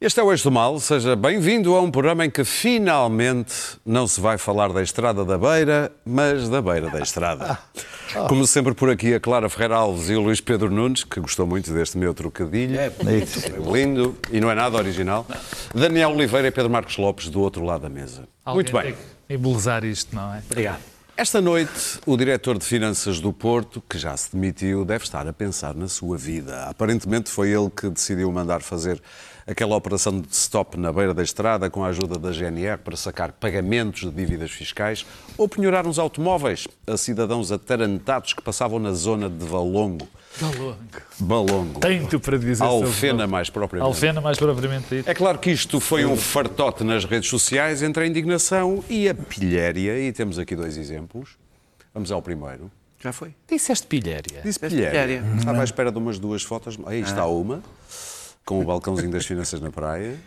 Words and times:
Este 0.00 0.18
é 0.18 0.22
o 0.22 0.32
Eixo 0.32 0.44
do 0.44 0.50
Mal, 0.50 0.80
seja 0.80 1.14
bem-vindo 1.14 1.74
a 1.76 1.82
um 1.82 1.90
programa 1.90 2.24
em 2.24 2.30
que 2.30 2.42
finalmente 2.42 3.52
não 3.84 4.06
se 4.06 4.18
vai 4.18 4.38
falar 4.38 4.72
da 4.72 4.82
Estrada 4.82 5.26
da 5.26 5.36
Beira, 5.36 5.92
mas 6.06 6.48
da 6.48 6.62
Beira 6.62 6.88
da 6.88 7.00
Estrada. 7.00 7.58
Como 8.26 8.46
sempre 8.46 8.72
por 8.72 8.88
aqui 8.88 9.12
a 9.12 9.20
Clara 9.20 9.50
Ferreira 9.50 9.76
Alves 9.76 10.08
e 10.08 10.14
o 10.14 10.22
Luís 10.22 10.40
Pedro 10.40 10.70
Nunes, 10.70 11.04
que 11.04 11.20
gostou 11.20 11.46
muito 11.46 11.70
deste 11.70 11.98
meu 11.98 12.14
trocadilho. 12.14 12.80
É 12.80 12.90
lindo 13.70 14.16
e 14.32 14.40
não 14.40 14.50
é 14.50 14.54
nada 14.54 14.78
original. 14.78 15.26
Daniel 15.74 16.12
Oliveira 16.12 16.48
e 16.48 16.50
Pedro 16.50 16.70
Marcos 16.70 16.96
Lopes 16.96 17.28
do 17.28 17.42
outro 17.42 17.62
lado 17.62 17.82
da 17.82 17.90
mesa. 17.90 18.26
Alguém 18.42 18.54
muito 18.54 18.72
bem. 18.72 18.82
Tem 18.82 18.94
que 18.94 19.34
embelezar 19.34 19.84
isto, 19.84 20.16
não 20.16 20.34
é? 20.34 20.42
Obrigado. 20.50 20.80
Esta 21.14 21.38
noite, 21.42 22.00
o 22.06 22.16
diretor 22.16 22.56
de 22.56 22.64
Finanças 22.64 23.20
do 23.20 23.30
Porto, 23.30 23.82
que 23.86 23.98
já 23.98 24.16
se 24.16 24.32
demitiu, 24.32 24.86
deve 24.86 25.04
estar 25.04 25.28
a 25.28 25.32
pensar 25.34 25.74
na 25.74 25.86
sua 25.86 26.16
vida. 26.16 26.64
Aparentemente 26.64 27.28
foi 27.28 27.50
ele 27.50 27.68
que 27.68 27.90
decidiu 27.90 28.32
mandar 28.32 28.62
fazer 28.62 28.98
aquela 29.50 29.74
operação 29.74 30.20
de 30.20 30.28
stop 30.30 30.78
na 30.78 30.92
beira 30.92 31.12
da 31.12 31.24
estrada 31.24 31.68
com 31.68 31.84
a 31.84 31.88
ajuda 31.88 32.16
da 32.16 32.30
GNR 32.30 32.78
para 32.78 32.96
sacar 32.96 33.32
pagamentos 33.32 34.02
de 34.02 34.10
dívidas 34.10 34.52
fiscais 34.52 35.04
ou 35.36 35.48
penhorar 35.48 35.88
uns 35.88 35.98
automóveis 35.98 36.68
a 36.86 36.96
cidadãos 36.96 37.50
atarantados 37.50 38.32
que 38.32 38.40
passavam 38.40 38.78
na 38.78 38.92
zona 38.92 39.28
de 39.28 39.44
Valongo. 39.44 40.06
Balongo. 40.40 40.76
Balongo. 41.18 41.80
Tenho 41.80 42.20
para 42.20 42.38
dizer 42.38 42.62
Alfena, 42.62 43.26
mais 43.26 43.50
propriamente. 43.50 43.88
Alfena, 43.88 44.20
mais 44.20 44.38
propriamente 44.38 44.86
dito. 44.88 45.10
É 45.10 45.14
claro 45.14 45.38
que 45.38 45.50
isto 45.50 45.80
foi 45.80 46.04
um 46.04 46.16
fartote 46.16 46.84
nas 46.84 47.04
redes 47.04 47.28
sociais 47.28 47.82
entre 47.82 48.04
a 48.04 48.06
indignação 48.06 48.84
e 48.88 49.08
a 49.08 49.14
pilhéria, 49.14 49.98
e 49.98 50.12
temos 50.12 50.38
aqui 50.38 50.54
dois 50.54 50.76
exemplos. 50.76 51.36
Vamos 51.92 52.12
ao 52.12 52.22
primeiro. 52.22 52.70
Já 53.02 53.12
foi. 53.12 53.34
Disseste 53.48 53.86
pilhéria. 53.86 54.42
Disse 54.44 54.60
pilhéria. 54.60 54.90
pilhéria. 54.90 55.24
Estava 55.36 55.62
à 55.62 55.64
espera 55.64 55.90
de 55.90 55.98
umas 55.98 56.18
duas 56.20 56.42
fotos. 56.44 56.78
Aí 56.86 57.00
está 57.00 57.26
uma, 57.26 57.60
com 58.50 58.60
o 58.60 58.64
balcãozinho 58.64 59.12
das 59.12 59.24
finanças 59.24 59.60
na 59.60 59.70
praia. 59.70 60.18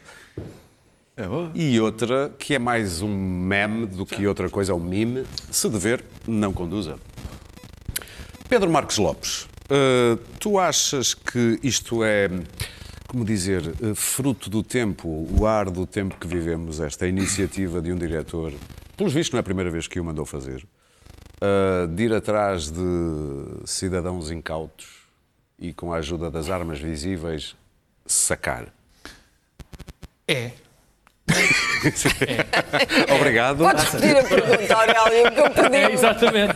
É. 1.17 1.23
E 1.53 1.77
outra, 1.81 2.33
que 2.39 2.55
é 2.55 2.59
mais 2.59 3.01
um 3.01 3.13
meme 3.13 3.85
do 3.85 4.05
que 4.05 4.25
outra 4.25 4.49
coisa, 4.49 4.73
um 4.73 4.79
mime. 4.79 5.25
Se 5.51 5.67
dever, 5.67 6.05
não 6.25 6.53
conduza. 6.53 6.95
Pedro 8.47 8.71
Marcos 8.71 8.97
Lopes, 8.97 9.45
eh, 9.69 10.17
tu 10.39 10.57
achas 10.57 11.13
que 11.13 11.59
isto 11.61 12.01
é, 12.01 12.29
como 13.09 13.25
dizer, 13.25 13.73
eh, 13.81 13.93
fruto 13.93 14.49
do 14.49 14.63
tempo, 14.63 15.27
o 15.37 15.45
ar 15.45 15.69
do 15.69 15.85
tempo 15.85 16.15
que 16.17 16.25
vivemos, 16.25 16.79
esta 16.79 17.05
iniciativa 17.05 17.81
de 17.81 17.91
um 17.91 17.97
diretor, 17.97 18.53
pelos 18.95 19.11
vistos 19.11 19.33
não 19.33 19.39
é 19.39 19.41
a 19.41 19.43
primeira 19.43 19.69
vez 19.69 19.85
que 19.85 19.99
o 19.99 20.05
mandou 20.05 20.25
fazer, 20.25 20.65
eh, 21.41 21.87
de 21.87 22.03
ir 22.03 22.13
atrás 22.13 22.71
de 22.71 23.65
cidadãos 23.65 24.31
incautos 24.31 25.03
e 25.59 25.73
com 25.73 25.91
a 25.91 25.97
ajuda 25.97 26.31
das 26.31 26.49
armas 26.49 26.79
visíveis 26.79 27.57
sacar? 28.05 28.67
É. 30.27 30.51
Obrigado. 33.15 33.59
Podes 33.59 33.85
pedir 33.89 34.17
a 34.17 34.23
pergunta, 34.23 34.75
Aurélio, 34.75 35.31
que 35.31 35.39
eu 35.39 35.73
É, 35.73 35.91
exatamente. 35.91 36.55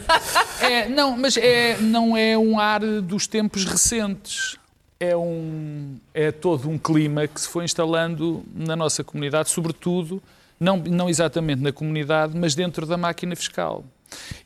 É, 0.61 0.89
não, 0.89 1.17
mas 1.17 1.37
é, 1.37 1.77
não 1.77 2.15
é 2.15 2.37
um 2.37 2.59
ar 2.59 2.81
dos 3.01 3.27
tempos 3.27 3.65
recentes. 3.65 4.57
É, 4.99 5.15
um, 5.15 5.97
é 6.13 6.31
todo 6.31 6.69
um 6.69 6.77
clima 6.77 7.27
que 7.27 7.39
se 7.39 7.47
foi 7.47 7.63
instalando 7.65 8.43
na 8.53 8.75
nossa 8.75 9.03
comunidade, 9.03 9.49
sobretudo, 9.49 10.21
não, 10.59 10.77
não 10.77 11.09
exatamente 11.09 11.61
na 11.61 11.71
comunidade, 11.71 12.37
mas 12.37 12.55
dentro 12.55 12.85
da 12.85 12.97
máquina 12.97 13.35
fiscal. 13.35 13.83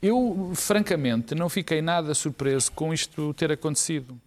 Eu, 0.01 0.51
francamente, 0.55 1.33
não 1.35 1.47
fiquei 1.47 1.81
nada 1.81 2.13
surpreso 2.13 2.71
com 2.71 2.93
isto 2.93 3.33
ter 3.35 3.51
acontecido. 3.51 4.19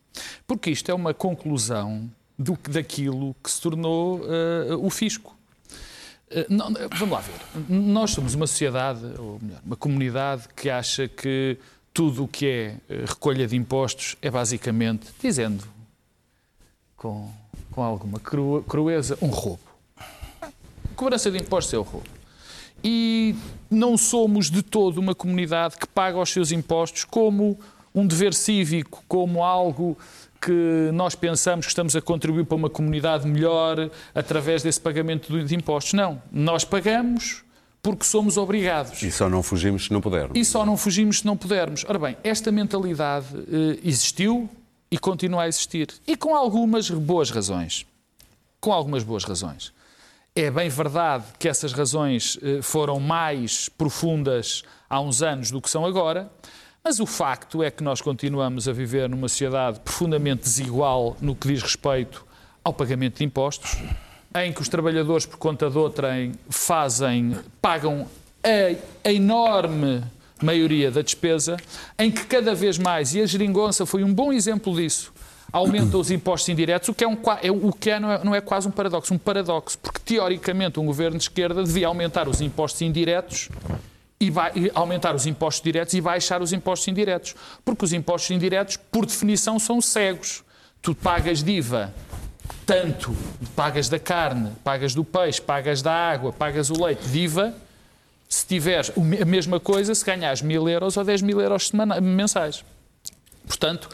Porque 0.46 0.70
isto 0.70 0.90
é 0.90 0.94
uma 0.94 1.12
conclusão 1.12 2.10
do, 2.38 2.58
daquilo 2.68 3.34
que 3.42 3.50
se 3.50 3.60
tornou 3.60 4.20
eh, 4.24 4.74
o 4.74 4.90
fisco. 4.90 5.36
Uh, 6.30 6.46
não, 6.48 6.72
vamos 6.96 7.10
lá 7.10 7.20
ver. 7.20 7.34
Nós 7.68 8.10
somos 8.10 8.34
uma 8.34 8.46
sociedade, 8.46 9.04
ou 9.18 9.38
melhor, 9.40 9.60
uma 9.64 9.76
comunidade 9.76 10.48
que 10.56 10.68
acha 10.68 11.06
que 11.06 11.58
tudo 11.92 12.24
o 12.24 12.28
que 12.28 12.46
é 12.46 12.76
uh, 12.90 13.06
recolha 13.06 13.46
de 13.46 13.56
impostos 13.56 14.16
é 14.20 14.30
basicamente, 14.30 15.06
dizendo 15.22 15.64
com, 16.96 17.30
com 17.70 17.82
alguma 17.82 18.18
cru, 18.18 18.64
crueza, 18.66 19.16
um 19.22 19.28
roubo. 19.28 19.60
Cobrança 20.96 21.30
de 21.30 21.38
impostos 21.38 21.74
é 21.74 21.78
o 21.78 21.82
roubo. 21.82 22.08
E 22.82 23.34
não 23.70 23.96
somos 23.96 24.50
de 24.50 24.62
todo 24.62 24.98
uma 24.98 25.14
comunidade 25.14 25.76
que 25.76 25.86
paga 25.86 26.18
os 26.18 26.30
seus 26.30 26.52
impostos 26.52 27.04
como 27.04 27.58
um 27.94 28.06
dever 28.06 28.34
cívico, 28.34 29.04
como 29.06 29.42
algo 29.42 29.96
que 30.44 30.90
nós 30.92 31.14
pensamos 31.14 31.64
que 31.64 31.70
estamos 31.70 31.96
a 31.96 32.02
contribuir 32.02 32.44
para 32.44 32.56
uma 32.56 32.68
comunidade 32.68 33.26
melhor 33.26 33.90
através 34.14 34.62
desse 34.62 34.80
pagamento 34.80 35.44
de 35.44 35.54
impostos. 35.54 35.94
Não. 35.94 36.20
Nós 36.30 36.64
pagamos 36.64 37.42
porque 37.82 38.04
somos 38.04 38.36
obrigados. 38.36 39.02
E 39.02 39.10
só 39.10 39.28
não 39.28 39.42
fugimos 39.42 39.86
se 39.86 39.92
não 39.92 40.00
pudermos. 40.00 40.38
E 40.38 40.44
só 40.44 40.66
não 40.66 40.76
fugimos 40.76 41.18
se 41.20 41.26
não 41.26 41.36
pudermos. 41.36 41.84
Ora 41.88 41.98
bem, 41.98 42.16
esta 42.22 42.52
mentalidade 42.52 43.26
eh, 43.36 43.78
existiu 43.82 44.48
e 44.90 44.98
continua 44.98 45.44
a 45.44 45.48
existir. 45.48 45.88
E 46.06 46.16
com 46.16 46.34
algumas 46.34 46.90
boas 46.90 47.30
razões. 47.30 47.86
Com 48.60 48.72
algumas 48.72 49.02
boas 49.02 49.24
razões. 49.24 49.72
É 50.36 50.50
bem 50.50 50.68
verdade 50.68 51.24
que 51.38 51.48
essas 51.48 51.72
razões 51.72 52.38
eh, 52.42 52.60
foram 52.60 53.00
mais 53.00 53.68
profundas 53.68 54.62
há 54.90 55.00
uns 55.00 55.22
anos 55.22 55.50
do 55.50 55.60
que 55.60 55.70
são 55.70 55.86
agora, 55.86 56.30
mas 56.84 57.00
o 57.00 57.06
facto 57.06 57.62
é 57.62 57.70
que 57.70 57.82
nós 57.82 58.02
continuamos 58.02 58.68
a 58.68 58.72
viver 58.72 59.08
numa 59.08 59.26
sociedade 59.26 59.80
profundamente 59.80 60.42
desigual 60.42 61.16
no 61.18 61.34
que 61.34 61.48
diz 61.48 61.62
respeito 61.62 62.26
ao 62.62 62.74
pagamento 62.74 63.18
de 63.18 63.24
impostos, 63.24 63.78
em 64.36 64.52
que 64.52 64.60
os 64.60 64.68
trabalhadores, 64.68 65.24
por 65.24 65.38
conta 65.38 65.70
de 65.70 65.78
outrem, 65.78 66.32
fazem, 66.50 67.36
pagam 67.62 68.06
a, 68.42 69.10
enorme 69.10 70.02
maioria 70.42 70.90
da 70.90 71.00
despesa, 71.00 71.56
em 71.98 72.10
que 72.10 72.26
cada 72.26 72.54
vez 72.54 72.76
mais, 72.76 73.14
e 73.14 73.22
a 73.22 73.26
geringonça 73.26 73.86
foi 73.86 74.04
um 74.04 74.12
bom 74.12 74.30
exemplo 74.30 74.76
disso, 74.76 75.10
aumenta 75.50 75.96
os 75.96 76.10
impostos 76.10 76.50
indiretos, 76.50 76.90
o 76.90 76.94
que 76.94 77.02
é, 77.02 77.08
um, 77.08 77.16
é- 77.40 77.50
o 77.50 77.72
que 77.72 77.90
é, 77.90 77.98
não, 77.98 78.12
é, 78.12 78.24
não 78.24 78.34
é 78.34 78.42
quase 78.42 78.68
um 78.68 78.70
paradoxo, 78.70 79.14
um 79.14 79.18
paradoxo, 79.18 79.78
porque 79.78 80.00
teoricamente 80.04 80.78
um 80.78 80.84
governo 80.84 81.16
de 81.16 81.24
esquerda 81.24 81.62
devia 81.64 81.86
aumentar 81.86 82.28
os 82.28 82.42
impostos 82.42 82.82
indiretos 82.82 83.48
e, 84.26 84.30
vai, 84.30 84.52
aumentar 84.74 85.14
os 85.14 85.26
impostos 85.26 85.62
diretos 85.62 85.94
e 85.94 86.00
baixar 86.00 86.42
os 86.42 86.52
impostos 86.52 86.88
indiretos. 86.88 87.34
Porque 87.64 87.84
os 87.84 87.92
impostos 87.92 88.30
indiretos, 88.30 88.76
por 88.76 89.06
definição, 89.06 89.58
são 89.58 89.80
cegos. 89.80 90.42
Tu 90.82 90.94
pagas 90.94 91.42
de 91.42 91.52
IVA 91.52 91.92
tanto, 92.66 93.14
pagas 93.54 93.88
da 93.88 93.98
carne, 93.98 94.50
pagas 94.62 94.94
do 94.94 95.04
peixe, 95.04 95.40
pagas 95.40 95.82
da 95.82 95.92
água, 95.92 96.32
pagas 96.32 96.70
o 96.70 96.82
leite 96.82 97.06
de 97.08 97.20
IVA, 97.20 97.54
se 98.28 98.46
tiveres 98.46 98.90
a 99.20 99.24
mesma 99.24 99.60
coisa, 99.60 99.94
se 99.94 100.04
ganhares 100.04 100.42
mil 100.42 100.68
euros 100.68 100.96
ou 100.96 101.04
10 101.04 101.22
mil 101.22 101.40
euros 101.40 101.70
mensais. 102.02 102.64
Portanto, 103.46 103.88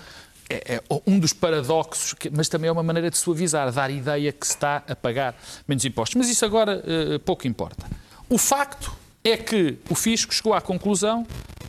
é, 0.48 0.76
é 0.76 0.82
um 1.06 1.18
dos 1.18 1.32
paradoxos, 1.32 2.14
mas 2.32 2.48
também 2.48 2.68
é 2.68 2.72
uma 2.72 2.82
maneira 2.82 3.10
de 3.10 3.18
suavizar, 3.18 3.70
dar 3.72 3.90
ideia 3.90 4.32
que 4.32 4.46
se 4.46 4.54
está 4.54 4.82
a 4.88 4.96
pagar 4.96 5.34
menos 5.66 5.84
impostos. 5.84 6.16
Mas 6.16 6.28
isso 6.28 6.44
agora 6.44 6.82
eh, 6.86 7.18
pouco 7.18 7.46
importa. 7.46 7.86
O 8.28 8.38
facto 8.38 8.92
é 9.22 9.36
que 9.36 9.78
o 9.88 9.94
fisco 9.94 10.34
chegou 10.34 10.54
à 10.54 10.60
conclusão 10.60 11.26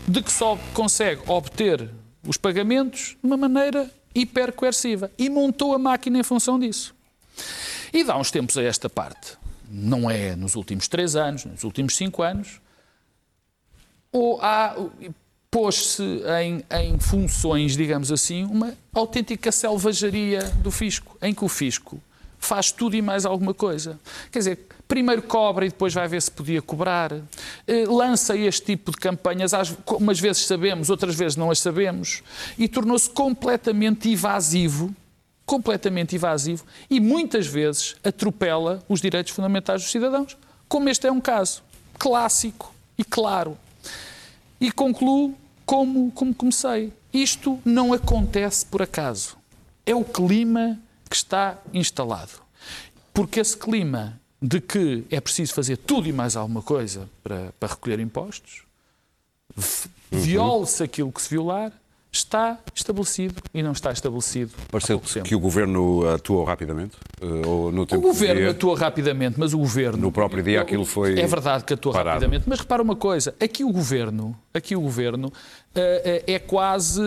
de 0.07 0.21
que 0.21 0.31
só 0.31 0.57
consegue 0.73 1.21
obter 1.27 1.89
os 2.27 2.37
pagamentos 2.37 3.17
de 3.21 3.27
uma 3.27 3.37
maneira 3.37 3.89
hipercoerciva 4.13 5.11
e 5.17 5.29
montou 5.29 5.73
a 5.73 5.79
máquina 5.79 6.19
em 6.19 6.23
função 6.23 6.59
disso. 6.59 6.95
E 7.93 8.03
dá 8.03 8.17
uns 8.17 8.31
tempos 8.31 8.57
a 8.57 8.63
esta 8.63 8.89
parte, 8.89 9.37
não 9.69 10.09
é 10.09 10.35
nos 10.35 10.55
últimos 10.55 10.87
três 10.87 11.15
anos, 11.15 11.45
nos 11.45 11.63
últimos 11.63 11.95
cinco 11.95 12.21
anos, 12.21 12.61
ou 14.11 14.41
há, 14.41 14.75
pôs-se 15.49 16.03
em, 16.41 16.63
em 16.71 16.99
funções, 16.99 17.75
digamos 17.75 18.11
assim, 18.11 18.43
uma 18.45 18.73
autêntica 18.93 19.51
selvageria 19.51 20.41
do 20.61 20.71
fisco, 20.71 21.17
em 21.21 21.33
que 21.33 21.43
o 21.43 21.49
fisco 21.49 22.01
faz 22.41 22.71
tudo 22.71 22.95
e 22.95 23.01
mais 23.01 23.25
alguma 23.25 23.53
coisa. 23.53 23.97
Quer 24.31 24.39
dizer, 24.39 24.67
primeiro 24.87 25.21
cobra 25.21 25.65
e 25.65 25.69
depois 25.69 25.93
vai 25.93 26.07
ver 26.07 26.21
se 26.21 26.29
podia 26.29 26.61
cobrar. 26.61 27.13
Eh, 27.67 27.85
Lança 27.87 28.35
este 28.35 28.65
tipo 28.65 28.91
de 28.91 28.97
campanhas, 28.97 29.51
umas 29.87 30.19
vezes 30.19 30.45
sabemos, 30.45 30.89
outras 30.89 31.15
vezes 31.15 31.37
não 31.37 31.49
as 31.49 31.59
sabemos, 31.59 32.23
e 32.57 32.67
tornou-se 32.67 33.09
completamente 33.09 34.11
evasivo, 34.11 34.93
completamente 35.45 36.15
evasivo, 36.15 36.65
e 36.89 36.99
muitas 36.99 37.47
vezes 37.47 37.95
atropela 38.03 38.83
os 38.89 38.99
direitos 38.99 39.31
fundamentais 39.31 39.83
dos 39.83 39.91
cidadãos. 39.91 40.35
como 40.67 40.87
este 40.89 41.05
é 41.05 41.11
um 41.11 41.21
caso 41.21 41.61
clássico 41.99 42.73
e 42.97 43.03
claro. 43.03 43.57
E 44.59 44.71
concluo 44.71 45.35
como, 45.65 46.11
como 46.11 46.33
comecei. 46.33 46.93
Isto 47.13 47.59
não 47.65 47.93
acontece 47.93 48.65
por 48.65 48.81
acaso. 48.81 49.35
É 49.85 49.93
o 49.93 50.03
clima 50.03 50.79
que 51.11 51.15
está 51.17 51.57
instalado. 51.73 52.31
Porque 53.13 53.41
esse 53.41 53.57
clima 53.57 54.17
de 54.41 54.59
que 54.61 55.03
é 55.11 55.19
preciso 55.19 55.53
fazer 55.53 55.75
tudo 55.77 56.07
e 56.07 56.13
mais 56.13 56.35
alguma 56.37 56.61
coisa 56.61 57.07
para, 57.21 57.53
para 57.59 57.69
recolher 57.73 57.99
impostos, 57.99 58.63
viole-se 60.09 60.81
aquilo 60.81 61.11
que 61.11 61.21
se 61.21 61.29
violar, 61.29 61.71
está 62.13 62.57
estabelecido 62.75 63.41
e 63.53 63.61
não 63.63 63.71
está 63.71 63.91
estabelecido. 63.91 64.51
tempo. 65.13 65.25
que 65.27 65.35
o 65.35 65.39
governo 65.39 66.07
atuou 66.09 66.43
rapidamente? 66.43 66.97
Eh, 67.21 67.47
Ou 67.47 67.71
no 67.71 67.83
O 67.83 67.85
tempo 67.85 68.01
que 68.01 68.07
governo 68.07 68.35
devia? 68.35 68.51
atua 68.51 68.77
rapidamente, 68.77 69.39
mas 69.39 69.53
o 69.53 69.57
governo. 69.57 69.97
No 69.97 70.11
próprio 70.11 70.43
dia 70.43 70.61
aquilo 70.61 70.85
foi 70.85 71.17
É 71.19 71.25
verdade 71.27 71.63
que 71.63 71.73
atua 71.73 71.93
parado. 71.93 72.15
rapidamente, 72.15 72.49
mas 72.49 72.59
repara 72.59 72.81
uma 72.81 72.95
coisa: 72.97 73.33
aqui 73.39 73.63
o 73.63 73.71
governo, 73.71 74.37
aqui 74.53 74.75
o 74.75 74.81
governo 74.81 75.31
eh, 75.75 76.23
eh, 76.27 76.33
é 76.33 76.39
quase. 76.39 77.01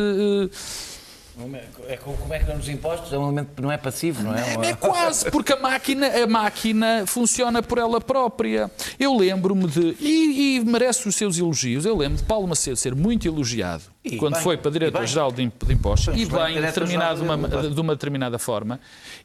É 1.88 1.96
como 1.96 2.32
é 2.32 2.38
que 2.38 2.44
dão 2.44 2.56
os 2.56 2.68
impostos? 2.68 3.12
É 3.12 3.18
um 3.18 3.24
elemento 3.24 3.60
não 3.60 3.72
é 3.72 3.76
passivo, 3.76 4.22
não 4.22 4.34
é? 4.34 4.70
É 4.70 4.74
quase, 4.74 5.30
porque 5.30 5.52
a 5.52 5.56
máquina, 5.58 6.06
a 6.06 6.26
máquina 6.26 7.04
funciona 7.06 7.60
por 7.62 7.78
ela 7.78 8.00
própria. 8.00 8.70
Eu 9.00 9.16
lembro-me 9.16 9.66
de. 9.66 9.96
E, 10.00 10.56
e 10.58 10.64
merece 10.64 11.08
os 11.08 11.16
seus 11.16 11.36
elogios. 11.36 11.84
Eu 11.84 11.96
lembro 11.96 12.18
de 12.18 12.22
Paulo 12.24 12.46
Macedo 12.46 12.76
ser 12.76 12.94
muito 12.94 13.26
elogiado 13.26 13.82
E 14.04 14.16
quando 14.16 14.34
bem, 14.34 14.42
foi 14.42 14.56
para 14.56 14.70
diretor-geral 14.70 15.32
de 15.32 15.42
Imp- 15.42 15.64
de 15.64 15.72
Impostos. 15.72 16.14
E 16.14 16.24
bem, 16.24 16.60
determinado 16.60 17.20
de 17.20 17.24
uma- 17.26 17.36
de 17.70 17.80
uma 17.80 17.94
determinada 17.94 18.38
forma. 18.38 18.78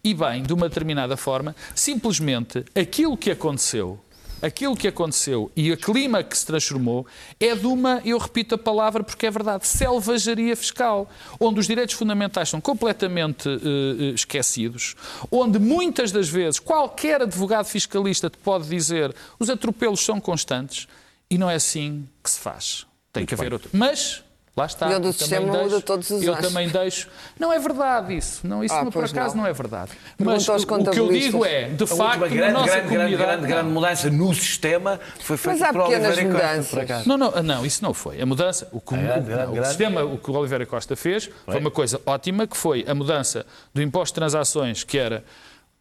E 0.04 0.14
bem, 0.14 0.42
de 0.42 0.52
uma 0.54 0.68
determinada 0.68 1.16
forma. 1.16 1.56
Simplesmente 1.76 2.66
aquilo 2.76 3.16
que 3.16 3.30
aconteceu. 3.32 4.00
Aquilo 4.42 4.76
que 4.76 4.88
aconteceu 4.88 5.52
e 5.56 5.72
o 5.72 5.78
clima 5.78 6.24
que 6.24 6.38
se 6.38 6.46
transformou 6.46 7.06
é 7.40 7.56
de 7.56 7.68
uma, 7.68 8.02
eu 8.06 8.18
repito 8.18 8.56
a 8.56 8.58
palavra 8.58 9.04
porque 9.04 9.26
é 9.26 9.32
verdade, 9.32 9.68
selvageria 9.68 10.56
fiscal, 10.56 11.10
onde 11.40 11.60
os 11.60 11.68
direitos 11.68 11.96
fundamentais 11.96 12.50
são 12.50 12.62
completamente 12.62 13.50
eh, 13.50 14.14
esquecidos, 14.14 14.96
onde 15.32 15.60
muitas 15.60 16.12
das 16.12 16.30
vezes 16.30 16.60
qualquer 16.60 17.22
advogado 17.22 17.66
fiscalista 17.66 18.30
te 18.30 18.38
pode 18.38 18.68
dizer 18.70 19.14
os 19.38 19.50
atropelos 19.50 20.00
são 20.00 20.20
constantes 20.22 20.88
e 21.30 21.38
não 21.38 21.50
é 21.50 21.56
assim 21.56 22.08
que 22.24 22.30
se 22.30 22.40
faz. 22.40 22.86
Tem 23.12 23.26
que 23.26 23.34
haver 23.34 23.54
outro. 23.54 23.70
Mas, 23.74 24.24
lá 24.60 24.66
está. 24.66 24.90
E 24.90 24.94
eu 24.94 25.14
sistema 25.14 25.46
também 25.46 25.58
muda 25.58 25.70
deixo- 25.70 25.82
todos 25.86 26.10
os 26.10 26.22
Eu 26.22 26.34
anos. 26.34 26.48
também 26.48 26.70
deixo. 26.70 27.08
Não 27.40 27.52
é 27.52 27.58
verdade 27.60 28.16
isso. 28.18 28.46
Não, 28.46 28.64
isso 28.64 28.74
Ah, 28.76 28.84
não, 28.84 28.92
por 28.92 29.04
acaso 29.04 29.36
não. 29.36 29.44
não. 29.44 29.50
é 29.50 29.54
verdade. 29.54 29.92
Mas 30.18 30.48
o, 30.48 30.54
o 30.56 30.92
que 30.92 31.00
eu 31.00 31.08
digo 31.10 31.46
é, 31.46 31.70
de 31.70 31.84
A 31.84 31.88
facto, 31.88 32.22
última 32.24 32.28
na 32.28 32.36
grande, 32.36 32.54
nossa 32.54 32.66
grande, 32.68 32.80
grande, 32.82 32.96
comunidade. 33.16 33.32
grande, 33.42 33.48
grande 33.48 33.70
mudança 33.70 34.10
no 34.10 34.34
sistema 34.34 35.00
foi 35.22 35.38
feita 35.38 35.58
Mas 35.60 35.70
há 35.70 35.74
por 35.74 35.84
pequenas 35.84 36.08
Oliveira 36.18 36.32
Costa, 36.32 36.48
mudanças. 36.48 36.70
por 36.72 36.80
acaso. 36.82 37.10
Não, 37.10 37.18
não, 37.18 37.32
não, 37.44 37.66
isso 37.66 37.84
não 37.84 37.94
foi. 37.94 38.22
A 38.22 38.26
mudança, 38.26 38.68
o, 38.72 38.80
que, 38.82 38.94
o- 38.94 38.98
grande, 38.98 39.20
não, 39.20 39.26
grande, 39.26 39.50
o 39.50 39.54
grande. 39.54 39.68
sistema, 39.70 40.04
o 40.04 40.18
que 40.18 40.30
o 40.30 40.34
Oliveira 40.36 40.66
Costa 40.66 40.96
fez 40.96 41.30
foi 41.46 41.60
uma 41.60 41.72
coisa 41.72 42.02
ótima, 42.06 42.46
que 42.46 42.58
foi 42.58 42.86
a 42.88 42.94
mudança 42.94 43.46
do 43.74 43.82
imposto 43.82 44.14
de 44.14 44.16
transações, 44.16 44.84
que 44.84 44.98
era 44.98 45.24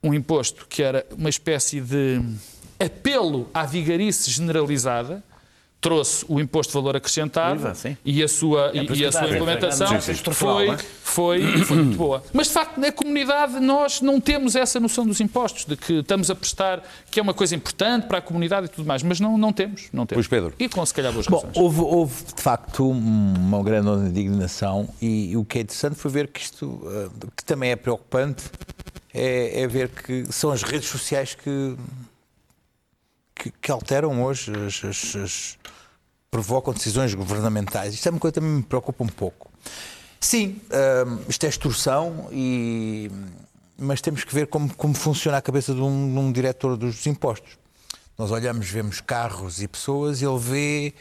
um 0.03 0.15
imposto 0.15 0.65
que 0.69 0.83
era 0.83 1.05
uma 1.17 1.29
espécie 1.29 1.81
de 1.81 2.23
apelo 2.79 3.49
à 3.53 3.67
vigarice 3.67 4.31
generalizada, 4.31 5.23
trouxe 5.81 6.25
o 6.29 6.41
imposto 6.41 6.73
de 6.73 6.75
valor 6.75 6.97
acrescentado 6.97 7.61
IVA, 7.61 7.97
e 8.05 8.21
a 8.21 8.27
sua, 8.27 8.73
É 8.75 8.79
e, 8.83 8.99
e 8.99 9.07
a 9.07 9.13
sua 9.13 9.29
implementação 9.31 9.87
não 9.93 10.33
foi, 10.35 10.71
é? 10.71 10.77
foi, 10.77 11.59
foi 11.65 11.77
muito 11.77 11.97
boa. 11.97 12.21
Mas, 12.33 12.49
de 12.49 12.53
facto, 12.55 12.79
na 12.81 12.91
comunidade 12.91 13.61
nós 13.61 14.01
não 14.01 14.21
temos 14.21 14.57
essa 14.57 14.81
noção 14.81 15.07
dos 15.07 15.21
impostos, 15.21 15.65
de 15.65 15.77
que 15.77 16.01
estamos 16.01 16.31
a 16.31 16.35
prestar, 16.35 16.83
que 17.13 17.21
é 17.21 17.23
uma 17.23 17.33
coisa 17.33 17.55
importante 17.55 18.09
para 18.09 18.19
a 18.19 18.21
comunidade 18.21 18.67
e 18.67 18.69
tudo 18.69 18.87
mais, 18.89 19.05
mas 19.05 19.21
não, 19.21 19.39
não 19.39 19.53
temos. 19.53 19.89
Não 19.93 20.05
temos. 20.05 20.27
Pois, 20.27 20.43
Pedro. 20.43 20.53
E 20.59 20.69
com, 20.69 20.85
se 20.85 20.93
calhar, 20.93 21.13
boas 21.13 21.27
Bom, 21.29 21.37
razões. 21.37 21.57
houve, 21.57 21.81
houve, 21.81 22.25
de 22.35 22.43
facto 22.43 22.91
uma 22.91 23.63
grande 23.63 23.89
onda 23.89 24.11
de 24.11 24.21
indignação 24.21 24.89
e, 25.01 25.37
o 25.37 25.45
que 25.45 25.59
é 25.59 25.61
interessante 25.61 25.95
foi 25.95 26.11
ver 26.11 26.27
que 26.27 26.41
isto, 26.41 26.81
eh, 26.87 27.09
que 27.37 27.45
também 27.45 27.71
é 27.71 27.77
preocupante, 27.77 28.45
é, 29.15 29.63
é 29.63 29.67
ver 29.69 29.91
que 29.91 30.25
são 30.33 30.51
as 30.51 30.65
redes 30.65 30.89
sociais 30.89 31.37
que, 31.37 31.77
que, 33.35 33.53
que 33.63 33.71
alteram 33.71 34.23
hoje, 34.25 34.53
as- 34.67 34.85
as- 34.85 35.17
as- 35.17 35.58
provocam 36.31 36.73
decisões 36.73 37.15
governamentais. 37.15 37.95
Isto 37.95 38.09
é 38.09 38.11
uma 38.11 38.21
coisa 38.21 38.33
que 38.33 38.41
também 38.41 38.57
me 38.57 38.63
preocupa 38.63 39.05
um 39.05 39.09
pouco. 39.09 39.51
Sim, 40.21 40.61
hum, 41.07 41.19
isto 41.29 41.45
é 41.47 41.49
extorsão, 41.49 42.29
e, 42.33 43.11
mas 43.79 44.01
temos 44.01 44.25
que 44.25 44.35
ver 44.35 44.49
como, 44.49 44.75
como 44.75 44.95
funciona 44.95 45.39
a 45.39 45.43
cabeça 45.43 45.73
de 45.73 45.81
um, 45.81 46.13
de 46.13 46.19
um 46.19 46.33
diretor 46.33 46.77
dos 46.77 47.07
impostos. 47.07 47.57
Nós 48.19 48.33
olhamos, 48.33 48.69
vemos 48.69 49.01
carros 49.01 49.63
e 49.63 49.69
pessoas 49.69 50.21
e 50.21 50.25
ele 50.25 50.39
vê 50.41 50.95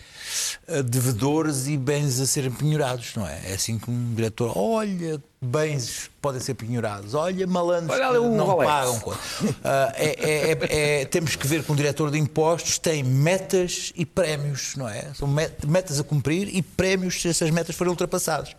eh, 0.67 0.83
devedores 0.83 1.65
e 1.65 1.75
bens 1.75 2.19
a 2.19 2.27
serem 2.27 2.51
penhorados, 2.51 3.15
não 3.15 3.27
é? 3.27 3.41
É 3.49 3.53
assim 3.55 3.79
que 3.79 3.89
um 3.89 4.13
diretor 4.13 4.55
olha 4.55 5.19
bens 5.39 6.09
podem 6.19 6.41
ser 6.41 6.55
penhorados, 6.55 7.13
olha 7.13 7.45
malandros 7.45 7.97
Olha 7.97 8.19
não 8.19 8.45
Rolex. 8.45 8.69
pagam. 8.71 9.17
Ah, 9.63 9.93
é- 9.95 10.51
é- 10.51 11.01
é- 11.01 11.05
temos 11.05 11.35
que 11.35 11.45
ver 11.47 11.63
que 11.63 11.71
um 11.71 11.75
diretor 11.75 12.09
de 12.09 12.17
impostos 12.17 12.79
tem 12.79 13.03
metas 13.03 13.93
e 13.95 14.03
prémios, 14.05 14.75
não 14.75 14.89
é? 14.89 15.13
São 15.13 15.27
met- 15.27 15.65
metas 15.65 15.99
a 15.99 16.03
cumprir 16.03 16.49
e 16.53 16.61
prémios 16.63 17.21
se 17.21 17.29
essas 17.29 17.51
metas 17.51 17.75
forem 17.75 17.91
ultrapassadas. 17.91 18.55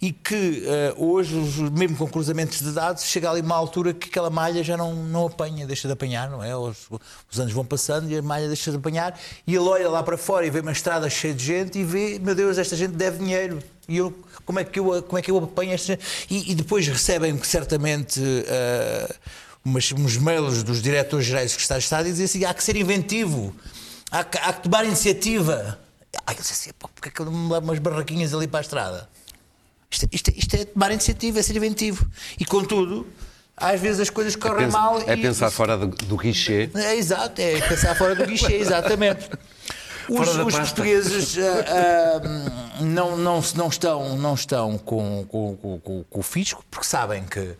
E 0.00 0.10
que 0.10 0.64
ah, 0.66 0.94
hoje, 0.96 1.34
mesmo 1.70 1.96
com 1.98 2.08
cruzamentos 2.08 2.58
de 2.60 2.72
dados, 2.72 3.04
chega 3.04 3.30
ali 3.30 3.42
uma 3.42 3.54
altura 3.54 3.92
que 3.92 4.08
aquela 4.08 4.30
malha 4.30 4.64
já 4.64 4.76
não, 4.76 4.94
não 4.94 5.26
apanha, 5.26 5.66
deixa 5.66 5.86
de 5.86 5.92
apanhar, 5.92 6.30
não 6.30 6.42
é? 6.42 6.56
Os, 6.56 6.88
os 7.30 7.38
anos 7.38 7.52
vão 7.52 7.64
passando 7.64 8.10
e 8.10 8.16
a 8.16 8.22
malha 8.22 8.46
deixa 8.48 8.70
de 8.70 8.78
apanhar 8.78 9.18
e 9.46 9.54
ele 9.54 9.68
olha 9.68 9.88
lá 9.90 10.02
para 10.02 10.16
fora 10.16 10.46
e 10.46 10.50
vê 10.50 10.60
uma 10.60 10.72
estrada 10.72 11.08
cheia 11.10 11.34
de 11.34 11.44
gente 11.44 11.78
e 11.78 11.84
vê, 11.84 12.18
meu 12.18 12.34
Deus, 12.34 12.56
esta 12.56 12.74
gente 12.74 12.92
deve 12.94 13.18
dinheiro. 13.18 13.58
E 13.88 13.96
eu, 13.96 14.14
como 14.44 14.58
é 14.60 14.64
que 14.64 14.78
eu, 14.78 15.02
como 15.02 15.18
é 15.18 15.22
que 15.22 15.30
eu 15.30 15.38
apanho 15.38 15.72
esta? 15.72 15.98
E, 16.30 16.52
e 16.52 16.54
depois 16.54 16.86
recebem 16.86 17.40
certamente 17.42 18.20
ah, 18.48 19.14
umas, 19.64 19.92
uns 19.92 20.16
mails 20.16 20.62
dos 20.62 20.82
diretores 20.82 21.26
gerais 21.26 21.50
do 21.50 21.54
Secretário 21.54 21.80
de 21.80 21.84
Estado 21.84 22.08
e 22.08 22.10
dizem 22.10 22.24
assim: 22.26 22.44
há 22.44 22.52
que 22.54 22.62
ser 22.62 22.76
inventivo, 22.76 23.54
há 24.10 24.24
que, 24.24 24.38
há 24.38 24.52
que 24.52 24.62
tomar 24.62 24.84
iniciativa. 24.84 25.78
Ai, 26.26 26.34
eu 26.34 26.40
disse 26.40 26.52
assim, 26.52 26.70
pô, 26.78 26.88
porque 26.94 27.08
é 27.08 27.12
que 27.12 27.20
eu 27.20 27.26
não 27.26 27.32
me 27.32 27.52
levo 27.52 27.64
umas 27.66 27.78
barraquinhas 27.78 28.34
ali 28.34 28.46
para 28.46 28.60
a 28.60 28.62
estrada? 28.62 29.08
Isto, 29.90 30.08
isto, 30.12 30.30
isto 30.36 30.56
é 30.56 30.64
tomar 30.66 30.90
iniciativa, 30.90 31.38
é 31.40 31.42
ser 31.42 31.56
inventivo. 31.56 32.06
E 32.38 32.44
contudo, 32.44 33.06
às 33.56 33.80
vezes 33.80 34.00
as 34.00 34.10
coisas 34.10 34.36
correm 34.36 34.66
Pensa- 34.66 34.78
mal. 34.78 35.00
é 35.06 35.14
e- 35.14 35.22
pensar 35.22 35.50
fora 35.50 35.76
do, 35.76 35.86
do 35.86 36.16
guichê. 36.16 36.68
é 36.74 36.96
exato, 36.96 37.40
é 37.40 37.60
pensar 37.66 37.94
fora 37.94 38.14
do 38.14 38.26
guichê, 38.26 38.54
exatamente. 38.60 39.28
Os, 40.08 40.28
os 40.36 40.54
portugueses 40.54 41.36
ah, 41.38 42.20
ah, 42.20 42.82
não, 42.82 43.16
não, 43.16 43.42
não 43.54 43.68
estão, 43.68 44.16
não 44.16 44.34
estão 44.34 44.78
com, 44.78 45.24
com, 45.26 45.56
com, 45.56 45.78
com- 45.80 46.04
o 46.10 46.22
fisco, 46.22 46.64
porque 46.70 46.86
sabem 46.86 47.24
que 47.24 47.54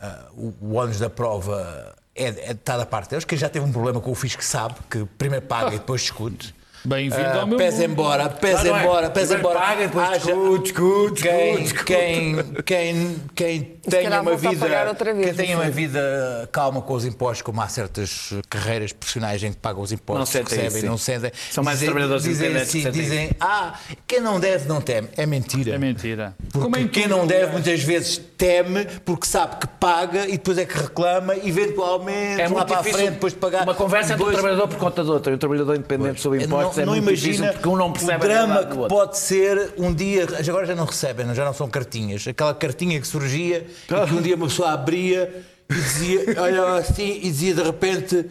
ah, 0.00 0.26
o, 0.36 0.54
o 0.60 0.74
ônus 0.74 0.98
da 0.98 1.10
prova 1.10 1.94
é, 2.14 2.24
é, 2.24 2.50
está 2.52 2.76
da 2.76 2.86
parte 2.86 3.10
deles. 3.10 3.24
Quem 3.24 3.36
já 3.36 3.48
teve 3.48 3.64
um 3.64 3.72
problema 3.72 4.00
com 4.00 4.10
o 4.10 4.14
fisco 4.14 4.42
sabe 4.42 4.76
que 4.90 5.04
primeiro 5.18 5.44
paga 5.46 5.74
e 5.74 5.78
depois 5.78 6.02
discute. 6.02 6.54
Bem-vindo 6.86 7.22
Ah, 7.24 7.40
ao 7.40 7.46
meu 7.46 7.56
pese 7.56 7.80
mundo. 7.80 7.92
embora, 7.92 8.24
não 8.42 8.76
é. 8.76 8.82
embora, 8.82 9.08
pese 9.10 9.34
Primeiro 9.34 9.40
embora. 9.54 9.58
paga, 9.66 9.86
depois 9.86 10.06
haja- 10.06 10.18
discute, 10.18 10.62
discute, 10.64 11.22
quem, 11.22 11.62
discute, 11.62 11.84
quem, 11.84 12.36
quem, 12.64 13.22
quem 13.34 13.62
tenha 13.88 14.20
uma 14.20 14.36
vida, 14.36 14.66
vez, 14.66 15.24
quem 15.24 15.34
tenha 15.34 15.56
uma 15.56 15.62
sei. 15.64 15.72
vida 15.72 16.46
calma 16.52 16.82
com 16.82 16.92
os 16.92 17.06
impostos, 17.06 17.40
como 17.40 17.62
há 17.62 17.68
certas 17.68 18.34
carreiras 18.50 18.92
profissionais 18.92 19.42
em 19.42 19.52
que 19.52 19.58
pagam 19.58 19.80
os 19.82 19.92
impostos, 19.92 20.34
Não 20.34 20.42
recebem, 20.42 20.66
isso, 20.66 20.84
não 20.86 20.98
sentem. 20.98 21.32
São 21.50 21.64
mais 21.64 21.78
dizem, 21.78 21.88
trabalhadores 21.88 22.22
dizem 22.24 22.54
assim, 22.56 22.90
dizem, 22.90 23.30
ah, 23.40 23.78
quem 24.06 24.20
não 24.20 24.38
deve 24.38 24.68
não 24.68 24.82
teme. 24.82 25.08
É 25.16 25.24
mentira. 25.24 25.74
É 25.74 25.78
mentira. 25.78 26.36
Porque 26.52 26.58
Como 26.60 26.76
em 26.76 26.86
quem 26.86 27.08
não 27.08 27.26
deve 27.26 27.44
aliás. 27.44 27.52
muitas 27.52 27.82
vezes 27.82 28.18
teme 28.36 28.84
porque 29.06 29.26
sabe 29.26 29.56
que 29.56 29.66
paga 29.66 30.26
e 30.26 30.32
depois 30.32 30.58
é 30.58 30.66
que 30.66 30.76
reclama, 30.76 31.34
eventualmente 31.36 32.42
É 32.42 32.44
lá 32.44 32.50
muito 32.50 32.66
para 32.66 32.76
a 32.76 32.78
difícil 32.80 32.98
frente, 32.98 33.14
depois 33.14 33.32
de 33.32 33.38
pagar. 33.38 33.62
Uma 33.62 33.74
conversa 33.74 34.12
entre 34.12 34.24
um 34.26 34.32
trabalhador 34.32 34.68
por 34.68 34.76
conta 34.78 35.02
do 35.02 35.12
outro 35.14 35.32
e 35.32 35.34
um 35.36 35.38
trabalhador 35.38 35.76
independente 35.76 36.20
sobre 36.20 36.44
impostos 36.44 36.73
é 36.82 36.86
não, 36.86 36.94
difícil 36.94 37.26
imagina 37.34 37.52
porque 37.52 37.68
um 37.68 37.76
não 37.76 37.92
percebe 37.92 38.16
o 38.24 38.28
drama 38.28 38.64
que 38.64 38.76
pode 38.88 39.18
ser 39.18 39.74
um 39.78 39.92
dia. 39.92 40.26
Agora 40.48 40.66
já 40.66 40.74
não 40.74 40.84
recebem, 40.84 41.34
já 41.34 41.44
não 41.44 41.54
são 41.54 41.68
cartinhas. 41.68 42.26
Aquela 42.26 42.54
cartinha 42.54 43.00
que 43.00 43.06
surgia 43.06 43.66
e 43.88 44.06
que 44.06 44.14
um 44.14 44.22
dia 44.22 44.36
uma 44.36 44.46
pessoa 44.46 44.72
abria 44.72 45.44
e 45.70 45.74
dizia, 45.74 46.24
olha 46.40 46.74
assim, 46.74 47.18
e 47.22 47.30
dizia 47.30 47.54
de 47.54 47.62
repente 47.62 48.26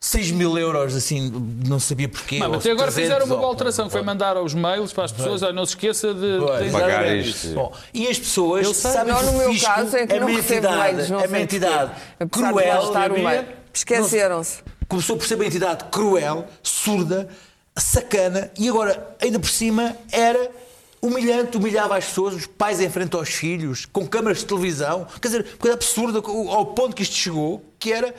6 0.00 0.32
mil 0.32 0.58
euros, 0.58 0.94
assim, 0.94 1.32
não 1.66 1.80
sabia 1.80 2.06
porquê. 2.08 2.38
Mas 2.38 2.66
agora 2.66 2.92
300, 2.92 2.94
fizeram 2.94 3.24
uma 3.24 3.36
boa 3.36 3.48
alteração, 3.48 3.86
que 3.86 3.92
foi 3.92 4.02
mandar 4.02 4.36
aos 4.36 4.52
mails 4.52 4.92
para 4.92 5.04
as 5.04 5.12
pessoas, 5.12 5.42
olha, 5.42 5.54
não 5.54 5.64
se 5.64 5.70
esqueça 5.72 6.12
de... 6.12 6.20
De- 6.40 6.70
Pagar 6.72 7.16
isto. 7.16 7.54
Bom, 7.54 7.72
e 7.94 8.06
as 8.06 8.18
pessoas 8.18 8.66
Eu 8.66 8.74
sabem 8.74 9.14
no 9.14 9.32
meu 9.32 9.50
fisco 9.52 9.66
caso 9.66 9.96
é 9.96 10.06
que 10.06 10.12
é 10.12 10.20
não 10.20 10.26
uma 10.26 10.36
recebo 10.36 10.58
entidade, 10.58 10.92
mails, 10.94 11.10
não 11.10 11.20
é 11.20 11.26
uma 11.26 11.40
entidade 11.40 11.90
cruel, 12.30 12.92
mail. 13.22 13.44
Esqueceram-se. 13.72 14.58
começou 14.86 15.16
por 15.16 15.26
ser 15.26 15.36
uma 15.36 15.46
entidade 15.46 15.84
cruel, 15.90 16.46
surda, 16.62 17.26
sacana 17.76 18.50
e 18.58 18.68
agora, 18.68 19.16
ainda 19.20 19.38
por 19.38 19.48
cima, 19.48 19.96
era 20.12 20.50
humilhante, 21.02 21.56
humilhava 21.56 21.96
as 21.96 22.06
pessoas, 22.06 22.34
os 22.34 22.46
pais 22.46 22.80
em 22.80 22.88
frente 22.88 23.14
aos 23.14 23.28
filhos, 23.28 23.84
com 23.84 24.06
câmaras 24.06 24.38
de 24.38 24.46
televisão. 24.46 25.06
Quer 25.20 25.28
dizer, 25.28 25.56
coisa 25.58 25.74
absurda, 25.74 26.18
ao 26.18 26.66
ponto 26.66 26.96
que 26.96 27.02
isto 27.02 27.14
chegou, 27.14 27.62
que 27.78 27.92
era. 27.92 28.14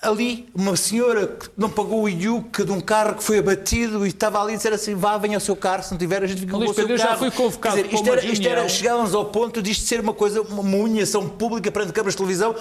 ali 0.00 0.48
uma 0.54 0.76
senhora 0.76 1.26
que 1.26 1.48
não 1.56 1.68
pagou 1.68 2.02
o 2.02 2.08
IUC 2.08 2.64
de 2.64 2.72
um 2.72 2.80
carro 2.80 3.16
que 3.16 3.24
foi 3.24 3.38
abatido 3.38 4.06
e 4.06 4.08
estava 4.10 4.40
ali 4.40 4.54
a 4.54 4.56
dizer 4.56 4.72
assim: 4.72 4.94
vá, 4.94 5.18
venha 5.18 5.36
ao 5.36 5.40
seu 5.40 5.56
carro, 5.56 5.82
se 5.82 5.90
não 5.90 5.98
tiver, 5.98 6.22
a 6.22 6.26
gente 6.26 6.40
fica 6.40 6.52
com 6.52 6.58
o 6.58 6.64
seu 6.66 6.74
Pedro, 6.74 6.92
eu 6.92 6.98
já 6.98 7.08
carro. 7.08 7.18
fui 7.18 7.30
convocado 7.30 7.76
Quer 7.76 7.82
dizer, 7.82 7.94
isto 7.94 8.10
era, 8.10 8.24
isto 8.24 8.48
era, 8.48 8.68
chegávamos 8.68 9.14
ao 9.14 9.26
ponto 9.26 9.60
de 9.60 9.70
isto 9.70 9.86
ser 9.86 10.00
uma 10.00 10.14
coisa, 10.14 10.40
uma 10.42 10.62
unhação 10.62 11.28
pública 11.28 11.70
perante 11.70 11.92
câmaras 11.92 12.14
de 12.14 12.18
televisão, 12.18 12.54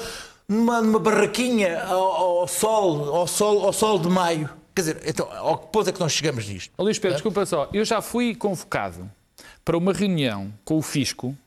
numa, 0.48 0.82
numa 0.82 1.00
barraquinha 1.00 1.84
ao, 1.84 2.42
ao 2.42 2.48
sol, 2.48 3.16
ao 3.16 3.28
sol, 3.28 3.66
ao 3.66 3.72
sol 3.74 4.00
de 4.00 4.10
maio. 4.10 4.50
Quer 4.76 4.82
dizer, 4.82 5.02
então, 5.06 5.32
ao 5.32 5.58
que 5.58 5.68
ponto 5.68 5.90
é 5.90 5.94
que 5.94 6.00
nós 6.00 6.12
chegamos 6.12 6.48
nisto? 6.48 6.74
Luís 6.80 6.98
Pedro, 6.98 7.16
desculpa 7.16 7.46
só. 7.46 7.70
Eu 7.72 7.86
já 7.86 8.02
fui 8.02 8.34
convocado 8.34 9.10
para 9.64 9.78
uma 9.78 9.94
reunião 9.94 10.52
com 10.66 10.78
o 10.78 10.82
Fisco 10.82 11.38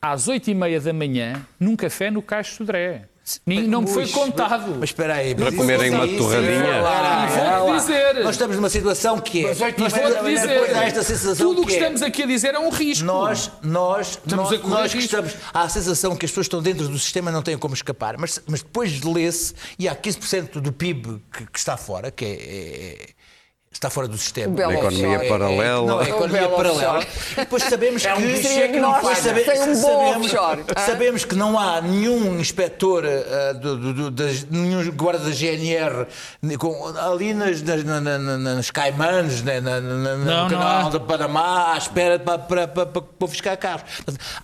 às 0.00 0.28
oito 0.28 0.50
e 0.50 0.54
meia 0.54 0.80
da 0.80 0.92
manhã 0.92 1.46
num 1.58 1.76
café 1.76 2.10
no 2.10 2.22
Caixo 2.22 2.56
Sodré. 2.56 3.08
Nem- 3.46 3.62
Não 3.66 3.82
me 3.82 3.88
foi 3.88 4.06
contado. 4.08 4.76
Mas 4.78 4.90
espera 4.90 5.14
aí. 5.14 5.34
Para 5.34 5.50
comerem 5.52 5.90
uma 5.90 6.06
isso- 6.06 6.18
torradinha. 6.18 6.82
E 7.24 7.58
vou-te 7.60 7.80
dizer. 7.80 8.14
Nós 8.22 8.34
estamos 8.34 8.56
numa 8.56 8.68
situação 8.68 9.18
que 9.18 9.46
é. 9.46 9.48
Mas 9.48 9.60
e 9.60 9.80
nós 9.80 9.92
depois 9.92 10.40
dizer, 10.40 10.70
esta 10.76 11.02
sensação 11.02 11.48
tudo 11.48 11.62
o 11.62 11.66
que 11.66 11.72
é, 11.72 11.76
estamos 11.78 12.02
aqui 12.02 12.22
a 12.22 12.26
dizer 12.26 12.54
é 12.54 12.58
um 12.58 12.68
risco. 12.68 13.04
Nós, 13.06 13.50
nós, 13.62 14.08
Estamos 14.24 14.50
nós, 14.50 14.62
nós 14.62 14.92
que 14.92 14.98
estamos. 15.00 15.32
Há 15.52 15.62
a 15.62 15.68
sensação 15.68 16.14
que 16.16 16.26
as 16.26 16.30
pessoas 16.30 16.46
estão 16.46 16.62
dentro 16.62 16.86
do 16.88 16.98
sistema 16.98 17.30
não 17.32 17.42
têm 17.42 17.56
como 17.56 17.74
escapar. 17.74 18.16
Mas, 18.18 18.40
mas 18.46 18.62
depois 18.62 19.00
lê-se 19.02 19.54
e 19.78 19.88
há 19.88 19.94
15% 19.96 20.60
do 20.60 20.72
PIB 20.72 21.20
que, 21.32 21.46
que 21.46 21.58
está 21.58 21.76
fora, 21.76 22.10
que 22.10 22.24
é- 22.24 22.28
é- 22.28 22.32
é- 23.02 23.06
está 23.74 23.90
fora 23.90 24.08
do 24.08 24.16
sistema. 24.16 24.54
Belo 24.54 24.70
A 24.72 24.74
economia 24.74 25.08
offshore. 25.08 25.28
paralela. 25.28 25.86
Não, 25.86 26.00
é 26.00 26.04
Um 26.04 26.08
economia 26.08 26.40
belo 26.42 26.56
paralela. 26.56 26.98
offshore. 26.98 27.06
E 27.32 27.36
depois 27.36 27.62
sabemos 27.64 28.04
É 28.04 28.14
um 28.14 28.16
que. 28.16 28.68
que 28.68 28.80
não 28.80 29.00
falha. 29.00 29.44
Tem 29.44 29.62
um 29.62 29.66
bom 29.66 29.74
sabemos, 29.74 30.26
offshore, 30.32 30.64
sabemos 30.86 31.24
que 31.24 31.34
não 31.34 31.58
há 31.58 31.80
nenhum 31.80 32.38
inspector 32.38 33.04
ah, 33.04 33.52
do, 33.52 33.76
do- 33.76 33.92
do- 33.94 34.10
das- 34.10 34.46
nenhum 34.50 34.90
guarda 34.92 35.24
da 35.24 35.30
GNR 35.32 36.06
com- 36.58 36.92
ali 36.98 37.34
nas, 37.34 37.60
nas, 37.62 37.84
na- 37.84 38.00
na- 38.00 38.18
na- 38.18 38.38
nas 38.38 38.70
Caimãs, 38.70 39.42
na- 39.42 39.60
na- 39.60 39.80
na- 39.80 39.96
na- 39.96 40.16
Não, 40.16 40.18
no 40.18 40.24
não 40.24 40.48
canal 40.48 40.90
da 40.90 41.00
Panamá, 41.00 41.74
à 41.74 41.78
espera 41.78 42.18
para, 42.18 42.38
para, 42.38 42.68
para, 42.68 42.86
para 42.86 43.02
confiscar 43.18 43.56
carros. 43.58 43.82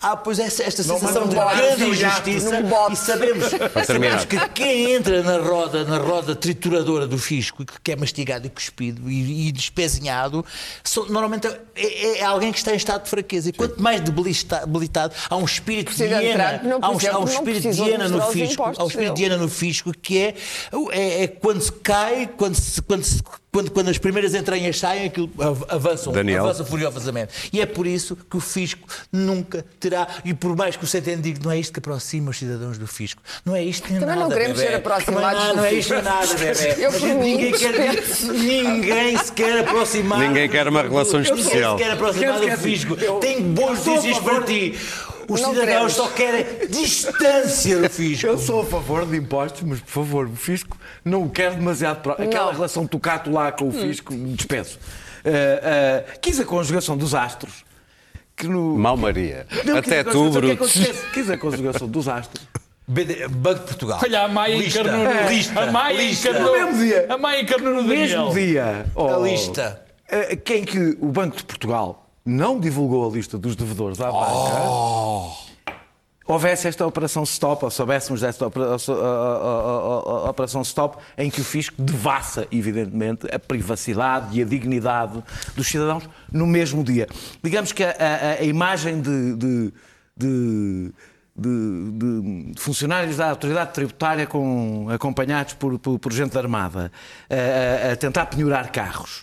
Há, 0.00 0.16
pois, 0.16 0.38
essa, 0.38 0.62
esta 0.62 0.82
sensação 0.82 1.26
mandam 1.26 1.28
de 1.28 1.34
bote, 1.36 1.56
grande 1.56 1.84
injustiça 1.84 2.60
e 2.90 2.96
sabemos, 2.96 3.46
sabemos 3.86 4.24
que 4.24 4.38
quem 4.50 4.92
entra 4.94 5.22
na 5.22 5.38
roda, 5.38 5.84
na 5.84 5.98
roda 5.98 6.34
trituradora 6.34 7.06
do 7.06 7.18
fisco, 7.18 7.64
que 7.82 7.92
é 7.92 7.96
mastigado 7.96 8.46
e 8.46 8.50
cuspido 8.50 9.10
e, 9.20 9.48
e 9.48 9.52
despezinhado, 9.52 10.44
normalmente 11.08 11.46
é, 11.74 12.18
é 12.18 12.24
alguém 12.24 12.52
que 12.52 12.58
está 12.58 12.72
em 12.72 12.76
estado 12.76 13.04
de 13.04 13.10
fraqueza. 13.10 13.48
E 13.48 13.52
quanto 13.52 13.80
mais 13.80 14.00
debilitado, 14.00 15.14
há 15.28 15.36
um 15.36 15.44
espírito 15.44 15.92
de 15.94 16.04
hiena, 16.04 16.60
não, 16.62 16.78
há 16.82 16.90
um, 16.90 16.98
há 17.12 17.18
um 17.18 17.24
espírito 17.24 17.62
de 17.70 17.82
hiena 17.82 18.08
no 18.08 18.18
fisco, 18.32 18.62
há 18.62 18.84
um 18.84 18.86
espírito 18.88 19.14
de 19.14 19.22
hiena 19.22 19.36
no 19.36 19.48
fisco 19.48 19.92
que 19.92 20.18
é, 20.18 20.34
é, 20.92 21.22
é 21.24 21.26
quando 21.28 21.60
se 21.60 21.72
cai, 21.72 22.28
quando, 22.36 22.54
se, 22.54 22.80
quando, 22.82 23.04
se- 23.04 23.22
quando, 23.52 23.70
quando 23.70 23.88
as 23.88 23.98
primeiras 23.98 24.34
entranhas 24.34 24.78
saem, 24.78 25.06
aquilo 25.06 25.30
av- 25.40 25.64
avançam, 25.68 26.12
Daniel? 26.12 26.44
avançam 26.44 26.64
furiosamente. 26.64 27.50
E 27.52 27.60
é 27.60 27.66
por 27.66 27.86
isso 27.86 28.16
que 28.28 28.36
o 28.36 28.40
fisco 28.40 28.86
nunca 29.12 29.64
terá, 29.80 30.06
e 30.24 30.32
por 30.32 30.54
mais 30.56 30.76
que 30.76 30.84
o 30.84 30.86
Centeno 30.86 31.20
diga, 31.22 31.40
não 31.42 31.50
é 31.50 31.58
isto 31.58 31.72
que 31.72 31.78
aproxima 31.80 32.30
os 32.30 32.38
cidadãos 32.38 32.78
do 32.78 32.86
fisco. 32.86 33.20
Não 33.44 33.54
é 33.56 33.62
isto 33.64 33.90
nem 33.90 34.00
Também 34.00 34.14
nada, 34.16 34.28
não 34.28 34.30
queremos 34.36 34.56
bebé. 34.58 34.70
ser 34.70 34.76
aproximados 34.76 35.44
Não, 35.48 35.56
não 35.56 35.64
é 35.64 35.74
isto 35.74 35.94
nada, 35.94 36.34
bebé. 36.34 36.76
Eu, 36.80 36.92
por 36.92 37.00
mim, 37.08 37.14
ninguém, 37.14 37.52
quer, 37.52 37.72
ninguém 38.32 39.16
se 39.18 39.32
quer 39.32 39.58
aproximar. 39.60 40.18
Ninguém 40.20 40.48
quer 40.48 40.68
uma 40.68 40.82
relação 40.82 41.20
Ninguém 41.20 41.34
especial. 41.40 41.76
se 41.78 41.84
quer 41.84 41.90
aproximar 41.92 42.40
do 42.40 42.50
fisco. 42.58 42.94
eu- 43.00 43.14
Tenho 43.20 43.42
bons 43.42 43.84
notícias 43.84 44.18
para 44.20 44.42
ti. 44.42 44.78
Os 45.32 45.40
Não 45.40 45.50
cidadãos 45.54 45.66
queremos. 45.66 45.92
só 45.94 46.08
querem 46.08 46.68
distância 46.68 47.78
do 47.80 47.88
fisco. 47.90 48.26
Eu 48.26 48.38
sou 48.38 48.62
a 48.62 48.64
favor 48.64 49.06
de 49.06 49.16
impostos, 49.16 49.62
mas 49.62 49.80
por 49.80 49.90
favor, 49.90 50.26
o 50.26 50.34
fisco 50.36 50.76
não 51.04 51.22
o 51.24 51.30
quer 51.30 51.52
demasiado 51.54 52.00
próximo. 52.02 52.26
Aquela 52.28 52.52
relação 52.52 52.86
tocato 52.86 53.30
lá 53.30 53.52
com 53.52 53.68
o 53.68 53.72
fisco, 53.72 54.14
despeço. 54.14 54.78
Uh, 55.24 55.28
uh, 55.28 56.18
quis 56.20 56.40
a 56.40 56.44
conjugação 56.44 56.96
dos 56.96 57.14
astros. 57.14 57.64
Que 58.36 58.48
no... 58.48 58.76
Mal 58.76 58.96
Maria. 58.96 59.46
Não, 59.66 59.76
Até 59.76 60.02
quis 60.02 60.08
a 60.08 60.12
tu, 60.12 60.46
é 60.46 60.52
acontece? 60.52 61.06
Quis 61.12 61.30
a 61.30 61.36
conjugação 61.36 61.86
dos 61.86 62.08
astros. 62.08 62.46
BD 62.88 63.28
Banco 63.28 63.60
de 63.60 63.66
Portugal. 63.66 64.00
Olha, 64.02 64.22
a 64.22 64.28
Maia 64.28 64.56
Lista. 64.56 64.80
encarnou 64.80 65.04
no... 65.04 65.28
Lista. 65.30 65.60
A 65.60 65.70
Maia 65.70 65.96
Lista. 65.96 66.28
encarnou... 66.30 66.58
No 66.58 66.64
mesmo 66.66 66.82
dia. 66.84 67.06
A 67.08 67.18
Maia 67.18 67.42
encarnou 67.42 67.74
no 67.74 67.82
Daniel. 67.82 67.98
mesmo 68.26 68.34
dia, 68.34 68.86
oh, 68.96 69.14
A 69.14 69.18
lista. 69.18 69.82
eh, 70.08 70.34
Quem 70.36 70.64
que 70.64 70.96
o 71.00 71.06
Banco 71.08 71.36
de 71.36 71.44
Portugal 71.44 72.09
não 72.24 72.58
divulgou 72.60 73.08
a 73.08 73.12
lista 73.12 73.36
dos 73.38 73.54
devedores 73.56 74.00
à 74.00 74.10
banca. 74.10 75.50
Houvesse 76.26 76.68
esta 76.68 76.86
operação 76.86 77.24
stop, 77.24 77.64
ou 77.64 77.70
soubéssemos 77.72 78.20
desta 78.20 78.46
operação 78.46 78.94
stop, 80.62 80.98
em 81.18 81.28
que 81.30 81.40
o 81.40 81.44
fisco 81.44 81.80
devassa, 81.82 82.46
evidentemente, 82.52 83.26
a 83.34 83.38
privacidade 83.38 84.38
e 84.38 84.42
a 84.42 84.44
dignidade 84.44 85.22
dos 85.56 85.66
cidadãos 85.66 86.08
no 86.32 86.46
mesmo 86.46 86.84
dia. 86.84 87.08
Digamos 87.42 87.72
que 87.72 87.82
a, 87.82 87.90
a- 87.90 88.40
a 88.40 88.44
imagem 88.44 89.00
de- 89.00 89.34
de- 89.36 89.72
de 90.16 90.92
de, 91.36 92.52
de 92.52 92.60
funcionários 92.60 93.16
da 93.16 93.30
autoridade 93.30 93.72
tributária 93.72 94.26
com, 94.26 94.88
acompanhados 94.90 95.54
por, 95.54 95.78
por, 95.78 95.98
por 95.98 96.12
gente 96.12 96.36
armada 96.36 96.92
a- 97.30 97.92
a 97.92 97.96
tentar 97.96 98.26
penhorar 98.26 98.70
carros 98.70 99.22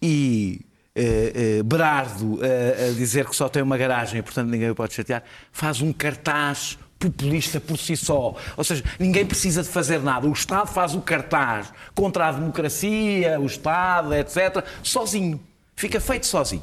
e 0.00 0.64
eh, 0.98 1.58
eh, 1.58 1.62
Berardo 1.62 2.38
eh, 2.44 2.88
a 2.90 2.92
dizer 2.94 3.26
que 3.26 3.36
só 3.36 3.48
tem 3.48 3.62
uma 3.62 3.76
garagem 3.78 4.18
e 4.18 4.22
portanto 4.22 4.48
ninguém 4.48 4.68
o 4.70 4.74
pode 4.74 4.92
chatear, 4.94 5.22
faz 5.52 5.80
um 5.80 5.92
cartaz 5.92 6.78
populista 6.98 7.60
por 7.60 7.78
si 7.78 7.96
só. 7.96 8.34
Ou 8.56 8.64
seja, 8.64 8.82
ninguém 8.98 9.24
precisa 9.24 9.62
de 9.62 9.68
fazer 9.68 10.00
nada. 10.02 10.26
O 10.26 10.32
Estado 10.32 10.66
faz 10.66 10.94
o 10.96 11.00
cartaz 11.00 11.72
contra 11.94 12.26
a 12.26 12.32
democracia, 12.32 13.38
o 13.38 13.46
Estado, 13.46 14.12
etc., 14.14 14.64
sozinho. 14.82 15.40
Fica 15.76 16.00
feito 16.00 16.26
sozinho. 16.26 16.62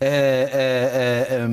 A- 0.00 1.46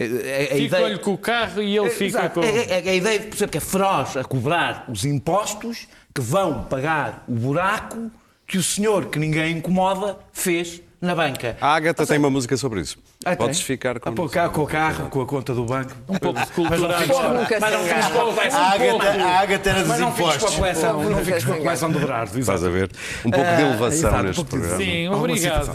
a 0.00 0.56
ideia- 0.56 0.68
Fica-lhe 0.68 0.98
com 0.98 1.12
o 1.14 1.18
carro 1.18 1.62
e 1.62 1.76
ele 1.76 1.90
fica 1.90 2.18
Exato. 2.18 2.40
com... 2.40 2.46
É, 2.46 2.48
é- 2.48 2.86
é 2.86 2.90
a 2.90 2.94
ideia 2.94 3.18
de 3.20 3.26
por 3.26 3.36
exemplo, 3.36 3.52
que 3.52 3.58
é 3.58 3.60
feroz 3.60 4.16
a 4.16 4.24
cobrar 4.24 4.84
os 4.88 5.04
impostos 5.04 5.86
que 6.14 6.20
vão 6.20 6.64
pagar 6.64 7.24
o 7.28 7.32
buraco 7.34 8.10
que 8.46 8.58
o 8.58 8.62
senhor 8.62 9.06
que 9.06 9.18
ninguém 9.18 9.58
incomoda 9.58 10.18
fez 10.32 10.80
na 11.04 11.14
banca. 11.14 11.56
A 11.60 11.74
Agatha 11.74 12.06
tem 12.06 12.18
uma 12.18 12.30
música 12.30 12.56
sobre 12.56 12.80
isso. 12.80 12.98
Ah, 13.24 13.36
Podes 13.36 13.58
tem? 13.58 13.66
ficar 13.66 13.98
com 13.98 14.08
Ah, 14.08 14.12
pô, 14.12 14.28
cá, 14.28 14.48
com 14.48 14.62
o 14.62 14.66
carro, 14.66 15.08
com 15.08 15.20
a 15.20 15.26
conta 15.26 15.54
do 15.54 15.64
banco. 15.64 15.92
Um 16.08 16.18
pouco 16.18 16.40
de 16.40 16.46
cultura. 16.52 16.78
mas 16.78 17.72
não 17.72 17.84
fiques 17.84 18.06
com 18.08 18.20
a 18.20 18.32
coleção. 18.34 18.60
A 18.60 19.40
Ágata, 19.40 19.70
era 19.70 19.78
dos 19.80 19.88
Mas 19.88 20.00
não 20.00 20.12
fiques 20.12 20.24
com 20.24 20.30
a 20.30 20.34
impostos. 20.36 20.54
coleção, 20.56 21.02
não 21.04 21.24
fiques 21.24 21.44
com 21.44 21.52
a 21.52 21.56
coleção 21.56 21.90
do 21.90 21.98
Berardo. 22.00 22.38
Estás 22.38 22.64
a 22.64 22.68
ver? 22.68 22.90
Um 23.24 23.30
pouco 23.30 23.46
de 23.48 23.52
Ah, 23.54 23.60
elevação 23.60 24.22
neste 24.22 24.44
programa. 24.44 24.76
Sim, 24.76 25.08
obrigado. 25.08 25.70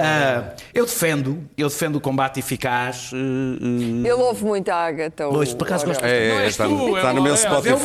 Ah, 0.00 0.52
eu 0.74 0.84
defendo, 0.86 1.44
eu 1.56 1.68
defendo 1.68 1.96
o 1.96 2.00
combate 2.00 2.40
eficaz. 2.40 3.10
eh, 3.12 3.16
eh, 3.16 4.08
Ele 4.08 4.12
ouve 4.12 4.44
muito 4.44 4.68
a 4.70 4.74
Ágata. 4.76 5.28
o- 5.28 5.32
Pois, 5.32 5.54
por 5.54 5.66
acaso 5.66 5.86
gosto- 5.86 6.04
É, 6.04 6.46
está, 6.46 6.64
tu, 6.66 6.96
é 6.96 7.00
está 7.00 7.12
no 7.12 7.22
meu. 7.22 7.36
Spotify. 7.36 7.76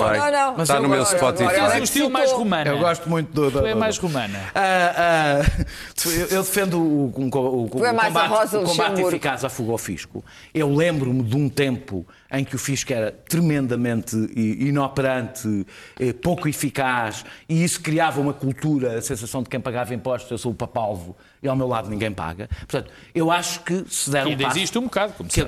Está 0.59 0.79
no 0.79 0.85
eu 0.85 0.89
meu 0.89 1.05
Spotify. 1.05 1.53
Tens 1.53 1.73
um 1.79 1.83
estilo 1.83 2.09
mais 2.09 2.31
romano. 2.31 2.69
Eu 2.71 2.77
gosto 2.79 3.09
muito 3.09 3.31
do. 3.31 3.51
Tu 3.51 3.65
é 3.65 3.75
mais 3.75 3.97
romana. 3.97 4.39
Ah, 4.55 4.93
ah, 4.97 5.41
eu 6.05 6.27
eu 6.37 6.43
defendo 6.43 6.79
o, 6.79 7.13
é 7.15 7.29
combate, 7.29 9.02
Eficaz 9.09 9.43
à 9.45 9.49
fuga 9.49 9.71
ao 9.71 9.77
fisco. 9.77 10.23
Eu 10.53 10.73
lembro-me 10.73 11.23
de 11.23 11.35
um 11.35 11.49
tempo 11.49 12.05
em 12.31 12.43
que 12.43 12.55
o 12.55 12.59
fisco 12.59 12.91
era 12.91 13.11
tremendamente 13.11 14.15
i- 14.35 14.67
inoperante, 14.69 15.65
eh, 15.99 16.13
pouco 16.13 16.47
eficaz, 16.47 17.23
e 17.47 17.63
isso 17.63 17.79
criava 17.81 18.19
uma 18.19 18.33
cultura, 18.33 18.97
a 18.97 19.01
sensação 19.01 19.43
de 19.43 19.49
quem 19.49 19.59
pagava 19.59 19.93
impostos, 19.93 20.31
eu 20.31 20.37
sou 20.37 20.51
o 20.51 20.55
papalvo, 20.55 21.15
e 21.41 21.47
ao 21.47 21.55
meu 21.55 21.67
lado 21.67 21.89
ninguém 21.89 22.11
paga. 22.11 22.49
Portanto, 22.59 22.91
eu 23.13 23.29
acho 23.29 23.59
que 23.61 23.85
se 23.89 24.09
der 24.09 24.25
um 24.25 24.29
Ainda 24.29 24.43
passo... 24.45 24.57
existe 24.57 24.77
um 24.79 24.83
bocado, 24.83 25.13
como 25.13 25.29
que-. 25.29 25.41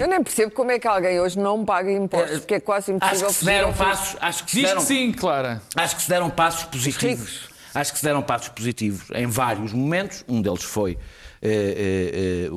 Eu 0.00 0.08
nem 0.08 0.22
percebo 0.22 0.52
como 0.52 0.70
é 0.70 0.78
que 0.78 0.86
alguém 0.88 1.20
hoje 1.20 1.38
não 1.38 1.64
paga 1.64 1.92
impostos, 1.92 2.38
porque 2.40 2.54
é 2.54 2.60
quase 2.60 2.92
Acho 2.92 2.96
impossível 2.96 3.28
que 3.28 3.34
se 3.34 3.44
deram 3.44 3.72
passos, 3.72 4.16
acho 4.20 4.44
que 4.44 4.50
se 4.50 4.56
Diz 4.56 4.66
deram, 4.68 4.80
que 4.80 4.86
sim, 4.86 5.12
Clara. 5.12 5.62
Acho 5.76 5.96
que 5.96 6.02
se 6.02 6.08
deram 6.08 6.30
passos 6.30 6.64
positivos. 6.64 7.50
Acho 7.74 7.92
que 7.92 7.98
se 7.98 8.04
deram 8.04 8.20
passos 8.22 8.48
positivos 8.48 9.04
em 9.14 9.26
vários 9.26 9.72
momentos. 9.72 10.24
Um 10.28 10.42
deles 10.42 10.62
foi 10.62 10.98
eh, 11.42 11.48
eh, 11.76 12.46
eh, 12.46 12.50
o, 12.52 12.56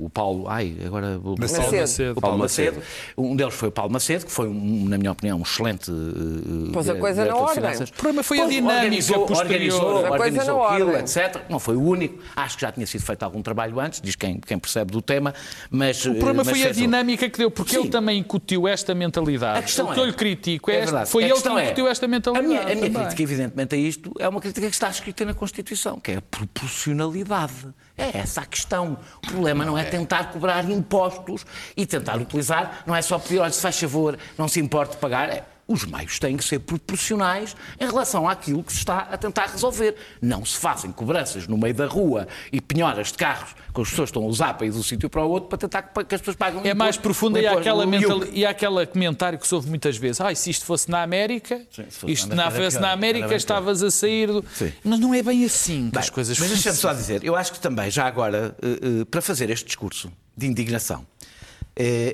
o- 0.00 0.10
Paulo. 0.10 0.48
Ai, 0.48 0.74
agora. 0.84 1.20
o- 1.22 1.36
Macedo. 1.38 1.76
Macedo. 1.76 2.18
O 2.18 2.20
Paulo 2.20 2.38
Macedo. 2.38 2.82
Um 3.16 3.36
deles 3.36 3.54
foi 3.54 3.68
o 3.68 3.72
Paulo 3.72 3.92
Macedo, 3.92 4.26
que 4.26 4.32
foi, 4.32 4.48
um, 4.48 4.88
na 4.88 4.98
minha 4.98 5.12
opinião, 5.12 5.38
um 5.38 5.42
excelente. 5.42 5.90
eh, 5.90 6.72
Pôs 6.72 6.88
a 6.88 6.92
dire- 6.92 7.00
coisa 7.00 7.24
na 7.24 7.36
ordem. 7.36 7.54
finanças. 7.54 7.90
O 7.90 7.92
problema 7.92 8.22
foi 8.22 8.38
a 8.38 8.42
Pôs- 8.42 8.54
dinâmica 8.54 8.78
organizou, 8.80 9.26
posterior. 9.26 9.44
organizou, 9.44 9.88
a 9.88 9.92
coisa 10.08 10.12
organizou 10.24 10.64
aquilo, 10.66 10.86
ordem. 10.88 11.00
etc. 11.02 11.42
Não 11.48 11.58
foi 11.60 11.76
o 11.76 11.82
único. 11.82 12.18
Acho 12.34 12.56
que 12.56 12.62
já 12.62 12.72
tinha 12.72 12.86
sido 12.86 13.02
feito 13.02 13.22
algum 13.22 13.42
trabalho 13.42 13.78
antes, 13.78 14.00
diz 14.00 14.16
quem, 14.16 14.40
quem 14.40 14.58
percebe 14.58 14.90
do 14.90 15.00
tema. 15.00 15.32
Mas, 15.70 16.04
O 16.04 16.14
problema 16.14 16.42
mas 16.44 16.48
foi 16.58 16.66
a 16.68 16.72
dinâmica 16.72 17.28
que 17.30 17.38
deu, 17.38 17.50
porque 17.50 17.72
Sim. 17.76 17.82
ele 17.82 17.88
também 17.90 18.18
incutiu 18.18 18.66
esta 18.66 18.94
mentalidade. 18.94 19.58
A 19.58 19.62
questão 19.62 19.86
o 19.86 19.92
que 19.94 20.00
é- 20.00 20.02
eu 20.02 20.06
lhe 20.06 20.12
critico 20.14 20.70
é, 20.70 20.74
É 20.74 20.78
esta- 20.78 20.90
verdade. 20.90 21.10
foi 21.10 21.22
A 21.22 21.26
ele 21.26 21.34
que 21.34 21.40
questão 21.40 21.58
é, 21.58 21.64
incutiu 21.66 21.86
esta 21.88 22.08
mentalidade. 22.08 22.46
A 22.46 22.48
minha, 22.48 22.62
a 22.62 22.74
minha 22.74 22.90
crítica, 23.04 23.22
evidentemente, 23.22 23.74
a 23.74 23.78
isto 23.78 24.12
é 24.18 24.28
uma 24.28 24.40
crítica 24.40 24.66
que 24.66 24.74
está 24.74 24.88
escrita 24.88 25.24
na 25.24 25.34
Constituição, 25.34 26.00
que 26.00 26.12
é 26.12 26.16
a 26.16 26.22
proporcionalidade. 26.22 27.67
É 27.98 28.18
essa 28.18 28.42
a 28.42 28.46
questão. 28.46 28.96
O 29.16 29.26
problema 29.26 29.64
não 29.64 29.76
é 29.76 29.82
tentar 29.82 30.30
cobrar 30.30 30.64
impostos 30.70 31.44
e 31.76 31.84
tentar 31.84 32.16
utilizar, 32.16 32.84
não 32.86 32.94
é 32.94 33.02
só 33.02 33.18
pedir, 33.18 33.40
olha, 33.40 33.50
se 33.50 33.60
faz 33.60 33.78
favor, 33.78 34.16
não 34.38 34.46
se 34.46 34.60
importe 34.60 34.96
pagar. 34.96 35.28
É, 35.28 35.44
os 35.68 35.84
meios 35.84 36.18
têm 36.18 36.36
que 36.36 36.44
ser 36.44 36.60
proporcionais 36.60 37.54
em 37.78 37.86
relação 37.86 38.26
àquilo 38.26 38.64
que 38.64 38.72
se 38.72 38.78
está 38.78 39.00
a 39.00 39.18
tentar 39.18 39.46
resolver. 39.46 39.94
Não 40.20 40.42
se 40.44 40.56
fazem 40.56 40.90
cobranças 40.90 41.46
no 41.46 41.58
meio 41.58 41.74
da 41.74 41.86
rua 41.86 42.26
e 42.50 42.58
penhoras 42.60 43.08
de 43.08 43.18
carros 43.18 43.54
que 43.74 43.80
as 43.82 43.90
pessoas 43.90 44.08
estão 44.08 44.24
a 44.24 44.26
usar 44.26 44.54
para 44.54 44.66
ir 44.66 44.70
de 44.70 44.78
um 44.78 44.82
sítio 44.82 45.10
para 45.10 45.22
o 45.22 45.28
outro 45.28 45.48
para 45.48 45.58
tentar 45.58 45.82
que 45.82 46.14
as 46.14 46.20
pessoas 46.20 46.36
paguem 46.36 46.62
É 46.64 46.74
mais 46.74 46.96
profunda 46.96 47.38
e 47.38 47.46
há, 47.46 47.52
aquela 47.52 47.86
mental... 47.86 48.24
E 48.32 48.44
há 48.46 48.50
aquele 48.50 48.86
comentário 48.86 49.38
que 49.38 49.46
se 49.46 49.54
ouve 49.54 49.68
muitas 49.68 49.96
vezes. 49.96 50.20
Ah, 50.20 50.34
se 50.34 50.50
isto 50.50 50.64
fosse 50.64 50.90
na 50.90 51.02
América, 51.02 51.58
Sim, 51.70 51.84
se 51.88 51.98
fosse 51.98 52.12
isto 52.12 52.34
na 52.34 52.50
fosse 52.50 52.80
na. 52.80 52.92
América, 52.92 53.34
estavas 53.34 53.82
a 53.82 53.90
sair 53.90 54.28
do... 54.28 54.44
Sim. 54.54 54.72
Mas 54.82 54.98
não 54.98 55.12
é 55.14 55.22
bem 55.22 55.44
assim 55.44 55.86
que 55.86 55.92
Bem, 55.92 56.00
as 56.00 56.10
coisas 56.10 56.38
mas 56.38 56.48
deixa-me 56.48 56.76
só 56.76 56.92
dizer, 56.92 57.22
eu 57.22 57.36
acho 57.36 57.52
que 57.52 57.60
também, 57.60 57.90
já 57.90 58.06
agora, 58.06 58.56
eh, 58.62 59.00
eh, 59.02 59.04
para 59.04 59.20
fazer 59.20 59.50
este 59.50 59.66
discurso 59.66 60.10
de 60.36 60.46
indignação, 60.46 61.04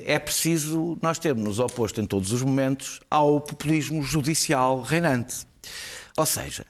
é 0.05 0.19
preciso 0.19 0.97
nós 1.01 1.17
termos 1.17 1.59
oposto 1.59 1.99
em 1.99 2.05
todos 2.05 2.31
os 2.31 2.43
momentos 2.43 2.99
ao 3.09 3.41
populismo 3.41 4.03
judicial 4.03 4.81
reinante. 4.81 5.47
Ou 6.15 6.25
seja, 6.25 6.65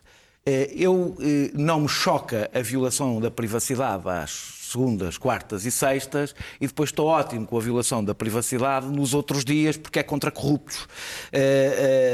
eh, 0.45 0.71
eu 0.75 1.17
eh, 1.19 1.51
não 1.53 1.81
me 1.81 1.89
choca 1.89 2.49
a 2.53 2.61
violação 2.61 3.19
da 3.19 3.29
privacidade 3.29 4.07
às 4.07 4.31
segundas, 4.71 5.17
quartas 5.17 5.65
e 5.65 5.71
sextas 5.71 6.35
e 6.59 6.67
depois 6.67 6.89
estou 6.89 7.07
ótimo 7.07 7.45
com 7.47 7.57
a 7.57 7.61
violação 7.61 8.03
da 8.03 8.13
privacidade 8.13 8.87
nos 8.87 9.13
outros 9.13 9.43
dias 9.43 9.77
porque 9.77 9.99
é 9.99 10.03
contra 10.03 10.31
corruptos. 10.31 10.87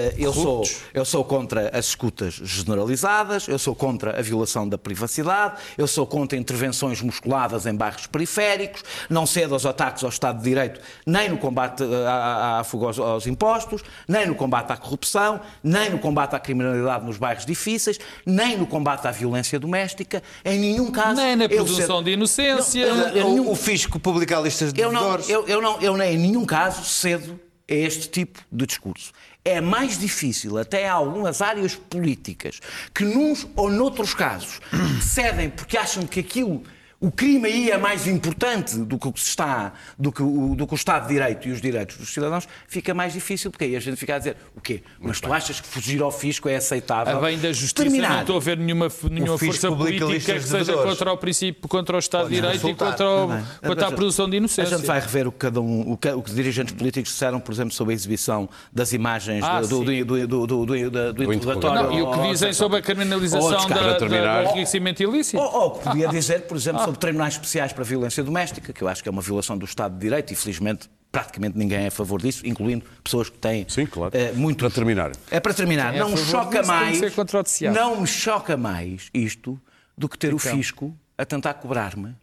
Eh, 0.01 0.15
eu, 0.17 0.34
sou, 0.34 0.63
eu 0.93 1.05
sou 1.05 1.24
contra 1.24 1.70
as 1.77 1.86
escutas 1.88 2.34
generalizadas, 2.34 3.48
eu 3.48 3.60
sou 3.60 3.75
contra 3.75 4.17
a 4.17 4.22
violação 4.22 4.67
da 4.67 4.77
privacidade, 4.77 5.55
eu 5.77 5.88
sou 5.88 6.05
contra 6.08 6.38
intervenções 6.38 7.01
musculadas 7.01 7.65
em 7.65 7.75
bairros 7.75 8.08
periféricos, 8.08 8.84
não 9.10 9.25
cedo 9.25 9.53
aos 9.53 9.65
ataques 9.65 10.03
ao 10.03 10.10
Estado 10.10 10.38
de 10.38 10.43
Direito, 10.43 10.79
nem 11.05 11.29
no 11.29 11.38
combate 11.38 11.84
eh, 11.84 12.08
à, 12.08 12.60
à 12.60 12.63
fuga 12.63 12.88
aos, 12.88 13.00
aos 13.00 13.27
impostos, 13.27 13.81
nem 14.08 14.25
no 14.27 14.36
combate 14.36 14.72
à 14.72 14.77
corrupção, 14.77 15.39
nem 15.63 15.89
no 15.89 16.00
combate 16.00 16.36
à 16.36 16.39
criminalidade 16.39 17.05
nos 17.05 17.17
bairros 17.17 17.46
difíceis, 17.46 18.00
nem 18.25 18.58
no 18.58 18.65
combate 18.65 19.08
à 19.08 19.12
violência 19.12 19.60
doméstica, 19.60 20.24
em 20.43 20.60
nenhum 20.60 20.91
caso. 20.91 21.22
Nem 21.22 21.36
na 21.36 21.46
eu 21.46 21.50
presunção 21.50 21.98
cedo- 21.98 22.03
de 22.05 22.12
inocência. 22.12 22.93
Não, 22.96 23.01
eu- 23.10 23.17
eu- 23.17 23.29
nenhum- 23.29 23.48
O, 23.48 23.51
o 23.51 23.55
fisco 23.55 24.00
publica 24.00 24.38
a 24.38 24.41
lista 24.41 24.72
de 24.72 24.79
eu 24.81 24.91
não, 24.91 25.15
eu, 25.27 25.48
eu, 25.48 25.62
não, 25.62 25.79
eu 25.81 25.98
nem 25.98 26.15
em 26.15 26.17
nenhum 26.17 26.46
caso 26.46 26.84
cedo 26.86 27.39
a 27.70 27.74
este 27.74 28.08
tipo 28.10 28.39
de 28.51 28.65
discurso. 28.65 29.12
É 29.44 29.60
mais 29.60 29.98
difícil, 29.98 30.58
até 30.58 30.88
algumas 30.88 31.42
áreas 31.42 31.76
políticas, 31.76 32.60
que 32.94 33.04
nuns 33.04 33.48
ou 33.56 33.72
noutros 33.72 34.14
casos 34.14 34.60
cedem 35.02 35.50
porque 35.50 35.78
acham 35.78 36.06
que 36.06 36.20
aquilo, 36.20 36.64
o 37.01 37.10
crime 37.12 37.48
aí 37.48 37.72
é 37.72 37.77
mais 37.79 38.05
importante 38.05 38.77
do 38.77 39.00
que 39.00 39.08
o 39.08 39.12
que 39.12 39.20
se 39.20 39.29
está, 39.29 39.74
do 39.98 40.12
que 40.12 40.22
o, 40.22 40.53
do 40.55 40.67
que 40.67 40.74
o 40.74 40.75
Estado 40.75 41.08
de 41.08 41.13
Direito 41.15 41.48
e 41.48 41.51
os 41.51 41.60
direitos 41.60 41.98
dos 41.98 42.13
cidadãos, 42.13 42.48
fica 42.67 42.93
mais 42.93 43.12
difícil, 43.13 43.50
porque 43.50 43.63
aí 43.65 43.75
a 43.75 43.79
gente 43.79 43.98
fica 43.98 44.15
a 44.15 44.17
dizer 44.20 44.38
o 44.55 44.62
quê? 44.62 44.84
Mas 45.00 45.20
tu 45.20 45.34
achas 45.34 45.60
que 45.60 45.67
fugir 45.67 46.00
ao 46.00 46.12
fisco 46.12 46.48
é 46.48 46.58
aceitável? 46.58 47.17
A 47.17 47.20
bem 47.20 47.39
da 47.39 47.51
justiça, 47.51 47.74
Terminar. 47.74 48.12
não 48.13 48.22
estou 48.22 48.38
a 48.38 48.39
ver 48.39 48.55
nenhuma, 48.58 48.88
nenhuma 49.10 49.36
força 49.36 49.72
política 49.72 50.05
que 50.13 50.20
seja 50.22 50.58
devedores. 50.60 50.89
contra 50.91 51.12
o 51.12 51.17
princípio, 51.17 51.67
contra 51.67 51.96
o 51.96 52.00
Estado 52.00 52.29
de 52.29 52.36
Direito 52.36 52.70
e 52.70 52.75
contra, 52.75 53.10
o, 53.10 53.29
contra 53.65 53.88
a 53.88 53.91
presunção 53.91 54.29
de 54.29 54.36
A 54.36 54.38
inocência. 54.38 54.77
gente 54.77 54.86
vai 54.86 55.00
rever 55.00 55.27
o 55.27 55.31
que, 55.31 55.39
cada 55.39 55.60
um, 55.60 55.93
o 55.93 55.98
que, 55.98 56.08
o 56.10 56.22
que 56.22 56.29
os 56.29 56.36
dirigentes 56.36 56.75
políticos 56.75 57.12
disseram, 57.12 57.39
por 57.39 57.51
exemplo, 57.51 57.74
sobre 57.74 57.93
a 57.93 57.96
exibição 57.96 58.48
das 58.72 58.93
imagens 58.93 59.43
Ah, 59.43 59.62
do, 59.62 59.84
do, 59.84 60.05
do, 60.05 60.27
do, 60.27 60.27
do, 60.27 60.65
do, 60.65 60.65
do, 60.65 61.13
do 61.13 61.34
interrogatório. 61.34 61.84
Não, 61.84 61.98
e 61.98 62.01
o 62.03 62.12
que 62.12 62.29
dizem 62.29 62.53
sobre 62.53 62.77
a 62.77 62.81
criminalização 62.84 63.65
do 63.67 64.15
enriquecimento 64.15 65.01
ilícito? 65.01 65.41
Ou, 65.41 65.51
ou 65.51 65.67
o 65.67 65.72
que 65.72 65.84
podia 65.84 66.08
dizer, 66.08 66.41
por 66.41 66.55
exemplo, 66.55 66.91
sobre 66.92 67.00
tribunais 67.00 67.34
especiais 67.36 67.72
para 67.72 67.84
a 67.84 67.88
violência 67.88 68.24
doméstica, 68.24 68.74
que 68.74 68.82
eu 68.82 68.88
acho 68.88 69.02
que 69.02 69.08
é 69.08 69.12
uma 69.12 69.22
violação 69.22 69.58
do 69.58 69.66
Estado 69.66 69.94
de 69.94 70.00
Direito 70.02 70.34
e, 70.34 70.36
felizmente, 70.36 70.90
praticamente 71.12 71.58
ninguém 71.58 71.86
é 71.86 71.88
a 71.88 71.92
favor 71.92 72.22
disso, 72.22 72.46
incluindo 72.46 72.86
pessoas 73.04 73.30
que 73.30 73.38
têm 73.38 73.66
Sim, 73.70 73.86
claro. 73.86 74.16
eh, 74.16 74.32
muito. 74.34 74.60
Para 74.60 74.70
terminar. 74.70 75.12
É 75.30 75.40
para 75.40 75.54
terminar. 75.54 75.96
É 75.96 76.00
não 76.00 76.16
choca 76.18 76.64
mais. 76.64 77.00
o. 77.02 77.74
Não 77.74 78.02
me 78.02 78.08
choca 78.08 78.58
mais 78.58 79.10
isto 79.14 79.60
do 79.98 80.10
que 80.10 80.18
ter 80.18 80.34
o 80.34 80.38
Então. 80.38 80.52
fisco 80.58 80.98
a 81.18 81.26
tentar 81.26 81.54
cobrar-me 81.56 82.16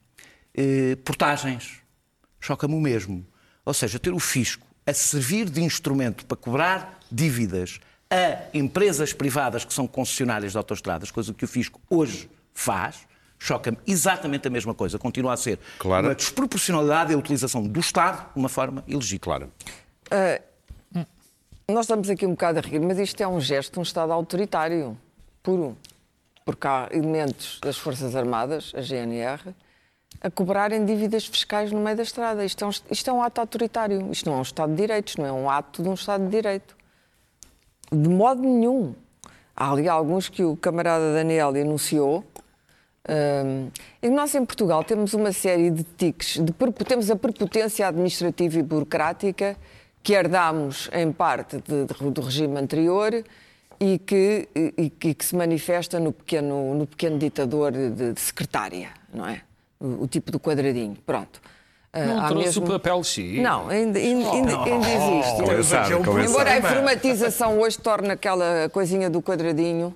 eh, 0.54 0.96
portagens. 1.04 1.78
Choca-me 2.40 2.74
o 2.74 2.80
mesmo. 2.80 3.26
Ou 3.64 3.72
seja, 3.74 3.98
ter 3.98 4.12
o 4.12 4.18
fisco 4.18 4.66
a 4.86 4.92
servir 4.92 5.48
de 5.48 5.62
instrumento 5.62 6.24
para 6.26 6.36
cobrar 6.36 6.98
dívidas 7.10 7.80
a 8.10 8.46
empresas 8.54 9.12
privadas 9.12 9.64
que 9.64 9.72
são 9.72 9.86
concessionárias 9.86 10.52
de 10.52 10.58
autoestradas, 10.58 11.10
coisa 11.10 11.32
que 11.34 11.44
o 11.44 11.48
fisco 11.48 11.78
hoje 11.90 12.30
faz, 12.54 13.06
choca-me 13.38 13.78
exatamente 13.86 14.46
a 14.48 14.50
mesma 14.50 14.74
coisa. 14.74 14.98
Continua 14.98 15.32
a 15.32 15.36
ser 15.36 15.58
Claro. 15.78 16.08
uma 16.08 16.14
desproporcionalidade 16.14 17.12
e 17.12 17.14
a 17.14 17.18
utilização 17.18 17.62
do 17.62 17.80
Estado 17.80 18.32
de 18.32 18.38
uma 18.38 18.48
forma 18.48 18.82
ilegítima. 18.86 19.18
Claro. 19.36 19.52
Nós 21.70 21.84
estamos 21.84 22.08
aqui 22.08 22.24
um 22.24 22.30
bocado 22.30 22.58
a 22.58 22.62
rir, 22.62 22.80
mas 22.80 22.98
isto 22.98 23.20
é 23.20 23.28
um 23.28 23.40
gesto 23.40 23.74
de 23.74 23.78
um 23.78 23.82
Estado 23.82 24.10
autoritário, 24.12 24.96
puro. 25.42 25.76
Porque 26.44 26.66
há 26.66 26.88
elementos 26.90 27.60
das 27.62 27.76
Forças 27.76 28.16
Armadas, 28.16 28.72
a 28.74 28.80
GNR, 28.80 29.54
a 30.22 30.30
cobrarem 30.30 30.86
dívidas 30.86 31.26
fiscais 31.26 31.70
no 31.70 31.78
meio 31.78 31.94
da 31.94 32.02
estrada. 32.02 32.42
Isto 32.42 32.64
é 32.64 32.66
um, 32.68 32.70
isto 32.90 33.10
é 33.10 33.12
um 33.12 33.22
ato 33.22 33.40
autoritário. 33.42 34.10
Isto 34.10 34.30
não 34.30 34.36
é 34.36 34.38
um 34.40 34.42
Estado 34.42 34.70
de 34.70 34.76
Direitos, 34.76 35.16
não 35.16 35.26
é 35.26 35.32
um 35.32 35.50
ato 35.50 35.82
de 35.82 35.88
um 35.90 35.94
Estado 35.94 36.24
de 36.24 36.30
Direito. 36.30 36.74
De 37.92 38.08
modo 38.08 38.40
nenhum. 38.40 38.94
Há 39.54 39.70
ali 39.70 39.88
alguns 39.88 40.28
que 40.30 40.42
o 40.42 40.56
camarada 40.56 41.12
Daniel 41.12 41.54
enunciou. 41.54 42.24
E 44.02 44.08
nós 44.10 44.34
em 44.34 44.44
Portugal 44.44 44.84
temos 44.84 45.14
uma 45.14 45.32
série 45.32 45.70
de 45.70 45.82
tiques, 45.96 46.38
de, 46.38 46.52
temos 46.84 47.10
a 47.10 47.16
prepotência 47.16 47.86
administrativa 47.88 48.58
e 48.58 48.62
burocrática 48.62 49.56
que 50.02 50.12
herdámos 50.12 50.88
em 50.92 51.10
parte 51.12 51.56
de- 51.66 51.84
de- 51.86 52.10
do 52.10 52.20
regime 52.20 52.58
anterior 52.58 53.24
e 53.80 53.98
que, 53.98 54.48
e- 54.54 54.74
e 54.76 54.90
que- 54.90 55.16
se 55.24 55.34
manifesta 55.36 55.98
no 55.98 56.12
pequeno, 56.12 56.74
no 56.74 56.86
pequeno 56.86 57.18
ditador 57.18 57.72
de, 57.72 58.12
de 58.12 58.20
secretária, 58.20 58.88
não 59.12 59.26
é? 59.26 59.40
O, 59.80 60.04
o 60.04 60.06
tipo 60.08 60.30
do 60.30 60.38
quadradinho, 60.40 60.96
pronto. 61.06 61.40
Ah, 61.92 62.04
Não 62.04 62.20
há 62.20 62.28
trouxe 62.28 62.58
o 62.58 62.62
papel 62.62 63.02
X. 63.02 63.40
Não, 63.40 63.68
ainda, 63.68 63.98
ainda, 63.98 64.30
ainda- 64.30 64.62
ainda 64.64 64.88
existe. 64.88 65.40
Compensado, 65.40 65.96
compensado. 65.98 66.28
Embora 66.28 66.50
a 66.52 66.58
informatização 66.58 67.58
hoje 67.60 67.78
torne 67.78 68.10
aquela 68.10 68.68
coisinha 68.70 69.08
do 69.08 69.22
quadradinho, 69.22 69.94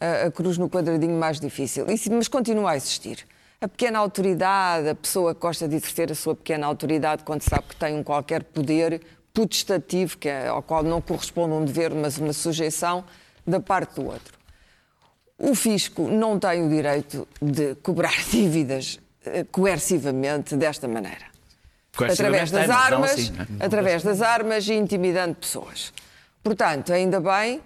a, 0.00 0.26
a 0.26 0.30
cruz 0.30 0.58
no 0.58 0.68
quadradinho 0.68 1.18
mais 1.18 1.38
difícil. 1.40 1.86
Isso- 1.90 2.10
mas 2.12 2.28
continua 2.28 2.72
a 2.72 2.76
existir. 2.76 3.26
A 3.60 3.66
pequena 3.68 3.98
autoridade, 3.98 4.88
a 4.88 4.94
pessoa 4.94 5.34
que 5.34 5.40
gosta 5.40 5.66
de 5.66 5.76
exercer 5.76 6.12
a 6.12 6.14
sua 6.14 6.34
pequena 6.34 6.66
autoridade 6.66 7.24
quando 7.24 7.42
sabe 7.42 7.64
que 7.68 7.76
tem 7.76 7.94
um 7.96 8.02
qualquer 8.02 8.42
poder 8.42 9.00
putestativo, 9.32 10.18
que 10.18 10.28
é, 10.28 10.48
ao 10.48 10.62
qual 10.62 10.82
não 10.82 11.00
corresponde 11.00 11.54
um 11.54 11.64
dever, 11.64 11.94
mas 11.94 12.18
uma 12.18 12.32
sujeição 12.32 13.04
da 13.46 13.60
parte 13.60 13.94
do 13.94 14.06
outro. 14.06 14.36
O 15.38 15.54
fisco 15.54 16.02
não 16.08 16.38
tem 16.38 16.64
o 16.64 16.68
direito 16.68 17.26
de 17.40 17.74
cobrar 17.76 18.14
dívidas 18.30 18.98
eh, 19.24 19.44
coercivamente 19.50 20.56
desta 20.56 20.88
maneira 20.88 21.36
através 22.04 22.50
das 22.50 22.68
não 22.68 22.76
armas, 22.76 23.30
não 23.30 23.42
é? 23.60 23.64
através 23.64 24.02
das 24.02 24.20
armas 24.20 24.68
e 24.68 24.74
intimidando 24.74 25.34
pessoas. 25.34 25.92
Portanto, 26.42 26.92
ainda 26.92 27.20
bem, 27.20 27.60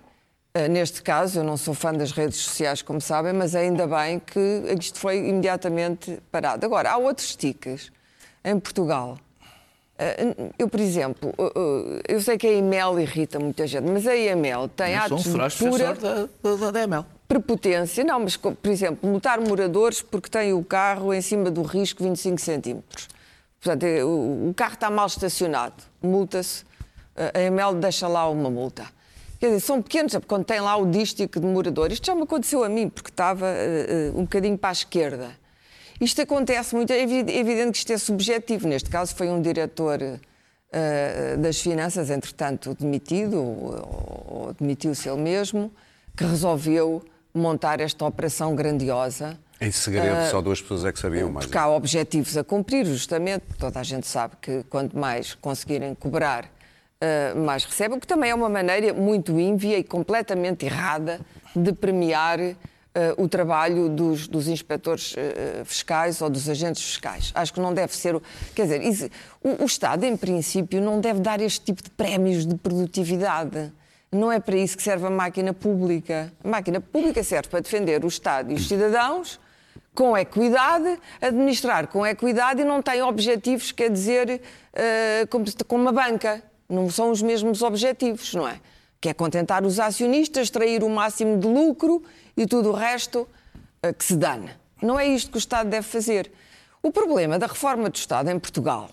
neste 0.68 1.02
caso, 1.02 1.40
eu 1.40 1.44
não 1.44 1.56
sou 1.56 1.74
fã 1.74 1.92
das 1.92 2.12
redes 2.12 2.38
sociais, 2.38 2.82
como 2.82 3.00
sabem, 3.00 3.32
mas 3.32 3.54
ainda 3.54 3.86
bem 3.86 4.18
que 4.18 4.40
isto 4.78 4.98
foi 4.98 5.18
imediatamente 5.18 6.18
parado. 6.30 6.66
Agora, 6.66 6.90
há 6.90 6.96
outros 6.96 7.36
tiques 7.36 7.92
em 8.44 8.58
Portugal. 8.58 9.18
Eh, 10.00 10.52
Eu, 10.58 10.66
por 10.68 10.80
exemplo, 10.80 11.32
eh, 11.38 12.14
eu 12.14 12.20
sei 12.22 12.38
que 12.38 12.46
a 12.46 12.52
EML 12.52 12.98
irrita 13.00 13.38
muita 13.38 13.66
gente, 13.66 13.84
mas 13.90 14.06
a 14.06 14.16
EML 14.16 14.68
tem 14.74 14.94
Eu 14.94 15.00
um 15.00 15.02
atos 15.02 15.24
de 15.24 15.58
pura 15.58 15.94
da, 15.94 16.28
da, 16.42 16.70
da 16.70 17.06
prepotência. 17.28 18.02
Não, 18.02 18.20
mas, 18.20 18.36
por 18.36 18.56
exemplo, 18.64 19.08
multar 19.08 19.38
moradores 19.40 20.00
porque 20.00 20.30
têm 20.30 20.54
o 20.54 20.64
carro 20.64 21.12
em 21.12 21.20
cima 21.20 21.50
do 21.50 21.62
risco 21.62 22.02
25 22.02 22.40
centímetros. 22.40 23.08
Portanto, 23.60 23.82
eh, 23.84 24.02
o, 24.02 24.52
carro 24.56 24.74
está 24.74 24.90
mal 24.90 25.06
estacionado, 25.06 25.74
multa-se, 26.02 26.64
a 27.34 27.38
EML 27.38 27.74
deixa 27.74 28.08
lá 28.08 28.28
uma 28.28 28.48
multa. 28.48 28.86
Quer 29.40 29.46
dizer, 29.46 29.60
são 29.60 29.80
pequenos, 29.80 30.14
quando 30.28 30.44
tem 30.44 30.60
lá 30.60 30.76
o 30.76 30.84
dístico 30.84 31.40
de 31.40 31.46
morador. 31.46 31.90
Isto 31.90 32.06
já 32.08 32.14
me 32.14 32.22
aconteceu 32.24 32.62
a 32.62 32.68
mim, 32.68 32.90
porque 32.90 33.08
estava 33.08 33.46
eh, 33.48 34.12
um 34.14 34.22
bocadinho 34.22 34.58
para 34.58 34.68
a 34.68 34.72
esquerda. 34.72 35.30
Isto 35.98 36.20
acontece 36.20 36.74
muito, 36.74 36.92
é 36.92 37.00
evi- 37.00 37.24
evidente 37.34 37.72
que 37.72 37.78
isto 37.78 37.92
é 37.92 37.96
subjetivo. 37.96 38.68
Neste 38.68 38.90
caso, 38.90 39.14
foi 39.14 39.30
um 39.30 39.40
diretor 39.40 39.98
eh, 40.70 41.36
das 41.38 41.58
finanças, 41.58 42.10
entretanto 42.10 42.76
demitido, 42.78 43.38
ou, 43.42 44.26
ou 44.28 44.54
demitiu-se 44.60 45.08
ele 45.08 45.22
mesmo, 45.22 45.72
que 46.14 46.22
resolveu 46.24 47.02
montar 47.32 47.80
esta 47.80 48.04
operação 48.04 48.54
grandiosa. 48.54 49.38
Em 49.58 49.70
segredo, 49.70 50.30
só 50.30 50.42
duas 50.42 50.60
pessoas 50.60 50.84
é 50.84 50.92
que 50.92 50.98
sabiam 50.98 51.30
mais. 51.30 51.46
Porque 51.46 51.56
há 51.56 51.68
objetivos 51.68 52.36
a 52.36 52.44
cumprir, 52.44 52.84
justamente. 52.84 53.44
Toda 53.58 53.80
a 53.80 53.82
gente 53.82 54.06
sabe 54.06 54.34
que 54.40 54.64
quanto 54.64 54.98
mais 54.98 55.32
conseguirem 55.34 55.94
cobrar, 55.94 56.44
eh, 57.00 57.34
mais 57.34 57.64
recebem. 57.64 57.96
O 57.96 58.00
que 58.00 58.06
também 58.06 58.30
é 58.30 58.34
uma 58.34 58.48
maneira 58.48 58.92
muito 58.92 59.38
ínvia 59.38 59.78
e 59.78 59.84
completamente 59.84 60.66
errada 60.66 61.20
de 61.56 61.72
premiar 61.72 62.38
eh, 62.40 62.56
o 63.16 63.28
trabalho 63.28 63.88
dos, 63.88 64.26
dos 64.28 64.48
inspectores 64.48 65.14
eh, 65.16 65.62
fiscais 65.64 66.20
ou 66.20 66.28
dos 66.28 66.48
agentes 66.48 66.82
fiscais. 66.82 67.30
Acho 67.34 67.52
que 67.54 67.60
não 67.60 67.72
deve 67.72 67.94
ser. 67.96 68.14
o- 68.16 68.22
Quer 68.54 68.62
dizer, 68.64 68.82
isso- 68.82 69.08
o, 69.42 69.62
o 69.62 69.66
Estado, 69.66 70.04
em 70.04 70.16
princípio, 70.16 70.80
não 70.80 71.00
deve 71.00 71.20
dar 71.20 71.40
este 71.40 71.60
tipo 71.66 71.82
de 71.82 71.90
prémios 71.90 72.44
de 72.46 72.54
produtividade. 72.56 73.72
Não 74.12 74.30
é 74.32 74.40
para 74.40 74.56
isso 74.56 74.76
que 74.76 74.82
serve 74.82 75.06
a 75.06 75.10
máquina 75.10 75.54
pública. 75.54 76.32
A 76.42 76.48
máquina 76.48 76.80
pública 76.80 77.22
serve 77.22 77.48
para 77.48 77.60
defender 77.60 78.04
o 78.04 78.08
Estado 78.08 78.50
e 78.50 78.54
os 78.56 78.66
cidadãos 78.66 79.38
com 79.94 80.16
equidade, 80.16 80.98
administrar 81.20 81.86
com 81.88 82.06
equidade 82.06 82.62
e 82.62 82.64
não 82.64 82.80
tem 82.82 83.02
objetivos, 83.02 83.70
quer 83.72 83.90
dizer, 83.90 84.40
eh, 84.72 85.26
como, 85.30 85.44
como 85.66 85.82
uma 85.82 85.92
banca. 85.92 86.42
Não 86.70 86.88
são 86.88 87.10
os 87.10 87.20
mesmos 87.20 87.62
objetivos, 87.62 88.32
não 88.32 88.46
é? 88.46 88.60
Que 89.00 89.08
é 89.08 89.14
contentar 89.14 89.64
os 89.64 89.80
acionistas, 89.80 90.44
extrair 90.44 90.84
o 90.84 90.88
máximo 90.88 91.38
de 91.38 91.46
lucro 91.46 92.02
e 92.36 92.46
tudo 92.46 92.70
o 92.70 92.72
resto 92.72 93.26
eh, 93.82 93.92
que 93.92 94.04
se 94.04 94.16
dane. 94.16 94.50
Não 94.80 94.98
é 94.98 95.06
isto 95.06 95.30
que 95.30 95.36
o 95.36 95.38
Estado 95.38 95.68
deve 95.68 95.86
fazer. 95.86 96.30
O 96.82 96.90
problema 96.90 97.38
da 97.38 97.46
reforma 97.46 97.90
do 97.90 97.96
Estado 97.96 98.30
em 98.30 98.38
Portugal, 98.38 98.88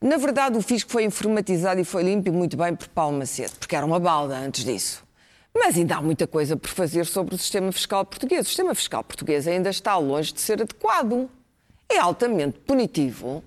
na 0.00 0.16
verdade, 0.16 0.56
o 0.56 0.62
fisco 0.62 0.92
foi 0.92 1.02
informatizado 1.04 1.80
e 1.80 1.84
foi 1.84 2.04
limpo 2.04 2.28
e 2.28 2.30
muito 2.30 2.56
bem 2.56 2.74
por 2.74 2.86
Paulo 2.88 3.18
Macedo, 3.18 3.56
porque 3.58 3.74
era 3.74 3.84
uma 3.84 3.98
balda 3.98 4.36
antes 4.38 4.64
disso. 4.64 5.02
Mas 5.52 5.76
ainda 5.76 5.96
há 5.96 6.02
muita 6.02 6.24
coisa 6.24 6.56
por 6.56 6.70
fazer 6.70 7.04
sobre 7.04 7.34
o 7.34 7.38
sistema 7.38 7.72
fiscal 7.72 8.04
português. 8.04 8.46
O 8.46 8.48
sistema 8.48 8.74
fiscal 8.76 9.02
português 9.02 9.48
ainda 9.48 9.70
está 9.70 9.96
longe 9.96 10.32
de 10.32 10.40
ser 10.40 10.62
adequado. 10.62 11.28
É 11.88 11.98
altamente 11.98 12.60
punitivo. 12.60 13.42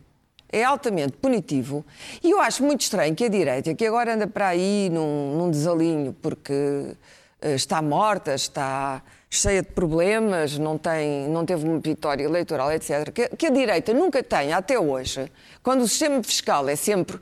É 0.52 0.64
altamente 0.64 1.14
punitivo. 1.14 1.86
E 2.24 2.32
eu 2.32 2.40
acho 2.40 2.64
muito 2.64 2.82
estranho 2.82 3.16
que 3.16 3.24
a 3.24 3.30
direita, 3.30 3.74
que 3.74 3.86
agora 3.86 4.14
anda 4.16 4.28
para 4.28 4.50
aí 4.50 4.90
num, 4.92 5.38
num 5.38 5.52
desalinho 5.52 6.16
porque 6.22 6.96
eh, 7.42 7.56
está 7.56 7.82
morta, 7.82 8.36
está 8.36 9.02
cheia 9.30 9.62
de 9.62 9.70
problemas, 9.70 10.58
não, 10.58 10.78
tem, 10.78 11.30
não 11.30 11.46
teve 11.46 11.66
uma 11.66 11.80
vitória 11.80 12.24
eleitoral, 12.24 12.70
etc., 12.74 13.12
que, 13.14 13.30
que 13.30 13.46
a 13.46 13.50
direita 13.50 13.94
nunca 13.94 14.22
tenha, 14.22 14.58
até 14.58 14.78
hoje, 14.78 15.32
quando 15.64 15.82
o 15.82 15.88
sistema 15.88 16.22
fiscal 16.22 16.68
é 16.68 16.76
sempre 16.76 17.18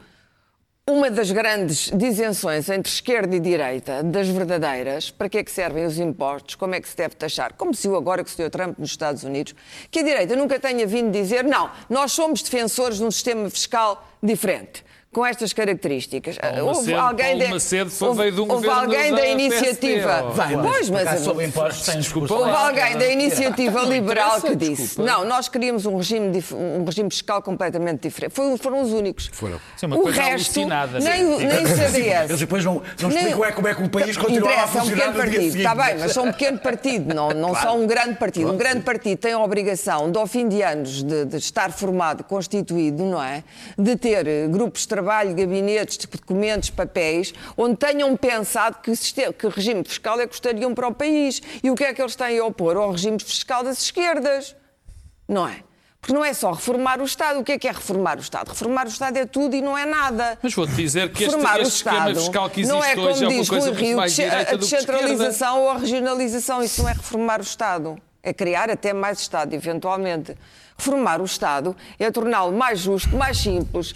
uma 0.90 1.12
das 1.12 1.30
grandes 1.30 1.92
disenções 1.94 2.68
entre 2.68 2.92
esquerda 2.92 3.36
e 3.36 3.40
direita, 3.40 4.02
das 4.02 4.28
verdadeiras, 4.28 5.12
para 5.12 5.30
que 5.30 5.38
é 5.38 5.44
que 5.44 5.52
servem 5.52 5.86
os 5.86 6.00
impostos, 6.00 6.56
como 6.56 6.74
é 6.74 6.82
que 6.82 6.90
se 6.90 6.98
deve 6.98 7.16
taxar, 7.16 7.54
como 7.54 7.76
se 7.76 7.88
o 7.88 7.96
agora 7.96 8.24
que 8.24 8.30
o 8.32 8.34
Sr. 8.34 8.50
Trump 8.50 8.80
nos 8.80 8.90
Estados 8.90 9.24
Unidos, 9.24 9.54
que 9.92 10.00
a 10.00 10.04
direita 10.04 10.36
nunca 10.36 10.60
tenha 10.60 10.88
vindo 10.88 11.12
dizer, 11.12 11.44
não, 11.44 11.70
nós 11.88 12.12
somos 12.12 12.42
defensores 12.42 12.98
de 12.98 13.04
um 13.04 13.12
sistema 13.12 13.48
fiscal 13.52 14.04
diferente 14.22 14.89
com 15.12 15.26
estas 15.26 15.52
características. 15.54 16.38
Paulo 16.38 16.68
houve 16.68 16.80
Macedo- 16.82 17.00
alguém 17.00 17.26
Paulo 17.30 17.44
de- 17.48 17.54
Macedo 17.54 17.90
foi- 17.90 18.08
houve- 18.10 18.22
veio 18.22 18.32
de 18.34 18.42
um 18.42 18.44
houve 18.44 18.68
governo 18.68 18.80
alguém 18.82 19.12
da 19.16 19.26
iniciativa. 19.28 20.22
Vai, 20.34 20.56
pois, 20.56 20.90
mas 20.90 21.08
acaso, 21.08 21.24
sobre 21.26 21.46
impostos 21.46 21.84
sem 21.86 22.00
Desculpa 22.00 22.34
Houve 22.34 22.52
alguém 22.52 22.98
da 22.98 23.08
iniciativa 23.08 23.82
liberal 23.84 24.40
que 24.42 24.56
disse: 24.56 24.82
desculpa. 24.84 25.12
não, 25.12 25.26
nós 25.26 25.50
queríamos 25.50 25.86
um 25.88 25.98
regime, 25.98 26.30
dif- 26.32 26.54
um 26.54 26.84
regime 26.86 27.10
fiscal 27.10 27.42
completamente 27.42 28.02
diferente. 28.02 28.34
Foi- 28.34 28.56
foram 28.58 28.82
os 28.84 28.92
únicos. 28.94 29.30
Foram. 29.34 29.60
Isso 29.76 29.86
é 29.86 29.88
uma 29.88 29.98
o 29.98 30.02
coisa 30.02 30.22
resto, 30.22 30.60
alucinada, 30.60 31.00
nem, 31.00 31.26
o- 31.26 31.40
nem 31.40 31.48
o 31.48 31.52
Eles 31.68 31.70
CDS. 31.92 32.40
depois 32.40 32.64
não, 32.64 32.76
não 33.02 33.10
Nem- 33.10 33.18
explicam 33.18 33.46
é 33.46 33.52
como 33.52 33.68
é 33.68 33.74
que 33.76 33.84
o 33.84 33.90
país 33.90 34.16
continua 34.16 34.50
a 34.50 34.54
é 34.54 34.64
um 34.64 34.68
funcionar 34.68 34.86
pequeno 34.96 35.08
no 35.08 35.14
dia 35.30 35.40
partido, 35.40 35.58
está 35.58 35.76
bem, 35.76 35.98
mas 35.98 36.12
são 36.12 36.26
um 36.26 36.32
pequeno 36.32 36.60
partido, 36.60 37.16
não, 37.16 37.30
não 37.30 37.56
são 37.56 37.82
um 37.82 37.88
grande 37.88 38.14
partido. 38.16 38.52
Um 38.54 38.58
grande 38.58 38.82
partido 38.82 39.18
tem 39.18 39.34
a 39.34 39.40
obrigação, 39.40 40.12
de, 40.12 40.18
ao 40.20 40.28
fim 40.28 40.48
de 40.48 40.62
anos 40.62 41.04
de, 41.04 41.26
de 41.26 41.38
estar 41.38 41.72
formado, 41.72 42.24
constituído, 42.24 43.04
não 43.04 43.22
é? 43.24 43.44
De 43.78 43.96
ter 43.96 44.48
grupos 44.50 44.82
de 44.84 44.99
trabalho, 45.00 45.34
gabinetes, 45.34 45.98
documentos, 45.98 46.70
papéis, 46.70 47.34
onde 47.58 47.78
tenham 47.78 48.16
pensado 48.18 48.80
que, 48.84 48.94
sistema, 48.96 49.32
que 49.32 49.48
regime 49.48 49.84
fiscal 49.86 50.20
é 50.20 50.24
que 50.24 50.28
gostariam 50.28 50.76
para 50.76 50.88
o 50.88 50.94
país. 50.94 51.42
E 51.64 51.72
o 51.72 51.76
que 51.76 51.86
é 51.86 51.94
que 51.94 52.02
eles 52.02 52.16
têm 52.16 52.38
a 52.40 52.46
opor 52.46 52.76
ao 52.76 52.92
regime 52.92 53.18
fiscal 53.20 53.64
das 53.64 53.82
esquerdas? 53.82 54.56
Não 55.28 55.48
é? 55.48 55.64
Porque 56.02 56.14
não 56.14 56.24
é 56.24 56.34
só 56.34 56.52
reformar 56.52 57.02
o 57.02 57.04
Estado. 57.04 57.40
O 57.40 57.44
que 57.44 57.54
é 57.54 57.60
que 57.60 57.68
é 57.68 57.72
reformar 57.72 58.18
o 58.18 58.22
Estado? 58.22 58.50
Reformar 58.50 58.86
o 58.86 58.90
Estado 58.90 59.18
é 59.18 59.26
tudo 59.26 59.56
e 59.56 59.62
não 59.62 59.78
é 59.78 59.86
nada. 59.86 60.38
Mas 60.42 60.54
vou-te 60.54 60.74
dizer 60.74 61.12
que 61.12 61.24
este, 61.24 61.36
Reformar 61.36 61.60
o 61.60 61.62
este 61.62 61.76
esquema 61.76 62.16
fiscal 62.16 62.50
que 62.50 62.62
existe 62.62 62.74
não 62.74 62.84
é 62.84 62.96
como 62.96 63.08
hoje 63.08 63.24
é 63.24 63.28
uma 63.28 63.38
diz 63.38 63.50
coisa 63.50 63.66
Rui 63.68 63.74
muito 63.74 63.86
Rio, 63.86 63.98
mais 63.98 64.16
direita 64.16 64.54
a 64.54 64.58
descentralização 64.58 65.62
ou 65.62 65.70
a 65.70 65.78
regionalização. 65.78 66.64
Isso 66.64 66.82
não 66.82 66.90
é 66.90 66.94
reformar 66.94 67.40
o 67.40 67.44
Estado. 67.44 67.98
É 68.22 68.34
criar 68.34 68.70
até 68.70 68.92
mais 68.92 69.20
Estado, 69.20 69.54
eventualmente. 69.54 70.36
Reformar 70.80 71.20
o 71.20 71.26
Estado 71.26 71.76
é 72.00 72.10
torná-lo 72.10 72.58
mais 72.58 72.80
justo, 72.80 73.14
mais 73.14 73.38
simples, 73.38 73.94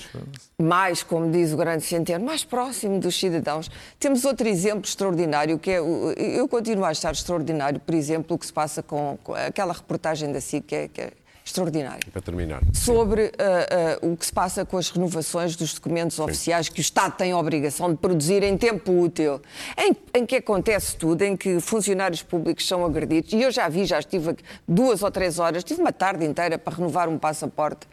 mais, 0.61 1.01
como 1.01 1.31
diz 1.31 1.53
o 1.53 1.57
grande 1.57 1.81
Centeno, 1.85 2.25
mais 2.25 2.43
próximo 2.43 2.99
dos 2.99 3.17
cidadãos. 3.17 3.71
Temos 3.97 4.25
outro 4.25 4.45
exemplo 4.49 4.83
extraordinário, 4.83 5.57
que 5.57 5.71
é, 5.71 5.77
eu 5.77 6.45
continuo 6.45 6.83
a 6.83 6.89
achar 6.89 7.13
extraordinário, 7.13 7.79
por 7.79 7.95
exemplo, 7.95 8.35
o 8.35 8.37
que 8.37 8.45
se 8.45 8.51
passa 8.51 8.83
com, 8.83 9.17
com 9.23 9.33
aquela 9.33 9.71
reportagem 9.71 10.33
da 10.33 10.41
SIC, 10.41 10.67
que 10.67 10.75
é, 10.75 10.87
que 10.89 11.01
é 11.01 11.11
extraordinário 11.45 12.09
Para 12.11 12.21
terminar. 12.21 12.61
sobre 12.73 13.31
ah, 13.37 13.99
ah, 14.01 14.05
o 14.05 14.15
que 14.15 14.25
se 14.25 14.31
passa 14.33 14.65
com 14.65 14.77
as 14.77 14.89
renovações 14.89 15.55
dos 15.55 15.73
documentos 15.73 16.19
oficiais 16.19 16.69
que 16.69 16.79
o 16.79 16.81
Estado 16.81 17.15
tem 17.17 17.31
a 17.31 17.37
obrigação 17.37 17.91
de 17.91 17.97
produzir 17.97 18.43
em 18.43 18.57
tempo 18.57 18.91
útil, 18.91 19.41
em, 19.77 19.95
em 20.13 20.25
que 20.25 20.37
acontece 20.37 20.95
tudo, 20.95 21.21
em 21.23 21.35
que 21.35 21.59
funcionários 21.59 22.23
públicos 22.23 22.67
são 22.67 22.85
agredidos. 22.85 23.33
E 23.33 23.41
eu 23.41 23.51
já 23.51 23.67
vi, 23.67 23.85
já 23.85 23.99
estive 23.99 24.35
duas 24.67 25.03
ou 25.03 25.11
três 25.11 25.39
horas, 25.39 25.63
tive 25.63 25.81
uma 25.81 25.91
tarde 25.91 26.25
inteira 26.25 26.57
para 26.57 26.75
renovar 26.75 27.09
um 27.09 27.17
passaporte. 27.17 27.87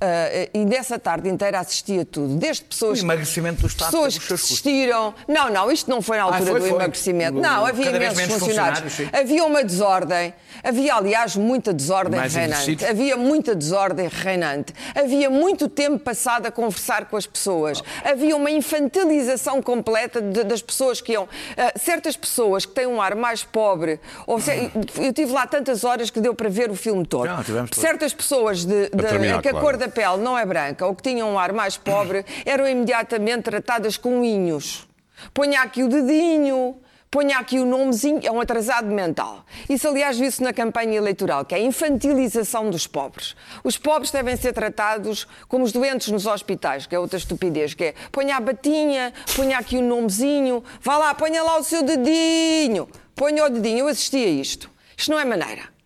Ah, 0.00 0.48
e 0.54 0.64
nessa 0.64 0.98
tarde 0.98 1.28
inteira 1.28 1.58
assisti 1.60 2.00
a 2.00 2.04
tudo, 2.04 2.36
desde 2.36 2.64
pessoas 2.64 3.00
O 3.00 3.04
emagrecimento 3.04 3.60
do 3.62 3.66
Estado 3.66 3.90
pessoas 3.90 4.18
que 4.18 4.28
desistiram. 4.32 5.14
Não, 5.26 5.50
não, 5.50 5.70
isto 5.70 5.90
não 5.90 6.00
foi 6.02 6.16
na 6.18 6.24
altura 6.24 6.44
foi, 6.50 6.60
do 6.60 6.66
foi. 6.66 6.76
emagrecimento. 6.76 7.38
O- 7.38 7.40
Não, 7.40 7.64
havia 7.66 7.90
imensos 7.90 8.16
menos 8.16 8.34
funcionários. 8.38 8.80
funcionários. 8.80 9.20
Havia 9.20 9.44
uma 9.44 9.64
desordem. 9.64 10.34
Havia, 10.64 10.94
aliás, 10.94 11.36
muita 11.36 11.72
desordem 11.72 12.18
Mais 12.18 12.34
reinante. 12.34 12.62
envelhecidos. 12.62 12.90
Havia 12.90 13.16
muita 13.16 13.54
desordem 13.54 14.08
reinante. 14.08 14.72
Havia 14.94 15.30
muito 15.30 15.68
tempo 15.68 15.98
passado 15.98 16.46
a 16.46 16.50
conversar 16.50 17.06
com 17.06 17.16
as 17.16 17.26
pessoas. 17.26 17.82
Havia 18.04 18.34
uma 18.36 18.50
infantilização 18.50 19.62
completa 19.62 20.20
de- 20.20 20.44
das 20.44 20.62
pessoas 20.62 21.00
que 21.00 21.12
iam. 21.12 21.28
ah, 21.56 21.72
certas 21.78 22.16
pessoas 22.16 22.64
que 22.66 22.72
têm 22.72 22.86
um 22.86 23.00
ar 23.00 23.14
mais 23.14 23.42
pobre. 23.44 24.00
Ou 24.26 24.40
se- 24.40 24.70
eu 24.96 25.12
tive 25.12 25.32
lá 25.32 25.46
tantas 25.46 25.84
horas 25.84 26.10
que 26.10 26.20
deu 26.20 26.34
para 26.34 26.48
ver 26.48 26.70
o 26.70 26.74
filme 26.74 27.06
todo. 27.06 27.28
Todos. 27.28 27.70
Certas 27.78 28.12
pessoas 28.12 28.64
de, 28.64 28.88
de- 28.90 29.02
terminar, 29.02 29.40
que 29.42 29.48
a 29.48 29.52
claro. 29.52 29.66
cor 29.66 29.76
da 29.76 29.87
pele 29.88 30.18
não 30.18 30.38
é 30.38 30.44
branca 30.44 30.86
ou 30.86 30.94
que 30.94 31.02
tinham 31.02 31.32
um 31.32 31.38
ar 31.38 31.52
mais 31.52 31.76
pobre 31.76 32.24
eram 32.44 32.68
imediatamente 32.68 33.42
tratadas 33.42 33.96
com 33.96 34.24
inhos. 34.24 34.86
Ponha 35.32 35.62
aqui 35.62 35.82
o 35.82 35.88
dedinho. 35.88 36.76
Ponha 37.10 37.38
aqui 37.38 37.58
o 37.58 37.64
nomezinho, 37.64 38.20
é 38.22 38.30
um 38.30 38.38
atrasado 38.38 38.86
mental. 38.86 39.42
Isso, 39.66 39.88
aliás, 39.88 40.18
viu-se 40.18 40.42
na 40.42 40.52
campanha 40.52 40.94
eleitoral, 40.94 41.42
que 41.42 41.54
é 41.54 41.58
a 41.58 41.60
infantilização 41.60 42.68
dos 42.68 42.86
pobres. 42.86 43.34
Os 43.64 43.78
pobres 43.78 44.10
devem 44.10 44.36
ser 44.36 44.52
tratados 44.52 45.26
como 45.48 45.64
os 45.64 45.72
doentes 45.72 46.08
nos 46.08 46.26
hospitais, 46.26 46.84
que 46.84 46.94
é 46.94 46.98
outra 46.98 47.16
estupidez, 47.16 47.72
que 47.72 47.84
é 47.84 47.94
ponha 48.12 48.36
a 48.36 48.40
batinha, 48.40 49.14
ponha 49.34 49.56
aqui 49.56 49.78
o 49.78 49.82
nomezinho, 49.82 50.62
vá 50.82 50.98
lá, 50.98 51.14
ponha 51.14 51.42
lá 51.42 51.56
o 51.58 51.62
seu 51.62 51.82
dedinho, 51.82 52.86
ponha 53.14 53.46
o 53.46 53.48
dedinho. 53.48 53.78
Eu 53.78 53.88
assisti 53.88 54.18
a 54.18 54.28
isto. 54.28 54.70
Isto 54.94 55.10
não 55.10 55.18
é 55.18 55.24
maneira. 55.24 55.77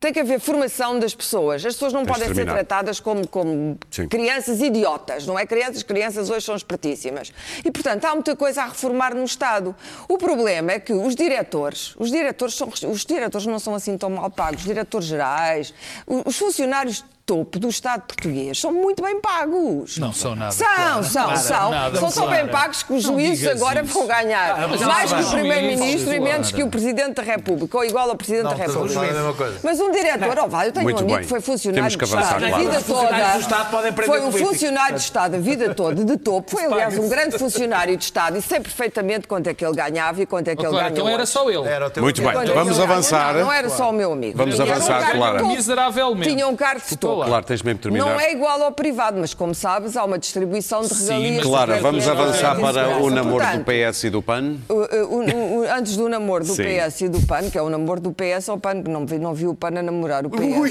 Tem 0.00 0.12
que 0.12 0.20
haver 0.20 0.38
formação 0.38 0.96
das 0.96 1.12
pessoas. 1.12 1.66
As 1.66 1.74
pessoas 1.74 1.92
não 1.92 2.04
Tens 2.04 2.14
de 2.14 2.20
podem 2.20 2.34
ser 2.34 2.44
tratadas 2.44 3.00
como, 3.00 3.26
como 3.26 3.76
crianças 4.08 4.60
idiotas, 4.60 5.26
não 5.26 5.36
é? 5.36 5.44
Crianças, 5.44 5.82
crianças 5.82 6.30
hoje 6.30 6.46
são 6.46 6.54
espertíssimas. 6.54 7.32
E, 7.64 7.70
portanto, 7.72 8.04
há 8.04 8.14
muita 8.14 8.36
coisa 8.36 8.62
a 8.62 8.66
reformar 8.66 9.12
no 9.12 9.24
Estado. 9.24 9.74
O 10.08 10.16
problema 10.16 10.70
é 10.70 10.78
que 10.78 10.92
os 10.92 11.16
diretores, 11.16 11.96
os 11.98 12.12
diretores, 12.12 12.54
são, 12.54 12.68
os 12.68 13.04
diretores 13.04 13.44
não 13.46 13.58
são 13.58 13.74
assim 13.74 13.98
tão 13.98 14.10
mal 14.10 14.30
pagos, 14.30 14.60
os 14.60 14.66
diretores 14.66 15.08
gerais, 15.08 15.74
os 16.06 16.36
funcionários 16.36 17.04
topo 17.28 17.58
do 17.58 17.68
Estado 17.68 18.04
português 18.06 18.58
são 18.58 18.72
muito 18.72 19.02
bem 19.02 19.20
pagos. 19.20 19.98
Não 19.98 20.14
são 20.14 20.34
nada, 20.34 20.50
São, 20.50 20.66
Clara. 20.66 21.02
são, 21.02 21.26
Nada, 21.26 21.36
são. 21.36 21.70
nada, 21.70 22.00
são 22.00 22.10
tão 22.10 22.30
bem 22.30 22.48
pagos 22.48 22.82
que 22.82 22.94
os 22.94 23.04
Não 23.04 23.12
juízes 23.12 23.46
agora 23.48 23.82
isso. 23.82 23.92
vão 23.92 24.06
ganhar 24.06 24.52
Ah, 24.64 24.66
mais 24.66 25.10
não 25.12 25.18
que 25.18 25.24
o 25.26 25.30
Primeiro-Ministro 25.32 26.14
e 26.14 26.20
menos 26.20 26.50
que 26.50 26.62
o 26.62 26.68
Presidente 26.70 27.16
da 27.16 27.22
República, 27.22 27.76
ou 27.76 27.84
igual 27.84 28.08
ao 28.08 28.16
Presidente 28.16 28.44
Não, 28.44 28.50
da 28.56 28.56
República. 28.56 29.52
Mas 29.62 29.78
um 29.78 29.90
diretor, 29.90 30.38
ó, 30.38 30.46
vai, 30.46 30.68
eu 30.68 30.72
tenho 30.72 30.84
Muito 30.84 30.96
um 30.96 31.00
amigo 31.00 31.16
bem. 31.16 31.22
que 31.24 31.28
foi 31.28 31.40
funcionário 31.42 31.98
avançar, 32.02 32.22
Estado 32.22 32.44
a 32.54 32.58
vida 32.58 32.80
toda. 32.80 33.32
do 33.34 33.40
Estado 33.40 33.70
podem 33.70 33.90
aprender 33.90 34.10
Foi 34.10 34.20
um 34.22 34.32
funcionário 34.32 34.94
de 34.96 35.02
Estado 35.02 35.34
a 35.36 35.38
vida 35.38 35.74
toda, 35.74 36.02
de 36.04 36.16
topo. 36.16 36.50
Foi, 36.50 36.64
aliás, 36.64 36.98
um 36.98 37.08
grande 37.10 37.36
funcionário 37.38 37.94
de 37.94 38.04
Estado 38.04 38.38
e 38.38 38.42
sei 38.42 38.58
perfeitamente 38.60 39.28
quanto 39.28 39.48
é 39.48 39.52
que 39.54 39.62
ele 39.66 39.76
ganhava 39.76 40.22
e 40.22 40.24
quanto 40.26 40.48
é 40.48 40.56
que 40.56 40.62
Oh, 40.62 40.70
ele 40.70 40.70
claro, 40.70 40.88
ganha 40.94 41.00
então 41.02 41.08
era 41.12 41.26
só 41.26 41.50
ele. 41.50 42.00
Muito 42.00 42.22
bem, 42.22 42.30
é 42.30 42.54
vamos 42.54 42.80
avançar. 42.80 43.34
Não, 43.34 43.52
era 43.52 43.68
só 43.68 43.90
o 43.90 43.92
meu 43.92 44.12
amigo. 44.14 44.38
Vamos 44.38 44.58
avançar, 44.58 45.12
topo. 45.12 45.46
Miseravelmente. 45.48 46.30
Tinha 46.30 46.48
um 46.48 46.56
cargo 46.56 46.80
de 46.88 46.96
topo. 46.96 47.17
Lá. 47.18 47.26
Claro, 47.26 47.44
tens 47.44 47.62
mesmo 47.62 47.78
terminar. 47.80 48.06
Não 48.06 48.20
é 48.20 48.32
igual 48.32 48.62
ao 48.62 48.72
privado, 48.72 49.18
mas 49.20 49.34
como 49.34 49.54
sabes, 49.54 49.96
há 49.96 50.04
uma 50.04 50.18
distribuição 50.18 50.80
de 50.82 50.88
Sim, 50.94 51.08
regalias. 51.08 51.42
Clara, 51.44 51.72
super 51.76 51.82
vamos 51.82 52.08
avançar 52.08 52.56
para 52.58 52.98
o 52.98 53.10
namoro 53.10 53.44
do 53.44 53.50
Portanto, 53.62 53.64
PS 53.92 54.04
e 54.06 54.10
do 54.10 54.22
PAN. 54.22 54.56
o- 54.68 54.74
o- 54.74 55.58
o- 55.60 55.70
antes 55.70 55.96
do 55.96 56.08
namoro 56.08 56.44
do 56.44 56.54
Sim. 56.54 56.62
PS 56.64 57.04
e 57.04 57.08
do 57.08 57.20
PAN, 57.26 57.50
que 57.50 57.58
é 57.58 57.62
o 57.62 57.68
namoro 57.68 58.00
do 58.00 58.12
PS 58.12 58.48
ao 58.50 58.58
PAN, 58.58 58.82
que 58.82 58.88
não, 58.90 59.04
vi- 59.06 59.18
não 59.18 59.34
viu 59.34 59.50
o 59.50 59.54
PAN 59.54 59.78
a 59.78 59.82
namorar 59.82 60.24
o 60.26 60.30
PS. 60.30 60.40
Ui, 60.42 60.70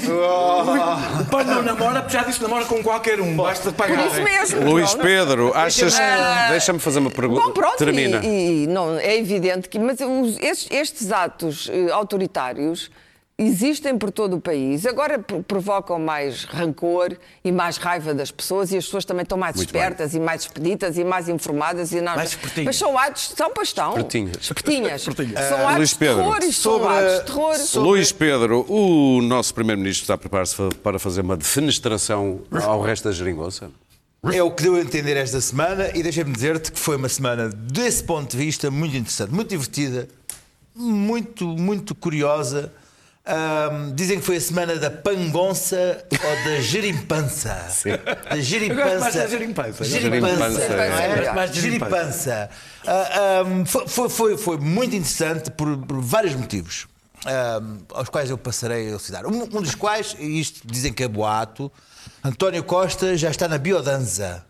o 1.20 1.24
pai 1.30 1.44
não 1.44 1.62
namora, 1.62 2.00
porque 2.02 2.16
já 2.16 2.24
disse 2.24 2.38
que 2.38 2.44
namora 2.44 2.64
com 2.64 2.82
qualquer 2.82 3.20
um. 3.20 3.36
Basta 3.36 3.70
Por 3.70 3.86
pagar. 3.86 4.06
isso 4.06 4.22
mesmo. 4.22 4.70
Luís 4.70 4.90
pronto. 4.90 5.02
Pedro, 5.04 5.52
achas 5.54 5.94
que. 5.94 6.00
Ah, 6.02 6.48
Deixa-me 6.50 6.78
fazer 6.78 6.98
uma 6.98 7.10
pergunta. 7.10 7.42
Bom, 7.42 7.50
pronto, 7.52 7.76
Termina. 7.76 8.20
E, 8.24 8.64
e 8.64 8.66
não, 8.66 8.96
é 8.98 9.16
evidente 9.18 9.68
que. 9.68 9.78
Mas 9.78 9.98
os- 10.00 10.38
estes, 10.40 10.68
estes 10.70 11.12
atos 11.12 11.70
eh, 11.72 11.90
autoritários 11.92 12.90
existem 13.38 13.96
por 13.96 14.10
todo 14.10 14.36
o 14.36 14.40
país. 14.40 14.84
Agora 14.84 15.18
pro- 15.18 15.42
provocam 15.44 15.98
mais 15.98 16.42
rancor 16.44 17.16
e 17.44 17.52
mais 17.52 17.76
raiva 17.76 18.12
das 18.12 18.32
pessoas 18.32 18.72
e 18.72 18.76
as 18.76 18.84
pessoas 18.84 19.04
também 19.04 19.22
estão 19.22 19.38
mais 19.38 19.54
Muito 19.54 19.68
espertas 19.68 20.12
e 20.14 20.18
mais 20.18 20.42
expeditas 20.42 20.98
e 20.98 21.04
mais 21.04 21.28
informadas 21.28 21.92
e 21.92 22.00
nós... 22.00 22.16
Mais 22.16 22.30
espertinhas. 22.30 22.66
Mas 22.66 22.76
são 22.76 22.98
atos, 22.98 23.32
são 23.36 23.50
pastão. 23.52 23.90
Espertinhas. 23.90 24.36
Espertinhas. 24.40 25.36
Ah, 25.36 25.48
São 25.48 25.58
atos 25.68 25.76
Luís 25.78 25.90
de 25.90 25.96
Pedro, 25.96 26.16
terror, 26.24 26.38
isto 26.42 26.62
são 26.62 26.72
sobre- 26.78 26.88
atos 26.94 27.18
de 27.20 27.24
terror. 27.26 27.84
Luís 27.86 28.12
Pedro, 28.12 28.66
o 28.68 29.22
nosso 29.22 29.54
Primeiro-Ministro 29.54 30.02
está 30.02 30.14
a 30.14 30.18
preparar-se 30.18 30.56
para 30.82 30.98
fazer 30.98 31.20
uma 31.20 31.36
defenestração 31.36 32.40
ao 32.64 32.82
resto 32.82 33.04
da 33.04 33.12
geringonça? 33.12 33.70
É 34.32 34.42
o 34.42 34.50
que 34.50 34.64
deu 34.64 34.74
a 34.74 34.80
entender 34.80 35.16
esta 35.16 35.40
semana 35.40 35.92
e 35.96 36.02
deixa-me 36.02 36.32
dizer-te 36.32 36.72
que 36.72 36.78
foi 36.78 36.96
uma 36.96 37.08
semana, 37.08 37.48
desse 37.48 38.02
ponto 38.02 38.28
de 38.32 38.36
vista, 38.36 38.68
muito 38.68 38.96
interessante, 38.96 39.32
muito 39.32 39.48
divertida, 39.50 40.08
muito, 40.74 41.46
muito 41.46 41.94
curiosa. 41.94 42.72
Ahm, 43.30 43.92
dizem 43.94 44.18
que 44.18 44.24
foi 44.24 44.36
a 44.36 44.40
semana 44.40 44.76
da 44.76 44.90
pangonça 44.90 46.02
ou 46.10 46.50
da 46.50 46.60
gerimpança. 46.62 47.54
Sim. 47.68 47.90
Da 47.90 48.36
Eu 48.36 48.42
gerimpança. 48.42 49.18
da 49.18 49.26
gerimpança. 49.28 49.84
Gerimpança. 51.52 52.50
É. 52.86 52.90
é? 52.90 52.90
Ah, 52.90 53.44
foi, 53.86 54.08
foi, 54.08 54.38
foi, 54.38 54.56
muito 54.56 54.96
interessante 54.96 55.50
por, 55.50 55.76
por 55.76 56.00
vários 56.00 56.34
motivos. 56.34 56.86
ahm, 57.26 57.80
aos 57.92 58.08
quais 58.08 58.30
eu 58.30 58.38
passarei 58.38 58.86
a 58.86 58.90
elucidar. 58.92 59.26
Um, 59.26 59.42
um 59.42 59.60
dos 59.60 59.74
quais, 59.74 60.16
e 60.18 60.40
isto 60.40 60.66
dizem 60.66 60.90
que 60.90 61.02
é 61.04 61.08
boato, 61.08 61.70
António 62.24 62.64
Costa 62.64 63.14
já 63.14 63.30
está 63.30 63.46
na 63.46 63.58
biodanza. 63.58 64.42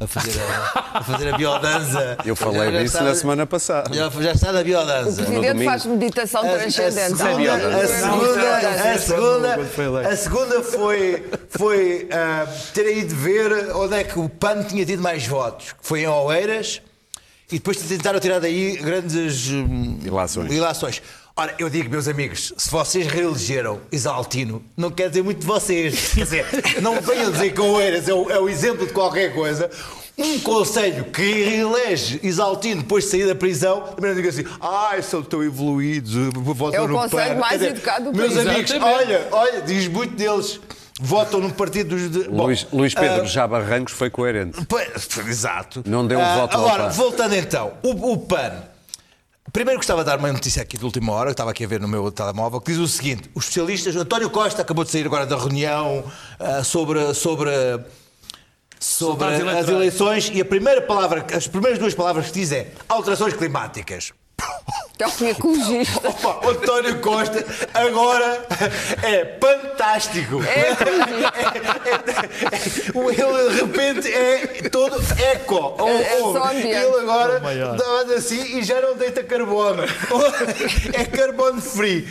A 0.00 0.06
fazer 0.06 0.40
a, 0.40 0.98
a, 0.98 1.02
fazer 1.02 1.34
a 1.34 1.36
biodanza. 1.36 2.16
Eu 2.24 2.36
falei 2.36 2.70
Já 2.72 2.82
disso 2.82 2.96
está- 2.96 3.04
na 3.04 3.14
semana 3.14 3.46
passada. 3.46 3.92
Já, 3.94 4.08
já 4.08 4.32
está 4.32 4.52
na 4.52 4.60
O 4.60 4.64
biodanza. 4.64 5.22
Presidente 5.22 5.48
domingo. 5.52 5.70
faz 5.70 5.84
meditação 5.86 6.42
A- 6.42 6.46
a 6.54 6.58
transcendental. 6.58 7.16
segunda- 7.16 7.52
A 7.54 7.58
Não, 7.70 7.86
segunda, 7.88 8.58
a 8.94 8.98
segunda, 8.98 10.08
a 10.08 10.16
segunda 10.16 10.62
foi, 10.62 11.24
foi 11.50 12.08
ah, 12.12 12.46
ter 12.72 12.96
ido 12.98 13.14
ver 13.14 13.74
onde 13.74 13.94
é 13.94 14.04
que 14.04 14.18
o 14.18 14.28
PAN 14.28 14.62
tinha 14.62 14.86
tido 14.86 15.02
mais 15.02 15.26
votos. 15.26 15.72
que 15.72 15.78
Foi 15.86 16.02
em 16.02 16.06
Oeiras 16.06 16.80
e 17.50 17.54
depois 17.54 17.78
tentaram 17.78 18.20
tirar 18.20 18.38
daí 18.40 18.76
grandes 18.76 19.48
hum, 19.50 19.98
Ilações. 20.04 20.52
ilações. 20.52 21.02
Ora, 21.40 21.54
eu 21.56 21.70
digo, 21.70 21.88
meus 21.88 22.08
amigos, 22.08 22.52
se 22.56 22.68
vocês 22.68 23.06
reelegeram 23.06 23.80
Isaltino, 23.92 24.60
não 24.76 24.90
quer 24.90 25.08
dizer 25.08 25.22
muito 25.22 25.38
de 25.38 25.46
vocês. 25.46 26.10
Quer 26.12 26.24
dizer, 26.24 26.46
não 26.82 27.00
venham 27.00 27.30
dizer 27.30 27.52
que 27.52 27.60
Oeiras 27.60 28.08
é 28.08 28.12
o, 28.12 28.28
é 28.28 28.40
o 28.40 28.48
exemplo 28.48 28.84
de 28.84 28.92
qualquer 28.92 29.32
coisa. 29.32 29.70
Um 30.18 30.40
conselho 30.40 31.04
que 31.04 31.22
reelege 31.44 32.18
Isaltino 32.24 32.82
depois 32.82 33.04
de 33.04 33.10
sair 33.10 33.24
da 33.28 33.36
prisão, 33.36 33.82
também 33.82 34.10
não 34.10 34.16
diga 34.16 34.30
assim, 34.30 34.42
ai, 34.60 35.00
são 35.00 35.22
tão 35.22 35.40
evoluídos, 35.44 36.12
votam 36.34 36.80
É 36.80 36.82
o 36.84 36.88
no 36.88 36.94
conselho 36.98 37.34
PAN." 37.34 37.40
mais 37.40 37.52
dizer, 37.60 37.70
educado 37.70 38.10
do 38.10 38.18
Meus 38.18 38.34
país. 38.34 38.46
amigos, 38.48 38.70
Exatamente. 38.72 38.98
olha, 39.06 39.28
olha, 39.30 39.60
diz 39.62 39.86
muito 39.86 40.16
deles, 40.16 40.58
votam 41.00 41.38
no 41.38 41.52
partido 41.52 41.90
dos. 41.94 42.10
De... 42.10 42.28
Bom, 42.30 42.46
Luís, 42.46 42.66
Luís 42.72 42.94
Pedro 42.94 43.22
ah, 43.22 43.26
já 43.26 43.46
Barrancos 43.46 43.92
foi 43.92 44.10
coerente. 44.10 44.58
Exato. 45.24 45.84
Não 45.86 46.04
deu 46.04 46.20
Ah, 46.20 46.34
voto 46.34 46.56
ao 46.56 46.66
Agora, 46.66 46.88
voltando 46.88 47.36
então, 47.36 47.74
o, 47.84 48.12
o 48.14 48.18
PAN. 48.18 48.54
Primeiro 49.52 49.78
gostava 49.78 50.02
de 50.02 50.06
dar 50.06 50.18
uma 50.18 50.32
notícia 50.32 50.62
aqui 50.62 50.76
de 50.76 50.84
última 50.84 51.12
hora, 51.12 51.26
que 51.26 51.32
estava 51.32 51.50
aqui 51.50 51.64
a 51.64 51.68
ver 51.68 51.80
no 51.80 51.88
meu 51.88 52.10
telemóvel, 52.12 52.60
que 52.60 52.72
diz 52.72 52.80
o 52.80 52.88
seguinte: 52.88 53.30
os 53.34 53.44
especialistas, 53.44 53.96
António 53.96 54.30
Costa 54.30 54.62
acabou 54.62 54.84
de 54.84 54.90
sair 54.90 55.06
agora 55.06 55.26
da 55.26 55.36
reunião 55.36 56.04
ah, 56.38 56.62
sobre. 56.62 57.14
sobre 57.14 57.50
Sobre 58.80 59.26
as 59.26 59.68
eleições 59.68 60.30
e 60.32 60.40
a 60.40 60.44
primeira 60.44 60.80
palavra, 60.80 61.26
as 61.34 61.48
primeiras 61.48 61.80
duas 61.80 61.94
palavras 61.94 62.26
que 62.26 62.34
diz 62.34 62.52
é 62.52 62.72
alterações 62.88 63.34
climáticas. 63.34 64.12
É 64.98 65.06
um 65.06 65.28
ecologista. 65.28 66.08
Opa, 66.08 66.46
o 66.46 66.50
António 66.50 67.00
Costa 67.00 67.44
agora 67.72 68.44
é 69.04 69.36
fantástico. 69.40 70.42
É 70.42 70.72
ecologista. 70.72 71.32
Ele 73.08 73.50
de 73.50 73.60
repente 73.60 74.12
é 74.12 74.68
todo 74.68 74.96
eco. 75.22 75.76
É- 75.86 76.18
é 76.18 76.22
Ou-. 76.22 76.50
Ele 76.50 76.74
agora 77.00 77.40
dá 77.40 78.14
assim 78.16 78.58
e 78.58 78.62
já 78.64 78.80
não 78.80 78.96
deita 78.96 79.22
carbono. 79.22 79.84
É 80.92 81.04
carbono 81.04 81.60
free. 81.60 82.08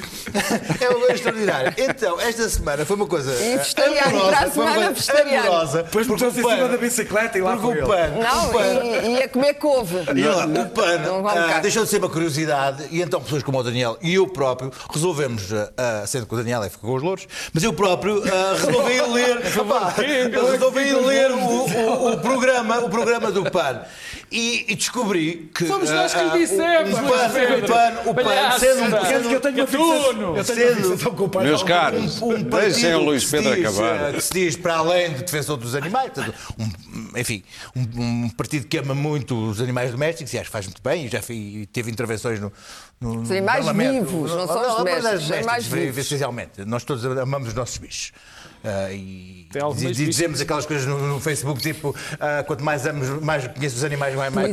É 0.79 0.89
uma 0.89 0.99
coisa 0.99 1.13
extraordinária. 1.13 1.73
Então, 1.77 2.19
esta 2.19 2.47
semana 2.49 2.85
foi 2.85 2.95
uma 2.95 3.07
coisa. 3.07 3.33
Amorosa, 4.05 4.51
foi 4.51 4.63
uma 4.65 4.75
coisa 4.93 5.21
amorosa, 5.21 5.83
Depois 5.83 6.07
porque 6.07 6.23
meteu-se 6.25 6.47
em 6.47 6.55
cima 6.55 6.67
da 6.69 6.77
bicicleta 6.77 7.37
e 7.37 7.41
lá 7.41 7.57
foi 7.57 7.75
o 7.75 7.77
ele. 7.77 7.87
PAN, 7.87 8.13
o 8.15 8.23
Não, 8.23 8.49
PAN, 8.49 8.83
e, 8.83 9.15
e 9.17 9.23
a 9.23 9.29
comer 9.29 9.53
couve. 9.55 9.97
e 10.15 10.23
lá, 10.23 10.45
o 10.45 10.69
PAN 10.69 10.97
Não 10.99 11.23
come 11.23 11.37
ah, 11.37 11.59
deixou 11.59 11.83
de 11.83 11.89
ser 11.89 11.97
uma 11.97 12.09
curiosidade 12.17 12.87
e 12.89 13.01
então 13.01 13.21
pessoas 13.21 13.43
como 13.43 13.59
o 13.59 13.63
Daniel 13.63 13.95
e 14.01 14.15
eu 14.15 14.27
próprio 14.27 14.71
resolvemos, 14.91 15.43
ah, 15.53 16.03
sendo 16.07 16.25
que 16.25 16.33
o 16.33 16.37
Daniel 16.37 16.63
é 16.63 16.69
ficou 16.69 16.89
com 16.89 16.95
os 16.97 17.03
louros, 17.03 17.27
mas 17.53 17.63
eu 17.63 17.71
próprio 17.71 18.23
ah, 18.25 18.55
resolvi 18.55 18.99
ler, 19.13 19.37
opá, 19.59 19.93
resolvi 19.95 20.79
ir 20.81 20.95
ler 21.05 21.31
o, 21.31 21.37
o- 21.37 22.13
o 22.13 22.17
programa, 22.17 22.79
o 22.79 22.89
programa 22.89 23.31
do 23.31 23.43
PAN 23.51 23.81
e, 24.31 24.65
e 24.71 24.75
descobri 24.75 25.49
que 25.53 25.65
Fomos 25.65 25.89
nós 25.89 26.13
que 26.13 26.19
ah, 26.19 26.23
lhe 26.23 26.29
ah, 26.29 26.37
dissemos, 26.37 26.93
o, 26.93 27.01
o 27.01 27.07
Luís 27.07 27.21
PAN, 27.21 27.29
Pedro. 27.33 27.65
o 27.65 27.67
PAN, 27.67 27.93
o 28.09 28.13
PAN, 28.13 28.59
sendo 28.59 28.83
um 28.83 28.91
pequeno 28.99 29.29
que 29.29 29.35
eu 29.35 29.39
tenho 29.41 29.55
uma 29.55 29.65
Gatuno. 29.65 30.43
fixação- 30.43 31.15
com 31.15 31.23
o. 31.39 31.43
Meus 31.43 31.63
caros, 31.63 32.21
um 32.21 32.29
deixem 32.33 32.49
partido 32.49 32.97
o 32.97 33.03
Luís 33.05 33.23
que 33.23 33.29
se 33.29 33.37
Pedro 33.37 33.55
diz, 33.55 33.65
acabar. 33.79 34.09
eh, 34.09 34.13
que 34.13 34.21
se 34.21 34.33
diz 34.33 34.55
para 34.57 34.75
além 34.77 35.13
de 35.13 35.23
defensor 35.23 35.57
dos 35.57 35.75
animais, 35.75 36.11
portanto, 36.13 36.35
um- 36.59 37.17
enfim, 37.19 37.43
um, 37.75 38.25
um 38.25 38.29
partido 38.29 38.67
que 38.67 38.77
ama 38.77 38.93
muito 38.93 39.35
os 39.49 39.61
animais 39.61 39.91
domésticos 39.91 40.33
e 40.33 40.37
acho 40.37 40.45
que 40.45 40.51
faz 40.51 40.65
muito 40.65 40.81
bem 40.81 41.05
e 41.05 41.09
já 41.09 41.21
fi- 41.21 41.67
teve 41.71 41.89
intervenções 41.89 42.39
no, 42.39 42.51
no, 42.99 43.21
Os 43.21 43.31
animais 43.31 43.65
no 43.65 43.73
vivos, 43.73 44.31
não 44.31 44.45
são 44.47 44.61
os 44.71 44.77
domésticos, 44.77 45.23
os 45.23 45.31
animais 45.31 45.65
vivos. 45.67 45.97
essencialmente. 46.05 46.65
Nós 46.65 46.83
todos 46.83 47.05
amamos 47.05 47.47
os 47.49 47.53
nossos 47.53 47.77
bichos. 47.77 48.11
Ah, 48.63 48.91
e 48.91 49.37
e 49.71 49.93
dizemos 50.09 50.41
aquelas 50.41 50.65
coisas 50.65 50.85
no, 50.85 50.97
no 50.99 51.19
Facebook, 51.21 51.61
tipo, 51.61 51.95
ah, 52.19 52.43
quanto 52.45 52.63
mais 52.65 52.85
amos, 52.85 53.07
mais 53.23 53.47
conheço 53.47 53.77
os 53.77 53.83
animais, 53.85 54.13
mais, 54.13 54.33
mais 54.33 54.47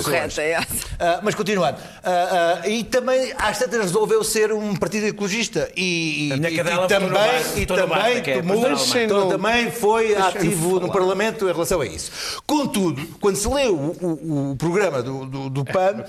incorreta 0.00 0.42
é 0.42 0.56
ah, 0.98 1.20
mas 1.22 1.34
continuando, 1.36 1.78
ah, 2.02 2.62
e 2.66 2.82
também 2.82 3.32
às 3.38 3.56
tantas 3.58 3.82
resolveu 3.82 4.24
ser 4.24 4.52
um 4.52 4.74
partido 4.74 5.06
ecologista. 5.06 5.70
E, 5.76 6.30
e- 6.30 6.32
e- 6.50 6.58
e 6.74 6.88
também, 6.88 7.22
e 7.62 7.66
também 7.66 7.98
é 8.32 8.34
tomou, 8.42 8.56
alemão. 8.66 8.86
então, 9.04 9.28
também 9.28 9.70
foi 9.70 10.16
ativo 10.16 10.80
no 10.80 10.90
Parlamento 10.90 11.48
em 11.48 11.52
relação 11.52 11.80
a 11.80 11.86
isso. 11.86 12.10
Contudo, 12.44 13.06
quando 13.20 13.36
se 13.36 13.46
lê 13.46 13.68
o, 13.68 13.74
o- 13.76 14.50
o 14.52 14.56
programa 14.56 15.02
do, 15.04 15.24
do, 15.24 15.50
do 15.50 15.64
PAN, 15.64 16.02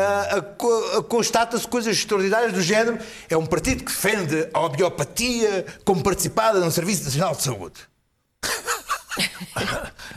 ah, 0.00 0.42
co- 0.58 0.92
ah, 0.98 1.02
constata-se 1.04 1.68
coisas 1.68 1.96
extraordinárias 1.96 2.52
do 2.52 2.60
género. 2.60 2.98
É 3.30 3.36
um 3.36 3.46
partido 3.46 3.84
que 3.84 3.92
defende 3.92 4.48
a 4.52 4.58
homeopatia 4.60 5.64
como 5.84 6.02
participada 6.02 6.58
no 6.58 6.71
Serviço 6.72 7.04
Nacional 7.04 7.34
de 7.34 7.42
Saúde. 7.42 7.80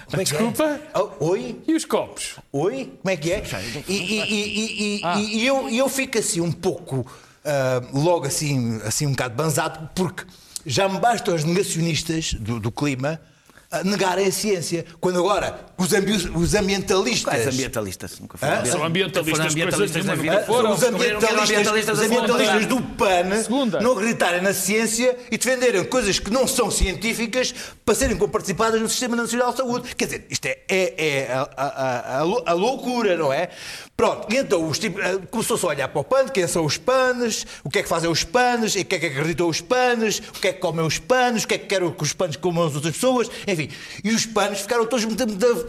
Como 0.10 0.22
é 0.22 0.26
que 0.26 0.36
é? 0.36 0.38
Desculpa? 0.38 0.80
Oh, 0.94 1.26
oi? 1.32 1.62
E 1.68 1.74
os 1.76 1.84
copos? 1.86 2.36
Oi? 2.52 2.98
Como 3.02 3.12
é 3.13 3.18
que 3.18 3.32
é? 3.32 3.44
E, 3.88 3.94
e- 3.94 4.22
e- 4.22 5.02
e- 5.02 5.02
e- 5.04 5.38
e 5.39 5.46
eu, 5.48 5.70
eu 5.70 5.89
fico 5.89 6.18
assim 6.18 6.39
um 6.41 6.52
pouco, 6.52 7.06
ah, 7.44 7.82
logo 7.94 8.26
assim, 8.26 8.80
assim 8.86 9.06
um 9.06 9.12
bocado 9.12 9.36
banzado, 9.36 9.89
porque 9.96 10.24
já 10.65 10.88
me 10.88 11.00
bastam 11.00 11.36
os 11.36 11.44
negacionistas 11.44 12.34
do, 12.34 12.60
do 12.60 12.72
clima 12.72 13.20
ah, 13.22 13.35
negarem 13.84 14.28
a 14.28 14.32
ciência. 14.32 14.86
Quando 15.00 15.20
agora 15.20 15.60
os, 15.78 15.94
ambi- 15.94 16.32
os 16.36 16.54
ambientalistas. 16.56 17.24
Quais 17.24 17.48
ambientalistas? 17.48 18.20
Nunca 18.20 18.38
foram. 18.38 18.66
São 18.66 18.84
ambientalistas, 18.84 19.38
Foram 19.38 19.52
ambientalistas 19.52 20.06
na 20.06 20.16
vida. 20.16 20.44
foram. 20.46 20.72
Os 20.74 20.84
ambientalistas, 20.84 22.00
os 22.00 22.06
ambientalistas 22.06 22.66
do 22.66 22.82
PAN 22.82 23.44
Segunda. 23.44 23.80
não 23.82 23.94
acreditarem 23.94 24.42
na 24.42 24.54
ciência 24.54 25.18
e 25.32 25.38
defenderem 25.38 25.84
coisas 25.86 26.20
que 26.20 26.32
não 26.32 26.48
são 26.48 26.70
científicas 26.72 27.54
para 27.84 27.96
serem 27.96 28.16
participadas 28.18 28.82
no 28.82 28.90
Sistema 28.90 29.16
Nacional 29.16 29.52
de 29.52 29.58
Saúde. 29.58 29.96
Quer 29.96 30.06
dizer, 30.06 30.26
isto 30.30 30.46
é, 30.46 30.60
é- 30.70 30.94
é 31.28 31.34
a, 31.34 31.42
a- 31.58 31.68
a- 31.68 32.20
a 32.20 32.24
lou- 32.24 32.44
a 32.46 32.54
loucura, 32.54 33.16
não 33.18 33.32
é? 33.32 33.50
Pronto, 33.98 34.28
e 34.34 34.38
então 34.38 34.68
os 34.68 34.78
tipos- 34.78 35.02
eh, 35.02 35.20
começou-se 35.32 35.66
a 35.66 35.70
olhar 35.70 35.88
para 35.88 36.02
o 36.02 36.04
PAN, 36.04 36.28
quem 36.28 36.46
são 36.48 36.66
os 36.66 36.78
PANs, 36.78 37.46
o 37.64 37.70
que 37.70 37.80
é 37.80 37.84
que 37.84 37.88
fazem 37.88 38.10
os 38.10 38.24
PANs, 38.26 38.76
e 38.76 38.82
o 38.82 38.86
que 38.86 38.96
é 38.96 39.00
que 39.00 39.06
acreditam 39.06 39.48
os 39.48 39.62
PANs, 39.62 40.20
o 40.20 40.40
que 40.42 40.50
é 40.50 40.54
que 40.54 40.60
comem 40.60 40.86
os 40.86 40.98
PANs, 41.00 41.44
o 41.44 41.48
que 41.48 41.54
é 41.54 41.58
que 41.58 41.66
querem 41.66 41.90
que 41.92 42.04
os 42.04 42.12
PANs 42.12 42.36
comam 42.36 42.66
as 42.68 42.76
outras 42.76 42.94
pessoas, 42.94 43.30
enfim. 43.48 43.64
E 44.04 44.12
os 44.12 44.25
PANs 44.25 44.60
ficaram 44.62 44.86
todos 44.86 45.06
muito, 45.06 45.23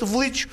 felizes 0.07 0.47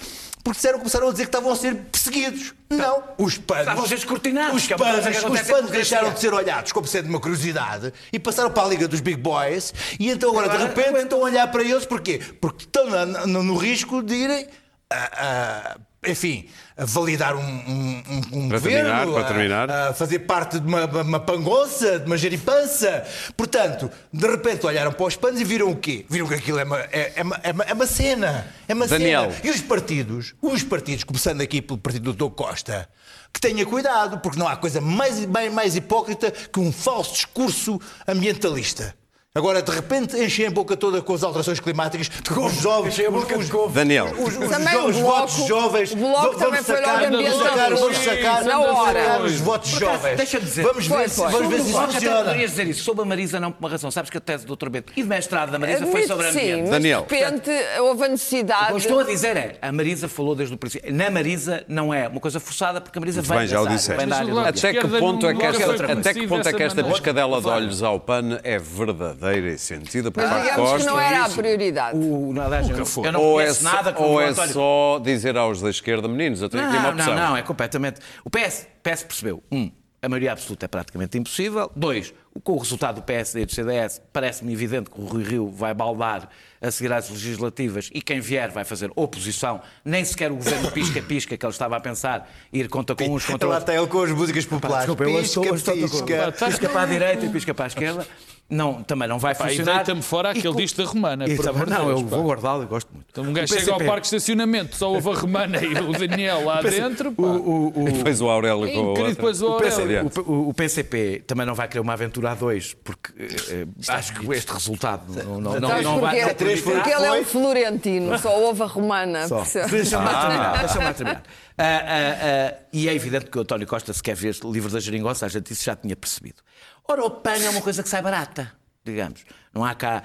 porque 0.44 0.58
disseram, 0.58 0.78
começaram 0.80 1.08
a 1.08 1.12
dizer 1.12 1.24
que 1.24 1.30
estavam 1.30 1.52
a 1.54 1.56
ser 1.56 1.74
perseguidos. 1.76 2.54
Não, 2.70 3.02
os 3.18 3.38
PANs. 3.38 3.62
Estavam 3.62 3.86
a 3.86 3.88
ser 3.88 3.96
escrutinados, 3.96 4.56
Os 4.58 4.64
é 5.06 5.12
que 5.12 5.18
os 5.26 5.34
em 5.70 5.72
deixaram 5.72 6.12
de 6.12 6.20
ser 6.20 6.34
olhados 6.34 6.72
como 6.74 6.86
sendo 6.86 7.08
uma 7.08 7.20
curiosidade 7.20 7.94
e 8.12 8.20
passaram 8.20 8.52
para 8.52 8.64
a 8.64 8.68
Liga 8.70 8.88
dos 8.88 9.00
Big 9.00 9.18
Boys 9.22 9.74
e 10.00 10.10
então 10.10 10.32
agora, 10.32 10.50
de 10.50 10.58
repente 10.58 11.04
estão 11.04 11.20
a 11.20 11.24
olhar 11.24 11.48
para 11.50 11.64
eles 11.64 11.86
porquê? 11.86 12.20
Porque 12.42 12.66
estão 12.66 12.90
na- 12.90 13.06
na- 13.06 13.26
no 13.26 13.56
risco 13.56 14.04
de 14.04 14.16
irem 14.16 14.48
ah, 14.92 15.12
ah, 15.14 15.78
enfim, 16.06 16.46
a 16.76 16.86
validar 16.86 17.36
um, 17.36 17.40
um, 17.42 18.04
um- 18.32 18.50
Para 18.50 18.58
governo, 18.60 18.90
terminar, 18.90 19.08
para 19.08 19.20
a- 19.22 19.24
terminar. 19.28 19.72
a 19.72 19.94
fazer 19.94 20.20
parte 20.20 20.60
de 20.60 20.68
uma, 20.68 20.86
uma 20.86 21.20
pangonça, 21.20 22.00
de 22.00 22.06
uma 22.06 22.18
jeripança. 22.18 23.06
Portanto, 23.38 23.90
de 24.12 24.28
repente 24.28 24.66
olharam 24.66 24.92
para 24.92 25.06
os 25.06 25.16
panos 25.16 25.40
e 25.40 25.44
viram 25.44 25.70
o 25.72 25.76
quê? 25.76 26.06
Viram 26.10 26.28
que 26.28 26.34
aquilo 26.34 26.60
é 26.60 26.64
uma, 26.64 26.80
é, 26.80 27.14
é 27.16 27.22
uma, 27.24 27.40
é 27.44 27.52
uma- 27.52 27.64
é 27.66 27.74
uma 27.74 27.88
cena. 27.88 28.48
É 28.68 28.74
uma 28.74 28.88
Daniel. 28.88 29.32
cena. 29.32 29.42
E 29.44 29.50
os 29.52 29.62
partidos, 29.62 30.34
os 30.42 30.64
partidos, 30.64 31.04
começando 31.04 31.42
aqui 31.42 31.62
pelo 31.62 31.78
partido 31.80 32.14
do 32.14 32.28
Dr. 32.30 32.34
Costa, 32.36 32.90
que 33.34 33.40
tenha 33.40 33.66
cuidado, 33.66 34.20
porque 34.20 34.38
não 34.40 34.48
há 34.48 34.56
coisa 34.56 34.80
mais, 34.82 35.26
mais, 35.26 35.52
mais 35.54 35.76
hipócrita 35.76 36.32
que 36.32 36.60
um 36.60 36.72
falso 36.72 37.14
discurso 37.14 37.80
ambientalista. 38.08 38.96
Agora, 39.36 39.64
de 39.64 39.72
repente, 39.72 40.16
enchem 40.16 40.46
a 40.46 40.52
boca 40.52 40.78
toda 40.78 41.02
com 41.02 41.12
as 41.12 41.24
alterações 41.24 41.60
climáticas, 41.60 42.08
com 42.32 42.46
os 42.46 42.54
jovens. 42.62 43.00
A 43.00 43.10
boca 43.10 43.36
os. 43.36 43.50
Daniel. 43.74 44.06
os, 44.20 44.38
os, 44.38 44.48
Também 44.48 44.78
os 44.78 44.96
o 44.96 45.02
votos 45.02 45.36
Bloco- 45.38 45.48
jovens. 45.48 45.92
o 45.92 45.96
Bloco 45.96 46.22
vamos 46.22 46.38
também 46.38 46.62
foi 46.64 46.76
sacar, 46.76 47.02
logo 47.02 47.18
vamos 47.24 47.38
sacar, 47.40 47.74
vamos 47.74 47.98
sacar, 47.98 48.44
Na 48.44 48.58
vamos 48.60 48.80
hora. 48.80 49.00
sacar 49.04 49.22
os 49.24 49.40
votos 49.42 49.72
Por 49.72 49.84
acaso, 49.86 49.98
jovens. 50.02 50.18
deixa-me 50.18 50.46
dizer. 50.46 50.62
Vamos 50.62 50.86
ver, 50.86 50.94
Foi, 50.96 51.10
se, 51.10 51.16
foi. 51.16 51.32
vamos 51.32 51.48
ver 51.50 51.62
se 51.64 51.70
isso 51.72 51.80
que 51.88 51.94
funciona. 51.94 52.18
poderias 52.18 52.52
dizer 52.52 52.68
isso 52.68 52.84
sobre 52.84 53.02
a 53.02 53.06
Marisa, 53.06 53.40
não 53.40 53.52
por 53.52 53.60
uma 53.60 53.70
razão. 53.70 53.90
Sabes 53.90 54.12
que 54.12 54.18
a 54.20 54.22
tese 54.22 54.46
do 54.46 54.56
Dr. 54.56 54.70
Bento 54.70 54.94
e 54.96 55.02
de 55.02 55.10
mestrado 55.10 55.50
da 55.52 55.58
Marisa 55.58 55.80
foi 55.80 56.04
Admito 56.04 56.08
sobre 56.10 56.28
que 56.28 56.34
sim, 56.34 56.40
ambiente. 56.40 56.62
mas 56.62 56.70
Daniel. 56.70 57.06
de 57.10 57.16
repente 57.16 57.52
houve 57.80 58.04
a 58.04 58.08
O 58.08 58.12
necessidade. 58.12 58.66
que 58.68 58.72
eu 58.74 58.78
estou 58.78 59.00
a 59.00 59.04
dizer 59.04 59.36
é, 59.36 59.58
a 59.60 59.72
Marisa 59.72 60.08
falou 60.08 60.36
desde 60.36 60.54
o 60.54 60.58
princípio. 60.60 60.94
Na 60.94 61.10
Marisa 61.10 61.64
não 61.68 61.92
é 61.92 62.08
uma 62.08 62.20
coisa 62.20 62.40
forçada, 62.40 62.80
porque 62.80 63.00
a 63.00 63.02
Marisa 63.02 63.22
Muito 63.22 63.30
vem 63.30 63.40
bem, 63.40 63.48
já 63.48 63.62
o 63.64 63.68
disseste. 63.68 64.32
o. 64.32 64.40
Até 64.42 64.74
que 64.74 64.88
ponto 64.88 65.26
é 65.26 65.30
que 65.30 65.34
nunca 65.34 65.48
esta, 65.48 65.66
foi 65.66 65.74
até 65.74 65.86
que 65.86 65.92
conhecido 66.04 66.28
ponto 66.28 66.48
é 66.48 66.52
que 66.52 66.58
dessa 66.60 66.80
esta 66.80 66.84
piscadela 66.84 67.42
de 67.42 67.48
olhos 67.48 67.82
ao 67.82 68.00
pano 68.00 68.40
é 68.44 68.60
verdadeira 68.60 69.23
e 69.32 69.58
sentida 69.58 70.12
por 70.12 70.22
Mas 70.24 70.30
parte 70.32 70.44
de 70.44 70.50
digamos 70.50 70.70
que 70.70 70.76
Costa? 70.78 70.92
não 70.92 71.00
era 71.00 71.26
a 71.26 71.30
prioridade. 71.30 71.98
O, 71.98 72.42
aliás, 72.42 72.70
eu, 72.70 72.86
foi. 72.86 73.08
eu 73.08 73.12
não 73.12 73.22
Ou 73.22 73.40
é, 73.42 73.52
nada 73.62 73.94
com 73.94 74.04
ou 74.04 74.16
o 74.16 74.22
é 74.22 74.34
só 74.34 75.00
dizer 75.04 75.38
aos 75.38 75.62
da 75.62 75.70
esquerda, 75.70 76.08
meninos, 76.08 76.42
eu 76.42 76.50
tenho 76.50 76.64
aqui 76.66 76.76
uma 76.76 76.84
Não, 76.84 76.90
opção. 76.92 77.16
não, 77.16 77.30
não, 77.30 77.38
é 77.38 77.42
completamente. 77.42 78.00
O 78.26 78.30
PS, 78.30 78.68
PS 78.84 79.04
percebeu. 79.04 79.42
Um, 79.52 79.72
a 80.02 80.10
maioria 80.10 80.34
absoluta 80.34 80.66
é 80.66 80.68
praticamente 80.68 81.18
impossível. 81.18 81.72
Dois, 81.76 82.14
com 82.44 82.54
o 82.54 82.58
resultado 82.58 82.96
do 82.96 83.02
PSD 83.04 83.42
e 83.42 83.46
do 83.46 83.52
CDS, 83.54 84.02
parece-me 84.12 84.52
evidente 84.54 84.90
que 84.90 85.00
o 85.00 85.06
Rui 85.06 85.24
Rio 85.24 85.50
vai 85.50 85.74
baldar 85.74 86.30
a 86.62 86.72
seguir 86.72 86.92
às 86.94 87.10
legislativas 87.10 87.90
e 87.94 88.02
quem 88.02 88.20
vier 88.20 88.50
vai 88.52 88.64
fazer 88.64 88.90
oposição. 88.96 89.62
Nem 89.84 90.04
sequer 90.04 90.32
o 90.32 90.36
governo 90.38 90.72
pisca-pisca 90.72 91.38
que 91.38 91.46
ele 91.46 91.52
estava 91.52 91.76
a 91.78 91.80
pensar 91.80 92.30
ir 92.52 92.68
contra 92.70 92.96
com 92.96 93.04
uns 93.14 93.26
contra 93.26 93.48
Lá 93.48 93.56
outros. 93.58 93.70
está 93.74 93.82
ele 93.82 93.90
com 93.92 94.02
as 94.02 94.12
músicas 94.12 94.46
populares. 94.46 94.86
Desculpa, 94.88 95.04
eu 95.04 95.20
estou, 95.22 95.46
eu 95.46 95.56
estou, 95.56 95.74
pisca. 95.76 96.32
pisca 96.32 96.70
para 96.70 96.82
a 96.82 96.86
direita 96.86 97.26
e 97.26 97.30
pisca 97.30 97.54
para 97.54 97.66
a 97.66 97.68
esquerda. 97.68 98.08
Não, 98.50 98.84
também 98.84 99.08
não 99.08 99.18
vai 99.18 99.34
Pá, 99.34 99.48
e 99.48 99.50
funcionar. 99.58 99.78
deita-me 99.78 100.02
fora 100.02 100.28
E 100.30 100.32
aquele 100.38 100.54
com- 100.54 100.60
disco 100.60 100.78
da 100.84 100.88
Romana, 100.88 101.26
E 101.28 101.38
também- 101.38 101.66
Não, 101.66 101.90
eu 101.90 102.06
vou 102.06 102.24
guardá-lo, 102.26 102.64
eu 102.64 102.68
gosto 102.68 102.90
muito. 102.94 103.08
Então 103.10 103.24
um 103.24 103.34
gajo 103.34 103.46
O 103.54 103.58
chega 103.58 103.72
ao 103.72 103.78
PCP. 103.78 103.86
parque 103.90 104.02
de 104.10 104.16
estacionamento, 104.16 104.76
só 104.76 104.92
houve 104.92 105.10
a 105.10 105.14
Romana 105.16 105.64
e 105.64 105.74
o 105.74 105.92
Daniel 105.94 106.44
lá 106.46 106.62
dentro. 106.62 107.14
pá. 107.14 107.24
E 107.24 107.92
depois 107.94 108.22
o 108.22 108.30
Aurélio 108.30 108.66
É 108.68 108.72
com 108.74 108.80
o 108.80 110.32
O, 110.32 110.32
o- 110.32 110.50
o 110.50 110.54
PCP 110.54 111.24
também 111.26 111.46
não 111.46 111.56
vai 111.56 111.68
querer 111.70 111.80
uma 111.80 111.94
aventura 111.94 112.23
a 112.28 112.36
dois, 112.36 112.74
porque 112.74 113.12
eh, 113.18 113.66
eh, 113.66 113.68
acho 113.88 114.14
que 114.14 114.34
este 114.34 114.52
resultado 114.52 115.04
não, 115.24 115.40
não, 115.40 115.60
não, 115.60 115.70
Sabes 115.70 115.84
não 115.84 116.00
vai. 116.00 116.16
porquê? 116.16 116.26
não 116.26 116.36
permitirá. 116.36 116.76
Porque 116.76 116.90
ele 116.90 117.06
é 117.06 117.12
um 117.14 117.24
florentino, 117.24 118.20
só 118.20 118.40
houve 118.40 118.62
a 118.62 118.66
romana. 118.66 119.28
Só. 119.28 119.38
percebe? 119.38 119.72
Deixa-me 119.72 120.06
lá 120.06 120.22
terminar. 120.22 120.60
Deixa-me 120.60 120.84
lá 120.86 120.94
terminar. 120.94 121.24
Ah, 121.58 121.64
ah, 121.64 122.54
ah, 122.56 122.64
e 122.74 122.90
é 122.90 122.94
evidente 122.94 123.26
que 123.26 123.38
o 123.38 123.42
António 123.42 123.68
Costa, 123.68 123.94
se 123.94 124.02
quer 124.02 124.16
ver 124.16 124.36
livro 124.44 124.72
da 124.72 124.80
geringonça, 124.80 125.26
a 125.26 125.30
gente 125.30 125.54
isso 125.54 125.64
já 125.64 125.76
tinha 125.76 125.96
percebido. 125.96 126.42
Ora, 126.88 127.04
o 127.06 127.12
PAN 127.12 127.38
é 127.38 127.50
uma 127.50 127.62
coisa 127.62 127.84
que 127.84 127.90
sai 127.90 128.02
barata, 128.02 128.52
digamos. 128.84 129.24
Não 129.54 129.64
há 129.64 129.76
cá 129.76 130.04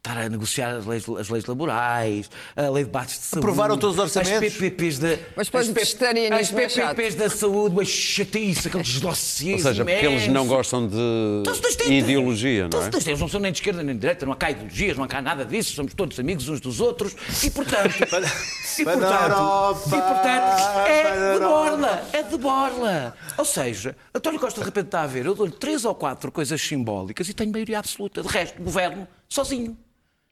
estar 0.00 0.16
a 0.18 0.28
negociar 0.30 0.76
as 0.76 0.86
leis, 0.86 1.04
as 1.08 1.28
leis 1.28 1.44
laborais, 1.44 2.30
a 2.56 2.70
lei 2.70 2.84
de 2.84 2.90
bates 2.90 3.18
de 3.18 3.24
saúde. 3.24 3.44
Aprovaram 3.46 3.76
todos 3.76 3.96
os 3.96 4.02
orçamentos. 4.02 4.46
As 4.48 4.54
PPPs 4.54 4.98
da, 4.98 5.08
Mas 5.36 5.46
depois 5.48 5.68
as 5.68 5.76
as 6.32 6.52
é. 6.52 6.54
PPPs 6.56 7.14
da 7.16 7.28
saúde, 7.28 7.74
uma 7.74 7.84
chatice, 7.84 8.68
aqueles 8.68 8.98
dossiês 8.98 9.64
Ou 9.64 9.70
seja, 9.70 9.84
porque 9.84 10.06
eles 10.06 10.26
não 10.28 10.46
gostam 10.46 10.88
de 10.88 11.42
têm- 11.76 11.98
ideologia, 11.98 12.62
não 12.62 12.70
todos 12.70 13.06
é? 13.06 13.10
Eles 13.10 13.20
não 13.20 13.28
são 13.28 13.40
nem 13.40 13.52
de 13.52 13.58
esquerda 13.58 13.82
nem 13.82 13.94
de 13.94 14.00
direita, 14.00 14.24
não 14.24 14.32
há 14.32 14.36
cá 14.36 14.50
ideologias, 14.50 14.96
não 14.96 15.04
há 15.04 15.08
cá 15.08 15.20
nada 15.20 15.44
disso, 15.44 15.74
somos 15.74 15.92
todos 15.92 16.18
amigos 16.18 16.48
uns 16.48 16.60
dos 16.60 16.80
outros 16.80 17.14
e, 17.44 17.50
portanto. 17.50 17.94
e, 18.78 18.84
portanto, 18.84 19.02
Europa, 19.02 19.82
e, 19.86 19.90
portanto 19.90 20.60
é 20.88 21.34
de 21.34 21.40
borla, 21.44 22.08
é 22.14 22.22
de 22.22 22.38
borla. 22.38 23.16
Ou 23.36 23.44
seja, 23.44 23.94
António 24.14 24.40
Costa 24.40 24.60
de 24.60 24.64
repente 24.64 24.86
está 24.86 25.02
a 25.02 25.06
ver, 25.06 25.26
eu 25.26 25.34
dou-lhe 25.34 25.52
três 25.52 25.84
ou 25.84 25.94
quatro 25.94 26.32
coisas 26.32 26.58
simbólicas 26.60 27.28
e 27.28 27.34
tenho 27.34 27.52
maioria 27.52 27.78
absoluta. 27.78 28.22
De 28.22 28.28
resto, 28.28 28.62
governo 28.62 29.06
sozinho. 29.28 29.76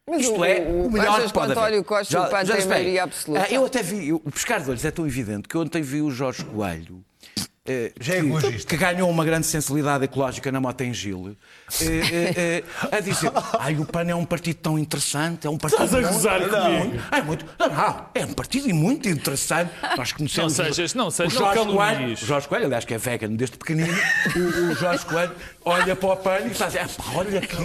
Mas 0.08 0.22
Isto 0.22 0.40
o- 0.40 0.44
é 0.44 0.60
o- 0.60 0.86
o 0.86 0.90
melhor 0.92 1.22
que 1.26 1.32
pode 1.32 1.48
o 1.48 1.52
António 1.52 1.66
haver. 1.78 1.84
Costa 1.84 2.16
e 2.16 2.20
o 2.20 2.30
PAN 2.30 2.66
maioria 2.68 3.02
absoluta? 3.04 3.44
Ah, 3.48 3.52
Eu 3.52 3.64
até 3.66 3.82
vi, 3.82 4.12
o 4.12 4.20
pescar 4.20 4.60
de 4.62 4.70
olhos 4.70 4.84
é 4.84 4.90
tão 4.90 5.06
evidente 5.06 5.48
que 5.48 5.54
eu 5.54 5.60
ontem 5.60 5.82
vi 5.82 6.00
o 6.00 6.10
Jorge 6.10 6.44
Coelho. 6.44 7.02
eh, 7.70 7.92
Já 8.00 8.14
é 8.14 8.22
que, 8.22 8.64
que 8.66 8.76
ganhou 8.78 9.10
uma 9.10 9.22
grande 9.26 9.46
sensibilidade 9.46 10.02
ecológica 10.02 10.50
na 10.50 10.58
Mota 10.58 10.82
em 10.84 10.94
Gil, 10.94 11.36
eh, 11.82 12.32
eh, 12.34 12.64
a 12.90 12.98
dizer: 13.00 13.30
Ai, 13.58 13.76
o 13.76 13.84
PAN 13.84 14.04
é 14.08 14.14
um 14.14 14.24
partido 14.24 14.56
tão 14.56 14.78
interessante, 14.78 15.46
é 15.46 15.50
um 15.50 15.58
partido. 15.58 15.84
Estás 15.84 15.92
a 15.94 16.00
muito- 16.00 16.14
gozar 16.14 16.40
muito- 16.40 16.56
comigo? 16.56 17.04
É 17.12 17.20
muito. 17.22 17.44
Não, 17.58 17.68
não, 17.68 18.06
é 18.14 18.24
um 18.24 18.32
partido 18.32 18.74
muito 18.74 19.06
interessante. 19.06 19.70
Nós 19.98 20.12
conhecemos. 20.12 20.56
Não 20.56 20.64
sejas- 20.64 20.94
não 20.94 21.06
o 21.08 21.10
sejas- 21.10 21.34
não 21.34 21.40
Jorge. 21.54 21.72
Coelho. 21.72 22.12
O 22.14 22.16
Jorge 22.16 22.48
Coelho, 22.48 22.64
aliás, 22.66 22.84
que 22.86 22.94
é 22.94 22.98
vegan 22.98 23.28
desde 23.36 23.58
pequenino, 23.58 23.94
o, 24.34 24.70
o 24.72 24.74
Jorge 24.74 25.04
Coelho 25.04 25.32
olha 25.68 25.94
para 25.96 26.08
o 26.08 26.16
PAN 26.16 26.38
e 26.46 26.50
está 26.50 26.64
a 26.64 26.68
dizer: 26.68 26.80
"Ah, 26.80 26.88
pá, 26.96 27.04
olha 27.14 27.40
que 27.40 27.56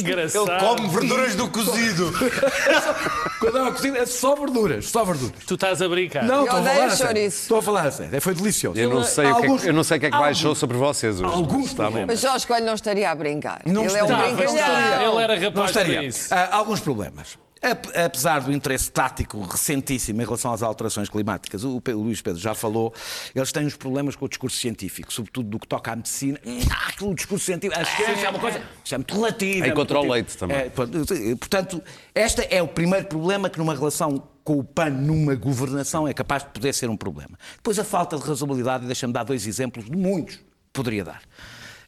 engraçado. 0.00 0.48
Ele 0.50 0.58
come 0.60 0.88
verduras 0.88 1.34
do 1.34 1.48
cozido. 1.48 2.12
Quando 3.40 3.58
é 3.58 3.62
uma 3.62 3.72
cozinha, 3.72 3.98
é 3.98 4.06
só 4.06 4.34
verduras, 4.34 4.86
só 4.86 5.04
verduras. 5.04 5.44
Tu 5.46 5.54
estás 5.54 5.80
a 5.82 5.88
brincar. 5.88 6.24
Não, 6.24 6.38
Eu 6.40 6.44
estou 6.44 6.58
a 6.58 6.62
falar 6.64 6.84
a 6.86 6.90
sério. 6.90 7.22
Estou 7.22 7.58
a 7.58 7.62
falar 7.62 7.86
a 7.86 7.90
sério. 7.90 8.20
Foi 8.20 8.34
delicioso. 8.34 8.78
Eu 8.78 8.90
não 8.90 9.04
sei, 9.04 9.26
o 9.30 9.36
que 9.40 9.46
é 9.46 9.56
que- 9.58 9.68
eu 9.68 9.72
não 9.72 9.84
sei 9.84 9.96
o 9.96 10.00
que 10.00 10.06
é 10.06 10.10
que 10.10 10.18
baixou 10.18 10.54
sobre 10.54 10.76
vocês 10.76 11.20
hoje. 11.20 11.32
Alguns 11.32 11.72
problemas. 11.72 12.06
Mas 12.08 12.20
Jorge 12.20 12.46
Coelho 12.46 12.66
não 12.66 12.74
estaria 12.74 13.10
a 13.10 13.14
brincar. 13.14 13.60
Não 13.64 13.84
ele 13.84 13.96
é 13.96 14.02
um 14.02 14.06
estaria, 14.06 14.32
não 14.32 14.44
estaria. 14.44 14.46
brincalhão. 14.64 15.12
Ele 15.14 15.22
era 15.22 15.36
Não 15.36 15.42
rapaz 15.42 15.70
para 15.72 15.82
estaria. 15.82 16.02
isso. 16.08 16.34
Ah, 16.34 16.48
alguns 16.56 16.80
problemas. 16.80 17.38
Ap- 17.62 17.96
Apesar 17.96 18.40
do 18.40 18.52
interesse 18.52 18.90
tático 18.90 19.40
recentíssimo 19.42 20.20
em 20.22 20.24
relação 20.24 20.52
às 20.52 20.62
alterações 20.62 21.08
climáticas, 21.08 21.64
o 21.64 21.82
Luís 21.88 22.22
Pedro 22.22 22.40
já 22.40 22.54
falou, 22.54 22.94
eles 23.34 23.50
têm 23.50 23.66
uns 23.66 23.76
problemas 23.76 24.14
com 24.14 24.24
o 24.26 24.28
discurso 24.28 24.56
científico, 24.56 25.12
sobretudo 25.12 25.48
do 25.48 25.58
que 25.58 25.66
toca 25.66 25.92
à 25.92 25.96
medicina. 25.96 26.38
Ah, 26.70 26.88
aquele 26.88 27.14
discurso 27.14 27.44
científico, 27.44 27.80
a 27.80 27.84
ciência 27.84 28.26
é 28.26 28.30
uma 28.30 28.38
coisa, 28.38 28.62
isso 28.84 28.94
é 28.94 28.98
muito 28.98 29.14
relativo. 29.14 29.66
é 29.66 29.70
contra 29.72 29.98
o 30.00 30.10
leite 30.12 30.36
também. 30.36 30.56
É, 30.56 30.70
portanto, 30.70 31.82
este 32.14 32.46
é 32.50 32.62
o 32.62 32.68
primeiro 32.68 33.06
problema 33.06 33.50
que 33.50 33.58
numa 33.58 33.74
relação 33.74 34.22
com 34.44 34.58
o 34.60 34.64
PAN 34.64 34.90
numa 34.90 35.34
governação 35.34 36.08
é 36.08 36.14
capaz 36.14 36.42
de 36.42 36.50
poder 36.50 36.72
ser 36.72 36.88
um 36.88 36.96
problema. 36.96 37.36
Depois 37.56 37.78
a 37.78 37.84
falta 37.84 38.16
de 38.16 38.22
razoabilidade, 38.24 38.84
e 38.84 38.86
deixa-me 38.86 39.12
dar 39.12 39.24
dois 39.24 39.46
exemplos 39.46 39.84
de 39.84 39.96
muitos 39.96 40.36
que 40.36 40.44
poderia 40.72 41.04
dar. 41.04 41.20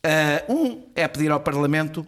Ah, 0.03 0.43
um 0.49 0.83
é 0.95 1.07
pedir 1.09 1.31
ao 1.31 1.41
Parlamento 1.41 2.07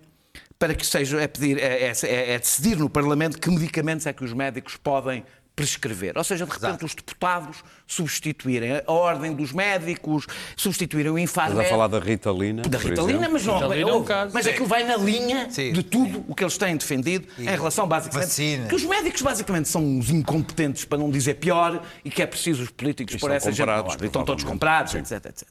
para 0.62 0.74
que 0.76 0.86
seja, 0.86 1.20
é, 1.20 1.26
pedir, 1.26 1.58
é, 1.58 1.90
é- 1.90 2.34
é 2.34 2.38
decidir 2.38 2.78
no 2.78 2.88
Parlamento 2.88 3.36
que 3.36 3.50
medicamentos 3.50 4.06
é 4.06 4.12
que 4.12 4.22
os 4.22 4.32
médicos 4.32 4.76
podem 4.76 5.24
prescrever. 5.56 6.16
Ou 6.16 6.22
seja, 6.22 6.46
de 6.46 6.52
repente 6.52 6.84
os 6.84 6.94
deputados 6.94 7.64
substituírem 7.84 8.80
a 8.86 8.92
ordem 8.92 9.34
dos 9.34 9.52
médicos, 9.52 10.24
substituírem 10.56 11.10
o 11.10 11.18
Infarmed. 11.18 11.54
Estás 11.54 11.66
a 11.66 11.70
falar 11.70 11.88
da 11.88 11.98
Ritalina? 11.98 12.62
Da 12.62 12.78
Ritalina, 12.78 13.28
mas 13.28 13.44
não. 13.44 13.54
Ritalina 13.54 13.80
é 13.80 13.92
um 13.92 13.96
ouve, 13.96 14.06
caso. 14.06 14.32
mas 14.32 14.46
aquilo 14.46 14.66
vai 14.66 14.84
na 14.84 14.96
linha 14.96 15.50
Sim. 15.50 15.72
de 15.72 15.82
tudo 15.82 16.24
o 16.28 16.34
que 16.34 16.44
eles 16.44 16.56
têm 16.56 16.76
defendido 16.76 17.26
em 17.36 17.44
relação, 17.44 17.88
basicamente. 17.88 18.28
Vacina. 18.28 18.68
Que 18.68 18.76
os 18.76 18.84
médicos, 18.84 19.20
basicamente, 19.20 19.68
são 19.68 19.84
uns 19.84 20.10
incompetentes, 20.10 20.84
para 20.84 20.96
não 20.96 21.10
dizer 21.10 21.34
pior, 21.34 21.82
e 22.04 22.08
que 22.08 22.22
é 22.22 22.26
preciso 22.26 22.62
os 22.62 22.70
políticos 22.70 23.16
pôr 23.16 23.32
essa 23.32 23.50
gente 23.50 23.58
na 23.58 23.64
comprados, 23.66 23.92
ordem. 23.94 24.06
Estão 24.06 24.24
todos 24.24 24.44
comprados, 24.44 24.94
etc, 24.94 25.26
etc. 25.26 25.48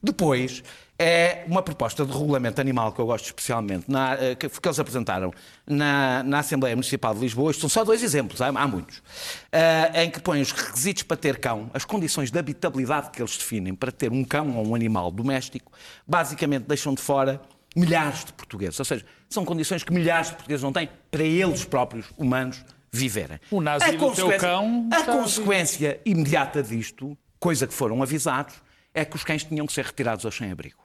Depois, 0.00 0.62
é 1.02 1.44
uma 1.48 1.62
proposta 1.62 2.04
de 2.04 2.12
regulamento 2.12 2.60
animal 2.60 2.92
que 2.92 3.00
eu 3.00 3.06
gosto 3.06 3.26
especialmente, 3.26 3.90
na, 3.90 4.14
eh, 4.14 4.34
que, 4.36 4.48
que 4.48 4.68
eles 4.68 4.78
apresentaram 4.78 5.32
na, 5.66 6.22
na 6.22 6.38
Assembleia 6.38 6.76
Municipal 6.76 7.12
de 7.14 7.20
Lisboa. 7.20 7.50
Isto 7.50 7.62
são 7.62 7.68
só 7.68 7.84
dois 7.84 8.02
exemplos, 8.02 8.40
há, 8.40 8.48
há 8.48 8.68
muitos. 8.68 9.02
eh, 9.50 10.04
em 10.04 10.10
que 10.10 10.20
põem 10.20 10.40
os 10.40 10.52
requisitos 10.52 11.02
para 11.02 11.16
ter 11.16 11.38
cão, 11.38 11.70
as 11.74 11.84
condições 11.84 12.30
de 12.30 12.38
habitabilidade 12.38 13.10
que 13.10 13.20
eles 13.20 13.36
definem 13.36 13.74
para 13.74 13.90
ter 13.90 14.12
um 14.12 14.22
cão 14.24 14.56
ou 14.56 14.68
um 14.68 14.74
animal 14.74 15.10
doméstico, 15.10 15.72
basicamente 16.06 16.64
deixam 16.64 16.94
de 16.94 17.02
fora 17.02 17.40
milhares 17.74 18.24
de 18.24 18.32
portugueses. 18.32 18.78
Ou 18.78 18.84
seja, 18.84 19.04
são 19.28 19.44
condições 19.44 19.82
que 19.82 19.92
milhares 19.92 20.28
de 20.28 20.34
portugueses 20.34 20.62
não 20.62 20.72
têm 20.72 20.88
para 21.10 21.24
eles 21.24 21.64
próprios, 21.64 22.06
humanos, 22.16 22.64
viverem. 22.92 23.40
O 23.50 23.60
nazi 23.60 23.84
A 23.84 23.92
do 23.92 24.12
teu 24.12 24.36
cão 24.38 24.88
a 24.92 25.02
consequência 25.02 26.00
imediata 26.04 26.62
disto, 26.62 27.16
coisa 27.40 27.66
que 27.66 27.74
foram 27.74 28.02
avisados, 28.02 28.54
é 28.94 29.04
que 29.04 29.16
os 29.16 29.24
cães 29.24 29.42
tinham 29.42 29.66
que 29.66 29.72
ser 29.72 29.84
retirados 29.84 30.24
ao 30.24 30.30
sem-abrigo. 30.30 30.81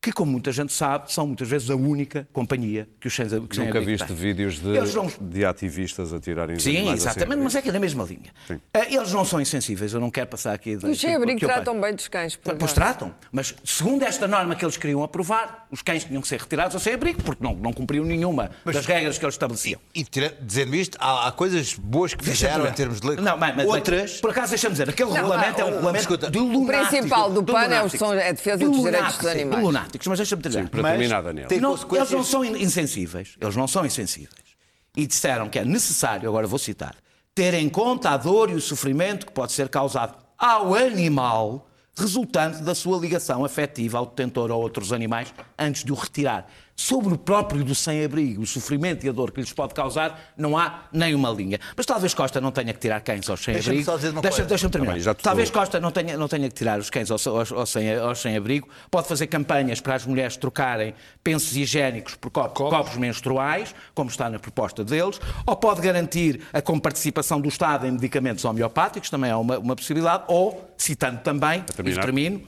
Que 0.00 0.12
como 0.12 0.30
muita 0.30 0.52
gente 0.52 0.72
sabe, 0.72 1.12
são 1.12 1.26
muitas 1.26 1.48
vezes 1.48 1.68
a 1.70 1.74
única 1.74 2.28
companhia 2.32 2.88
que 3.00 3.08
os 3.08 3.14
sem, 3.16 3.28
que 3.48 3.58
Nunca 3.58 3.80
viste 3.80 4.12
vídeos 4.12 4.60
de, 4.60 4.68
não- 4.94 5.10
de 5.20 5.44
ativistas 5.44 6.12
a 6.12 6.20
tirarem 6.20 6.54
os 6.56 6.62
Sim, 6.62 6.76
animais 6.76 7.04
a 7.04 7.10
exatamente, 7.10 7.34
sem 7.34 7.42
mas 7.44 7.54
é 7.56 7.62
que 7.62 7.68
é 7.68 7.72
na 7.72 7.80
mesma 7.80 8.04
linha. 8.04 8.32
Sim. 8.46 8.60
Eh, 8.74 8.94
Eles 8.94 9.12
não 9.12 9.24
são 9.24 9.40
insensíveis, 9.40 9.92
eu 9.92 9.98
não 10.00 10.08
quero 10.08 10.28
passar 10.28 10.52
aqui... 10.52 10.70
E 10.70 10.76
os 10.76 11.00
sem-abrigo 11.00 11.40
tratam 11.40 11.80
bem 11.80 11.92
dos 11.96 12.06
cães. 12.06 12.36
por 12.36 12.54
Pois 12.54 12.72
tratam, 12.72 13.12
mas 13.32 13.56
segundo 13.64 14.04
esta 14.04 14.28
norma 14.28 14.54
que 14.54 14.64
eles 14.64 14.76
queriam 14.76 15.02
aprovar, 15.02 15.66
os 15.68 15.82
cães 15.82 16.04
tinham 16.04 16.22
que 16.22 16.28
ser 16.28 16.38
retirados 16.40 16.76
ao 16.76 16.80
sem-abrigo, 16.80 17.20
porque 17.24 17.42
não, 17.42 17.54
não 17.56 17.72
cumpriam 17.72 18.04
nenhuma 18.04 18.52
das 18.64 18.86
regras 18.86 19.18
que 19.18 19.24
eles 19.24 19.34
estabeleciam. 19.34 19.80
E 19.92 20.04
tira- 20.04 20.32
dizendo 20.40 20.76
isto, 20.76 20.96
há, 21.00 21.26
há 21.26 21.32
coisas 21.32 21.74
boas 21.74 22.14
que 22.14 22.24
fizeram 22.24 22.68
em 22.68 22.72
termos 22.72 23.00
de 23.00 23.06
lei. 23.08 23.16
Não, 23.16 23.36
mas, 23.36 23.56
mas- 23.56 23.66
Outras. 23.66 24.20
Por 24.20 24.30
acaso, 24.30 24.50
deixa-me 24.50 24.74
dizer, 24.74 24.88
aquele 24.88 25.10
regulamento 25.10 25.60
é 25.60 25.64
um 25.64 25.70
regulamento 25.70 26.02
escuta, 26.02 26.30
de 26.30 26.38
O 26.38 26.66
principal 26.66 27.32
do 27.32 27.42
de 27.42 27.52
PAN 27.52 27.64
é, 27.64 27.74
é 27.74 28.28
a 28.28 28.32
defesa 28.32 28.58
De 28.58 28.64
dos 28.66 28.76
direitos 28.76 28.84
lunáticos, 28.84 29.18
dos 29.24 29.26
animais. 29.32 29.56
de 29.58 29.62
lunáticos, 29.88 30.06
mas 30.06 30.18
deixa-me 30.18 30.42
dizer. 30.42 30.68
Para 30.68 30.82
Mas 30.82 30.92
terminar, 30.92 31.22
Daniel. 31.22 31.48
não- 31.60 31.70
consequências- 31.72 32.10
eles 32.12 32.18
não 32.18 32.24
são 32.24 32.44
in- 32.44 32.62
insensíveis. 32.62 33.36
Eles 33.40 33.56
não 33.56 33.66
são 33.66 33.84
insensíveis. 33.84 34.48
E 34.96 35.06
disseram 35.06 35.48
que 35.48 35.58
é 35.58 35.64
necessário, 35.64 36.28
agora 36.28 36.46
vou 36.46 36.58
citar, 36.58 36.94
ter 37.34 37.54
em 37.54 37.68
conta 37.68 38.10
a 38.10 38.16
dor 38.16 38.50
e 38.50 38.54
o 38.54 38.60
sofrimento 38.60 39.26
que 39.26 39.32
pode 39.32 39.52
ser 39.52 39.68
causado 39.68 40.16
ao 40.36 40.74
animal 40.74 41.68
resultante 41.96 42.62
da 42.62 42.74
sua 42.74 42.96
ligação 42.98 43.44
afetiva 43.44 43.98
ao 43.98 44.06
detentor 44.06 44.50
ou 44.50 44.60
a 44.60 44.62
outros 44.62 44.92
animais 44.92 45.32
antes 45.58 45.82
de 45.84 45.90
o 45.92 45.94
retirar. 45.96 46.48
Sobre 46.80 47.12
o 47.12 47.18
próprio 47.18 47.64
do 47.64 47.74
sem-abrigo, 47.74 48.40
o 48.40 48.46
sofrimento 48.46 49.04
e 49.04 49.08
a 49.08 49.12
dor 49.12 49.32
que 49.32 49.40
lhes 49.40 49.52
pode 49.52 49.74
causar, 49.74 50.32
não 50.36 50.56
há 50.56 50.84
nem 50.92 51.12
uma 51.12 51.28
linha. 51.28 51.58
Mas 51.76 51.84
talvez 51.84 52.14
Costa 52.14 52.40
não 52.40 52.52
tenha 52.52 52.72
que 52.72 52.78
tirar 52.78 53.00
cães 53.00 53.28
aos 53.28 53.44
Deixa-me 53.44 53.82
sem-abrigo. 53.82 54.12
uma 54.12 54.22
Deixa-. 54.22 54.44
Deixa-me 54.44 54.70
terminar. 54.70 55.02
Tá 55.02 55.14
talvez 55.14 55.50
Costa 55.50 55.80
não 55.80 55.90
tenha, 55.90 56.16
não 56.16 56.28
tenha 56.28 56.48
que 56.48 56.54
tirar 56.54 56.78
os 56.78 56.88
cães 56.88 57.10
ao, 57.10 57.18
ao, 57.26 57.58
ao 57.58 57.66
sem, 57.66 57.92
ao 57.96 58.14
sem-abrigo, 58.14 58.68
pode 58.92 59.08
fazer 59.08 59.26
campanhas 59.26 59.80
para 59.80 59.96
as 59.96 60.06
mulheres 60.06 60.36
trocarem 60.36 60.94
pensos 61.24 61.56
higiênicos 61.56 62.14
por 62.14 62.30
copos, 62.30 62.70
copos 62.70 62.96
menstruais, 62.96 63.74
como 63.92 64.08
está 64.08 64.30
na 64.30 64.38
proposta 64.38 64.84
deles, 64.84 65.20
ou 65.44 65.56
pode 65.56 65.80
garantir 65.80 66.42
a 66.52 66.62
comparticipação 66.62 67.40
do 67.40 67.48
Estado 67.48 67.88
em 67.88 67.90
medicamentos 67.90 68.44
homeopáticos, 68.44 69.10
também 69.10 69.32
é 69.32 69.36
uma, 69.36 69.58
uma 69.58 69.74
possibilidade, 69.74 70.22
ou, 70.28 70.72
citando 70.76 71.18
também, 71.22 71.64
e 71.76 71.94
termino, 71.94 72.40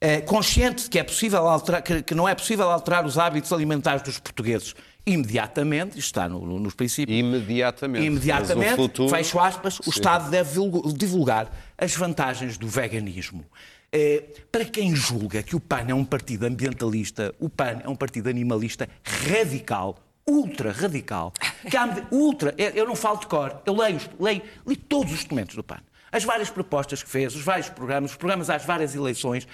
eh, 0.00 0.20
consciente 0.20 0.84
de 0.84 0.90
que, 0.90 0.98
é 0.98 1.02
possível 1.02 1.46
alterar, 1.48 1.82
que, 1.82 2.02
que 2.02 2.14
não 2.14 2.28
é 2.28 2.34
possível 2.34 2.70
alterar 2.70 3.04
os 3.04 3.18
hábitos 3.18 3.52
alimentares 3.52 4.02
dos 4.02 4.18
portugueses 4.18 4.74
imediatamente, 5.06 5.90
isto 5.98 6.06
está 6.08 6.28
no- 6.28 6.44
no- 6.44 6.58
nos 6.58 6.74
princípios, 6.74 7.18
Imediatamente. 7.18 8.04
Imediatamente, 8.06 8.76
futuro- 8.76 9.08
fecho 9.08 9.40
aspas, 9.40 9.78
o 9.80 9.88
Estado 9.90 10.30
deve 10.30 10.60
divulgar 10.94 11.50
as 11.78 11.94
vantagens 11.96 12.58
do 12.58 12.68
veganismo. 12.68 13.44
Eh, 13.90 14.22
para 14.52 14.66
quem 14.66 14.94
julga 14.94 15.42
que 15.42 15.56
o 15.56 15.60
PAN 15.60 15.86
é 15.88 15.94
um 15.94 16.04
partido 16.04 16.44
ambientalista, 16.44 17.34
o 17.40 17.48
PAN 17.48 17.80
é 17.84 17.88
um 17.88 17.96
partido 17.96 18.28
animalista 18.28 18.86
radical, 19.02 19.96
ultra 20.26 20.72
radical. 20.72 21.32
Que 21.70 21.76
ultra, 22.14 22.54
eu 22.58 22.86
não 22.86 22.94
falo 22.94 23.18
de 23.18 23.26
cor, 23.26 23.62
eu 23.64 23.74
leio, 23.74 23.98
leio, 24.20 24.42
li 24.66 24.76
todos 24.76 25.10
os 25.12 25.22
documentos 25.22 25.56
do 25.56 25.62
PAN. 25.62 25.80
As 26.12 26.24
várias 26.24 26.48
propostas 26.48 27.02
que 27.02 27.08
fez, 27.08 27.34
os 27.34 27.42
vários 27.42 27.68
programas, 27.68 28.10
os 28.12 28.16
programas 28.16 28.48
às 28.48 28.64
várias 28.64 28.94
eleições. 28.94 29.46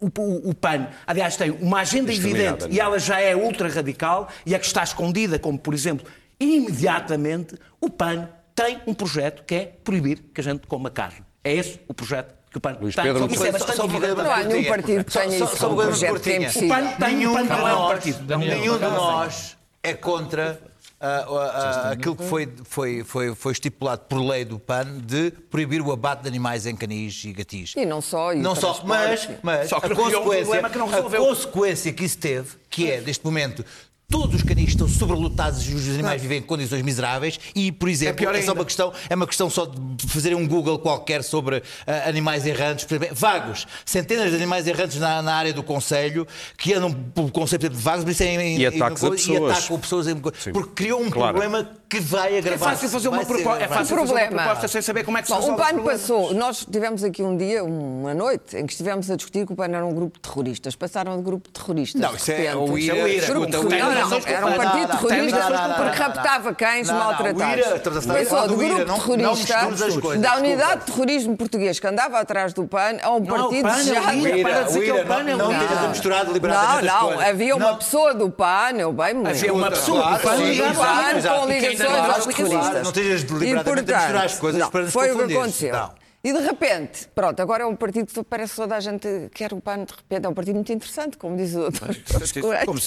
O, 0.00 0.06
o- 0.06 0.50
o 0.50 0.54
PAN, 0.54 0.86
aliás, 1.06 1.36
tem 1.36 1.50
uma 1.50 1.80
agenda 1.80 2.12
Exterminada, 2.12 2.44
evidente 2.44 2.64
não 2.68 2.70
é? 2.70 2.74
e 2.76 2.80
ela 2.80 2.98
já 3.00 3.20
é 3.20 3.34
ultra 3.34 3.68
radical 3.68 4.28
e 4.46 4.54
a 4.54 4.58
que 4.58 4.66
está 4.66 4.82
escondida, 4.84 5.38
como 5.38 5.58
por 5.58 5.74
exemplo, 5.74 6.06
imediatamente 6.38 7.56
o 7.80 7.88
PAN 7.90 8.28
tem 8.54 8.80
um 8.86 8.94
projeto 8.94 9.44
que 9.44 9.54
é 9.54 9.72
proibir 9.82 10.18
que 10.34 10.40
a 10.40 10.44
gente 10.44 10.66
coma 10.66 10.90
carne. 10.90 11.22
É 11.44 11.54
esse 11.54 11.80
o 11.88 11.94
projeto 11.94 12.34
que 12.50 12.58
o 12.58 12.60
PAN 12.60 12.76
Luís 12.80 12.94
tem. 12.94 13.04
Pedro, 13.04 13.26
Isso 13.30 13.44
é 13.44 13.52
Só- 13.52 13.58
bastante 13.58 13.76
só 13.76 13.84
evidente. 13.84 14.14
Não 14.14 14.30
há 14.32 14.42
nenhum 14.44 14.64
partido 14.68 15.04
que 15.04 15.12
Só- 15.12 15.20
tenha 15.20 15.38
só- 15.38 15.44
isso 15.44 15.56
só 15.56 15.64
como 15.68 15.76
coisa 15.82 15.90
projeto, 15.90 16.20
que 16.22 16.30
é. 16.30 16.48
O. 16.64 16.68
PAN 16.68 16.86
tem, 16.98 17.26
o 17.26 17.32
PAN 17.34 17.42
não 17.44 17.68
é 17.68 17.74
um 17.74 17.88
partido. 17.88 18.38
Nenhum 18.38 18.74
de 18.78 18.84
nós 18.84 19.56
é 19.82 19.94
contra 19.94 20.60
ah, 21.00 21.26
ah, 21.28 21.30
ah, 21.30 21.90
aquilo 21.92 22.16
que 22.16 22.24
foi, 22.24 22.52
foi, 22.64 23.04
foi, 23.04 23.32
foi 23.32 23.52
estipulado 23.52 24.02
por 24.08 24.18
lei 24.20 24.44
do 24.44 24.58
PAN 24.58 24.98
de 24.98 25.30
proibir 25.30 25.80
o 25.80 25.92
abate 25.92 26.22
de 26.22 26.28
animais 26.28 26.66
em 26.66 26.74
canis 26.74 27.22
e 27.24 27.32
gatis. 27.32 27.74
E 27.76 27.86
não 27.86 28.00
só, 28.00 28.32
e 28.32 28.38
não 28.38 28.52
o 28.52 28.56
só, 28.56 28.80
mas, 28.84 29.28
mas 29.40 29.68
Só 29.68 29.78
que 29.78 29.92
a, 29.92 29.94
consequência, 29.94 30.68
que 30.68 30.78
não 30.78 30.88
a 30.88 31.02
consequência 31.02 31.92
que 31.92 32.04
isso 32.04 32.18
teve, 32.18 32.56
que 32.68 32.90
é, 32.90 33.00
neste 33.00 33.24
momento, 33.24 33.64
todos 34.10 34.36
os 34.36 34.42
canis 34.42 34.70
estão 34.70 34.88
sobrelotados 34.88 35.68
e 35.68 35.74
os 35.74 35.86
animais 35.90 36.22
vivem 36.22 36.38
em 36.38 36.42
condições 36.42 36.80
miseráveis 36.80 37.38
e, 37.54 37.70
por 37.70 37.90
exemplo, 37.90 38.16
pior 38.16 38.34
é, 38.34 38.40
só 38.40 38.52
ainda. 38.52 38.60
uma 38.60 38.64
questão, 38.64 38.92
é 39.10 39.14
uma 39.14 39.26
questão 39.26 39.50
só 39.50 39.66
de 39.66 40.06
fazerem 40.06 40.34
um 40.38 40.48
Google 40.48 40.78
qualquer 40.78 41.22
sobre 41.22 41.62
ah, 41.86 42.08
animais 42.08 42.46
errantes, 42.46 42.86
por 42.86 42.94
exemplo, 42.94 43.14
vagos, 43.14 43.66
centenas 43.84 44.30
de 44.30 44.36
animais 44.36 44.66
errantes 44.66 44.96
na, 44.98 45.20
na 45.20 45.34
área 45.34 45.52
do 45.52 45.62
Conselho 45.62 46.26
que 46.56 46.72
andam 46.72 46.90
pelo 46.90 47.30
conceito 47.30 47.68
de 47.68 47.76
vagos 47.76 48.02
mas 48.06 48.14
isso 48.14 48.22
é 48.22 48.26
em, 48.28 48.56
E 48.58 48.62
em- 48.62 48.66
ataques 48.66 49.04
a 49.04 49.08
e 49.08 49.10
pessoas. 49.10 49.58
atacam 49.58 49.78
pessoas 49.78 50.08
em- 50.08 50.16
porque 50.16 50.70
criou 50.74 51.02
um 51.02 51.10
Claro. 51.10 51.36
problema 51.38 51.70
que 51.86 52.00
vai 52.00 52.34
É 52.34 52.38
agravar. 52.38 52.70
fácil 52.70 52.88
fazer 52.88 53.08
uma 53.08 53.24
proposta. 53.26 53.62
É 53.64 53.68
fácil 53.68 53.96
O 53.96 53.98
fazer 54.00 54.12
uma 54.12 54.26
proposta 54.28 54.68
sem 54.68 54.80
saber 54.82 55.04
como 55.04 55.18
é 55.18 55.22
que 55.22 55.28
se 55.28 55.34
Bom, 55.34 55.52
o 55.52 55.56
PAN 55.56 55.82
passou. 55.84 56.32
Nós 56.34 56.66
tivemos 56.70 57.04
aqui 57.04 57.22
um 57.22 57.36
dia, 57.36 57.62
uma 57.64 58.14
noite, 58.14 58.56
em 58.56 58.64
que 58.66 58.72
estivemos 58.72 59.10
a 59.10 59.16
discutir 59.16 59.46
que 59.46 59.52
o 59.52 59.56
PAN 59.56 59.66
era 59.68 59.84
um 59.84 59.94
grupo 59.94 60.16
de 60.16 60.20
terroristas. 60.22 60.74
Passaram 60.76 61.16
de 61.18 61.22
grupo 61.22 61.48
de 61.48 61.52
terroristas. 61.60 62.00
Não, 62.00 62.10
de 62.10 62.16
isso 62.16 62.30
é 62.32 62.54
o 62.56 62.78
IRA. 62.78 63.97
É 63.98 64.02
Não, 64.02 64.10
não, 64.10 64.20
era 64.26 64.46
um 64.46 64.52
partido 64.56 64.88
Não, 64.88 64.94
não, 65.00 65.08
terrorista 65.08 65.38
não, 65.38 65.50
não, 65.50 65.68
não, 65.68 65.74
porque 65.76 65.98
não, 65.98 66.06
raptava 66.06 66.54
cães 66.54 66.88
não, 66.88 66.94
não, 66.98 67.04
maltratados. 67.04 67.66
Passou 68.06 68.48
do 68.48 68.56
grupo 68.56 68.84
não- 68.84 68.98
não 69.16 69.36
terrorista 69.36 70.18
da 70.18 70.36
unidade 70.36 70.80
de 70.80 70.92
terrorismo 70.92 71.36
português 71.36 71.80
que 71.80 71.86
andava 71.86 72.18
atrás 72.20 72.52
do 72.52 72.66
PAN 72.66 72.96
a 73.02 73.10
um 73.10 73.20
Não 73.20 73.36
é 73.36 73.38
partido 73.62 73.68
é 73.68 73.82
já... 73.82 74.14
IRA. 74.14 74.48
Para 74.48 74.62
dizer 74.62 74.80
que 74.80 74.90
é 74.90 74.94
o 74.94 75.06
PAN, 75.06 75.20
é 75.28 75.34
o 75.34 75.38
não 75.38 75.52
Não, 75.52 76.24
deliberadamente 76.24 76.86
as 76.88 76.92
não, 76.94 77.00
coisas. 77.08 77.28
havia 77.28 77.56
uma 77.56 77.66
Não. 77.70 77.76
pessoa 77.76 78.14
do 78.14 78.30
PAN, 78.30 78.70
eu 78.78 78.92
bem 78.92 79.14
me 79.14 79.28
Havia 79.28 79.52
uma 79.52 79.70
pessoa 79.70 80.02
do 80.02 80.18
PAN 80.20 80.36
com 80.36 80.42
ligações 80.44 80.78
ainda 81.26 81.30
aos 81.30 82.26
não- 82.26 82.32
terroristas. 82.32 82.72
não 82.74 82.82
estejas 82.82 83.22
deliberadamente 83.24 83.92
a 83.92 83.98
misturar 83.98 84.24
as 84.24 84.34
coisas 84.38 84.60
não, 84.60 84.70
para 84.70 84.82
nos 84.82 84.92
Foi 84.92 85.10
o 85.10 85.26
que 85.26 85.34
aconteceu. 85.36 85.90
E 86.22 86.32
de 86.32 86.40
repente, 86.40 87.06
pronto, 87.14 87.40
agora 87.40 87.62
é 87.62 87.66
um 87.66 87.76
partido 87.76 88.06
que 88.06 88.24
parece 88.24 88.50
que 88.50 88.56
toda 88.56 88.74
a 88.74 88.80
gente 88.80 89.06
quer 89.32 89.52
o 89.52 89.60
PAN, 89.60 89.84
de 89.84 89.94
repente 89.94 90.26
é 90.26 90.28
um 90.28 90.34
partido 90.34 90.56
muito 90.56 90.72
interessante, 90.72 91.16
como 91.16 91.36
diz 91.36 91.54
o 91.54 91.60
doutor 91.60 91.94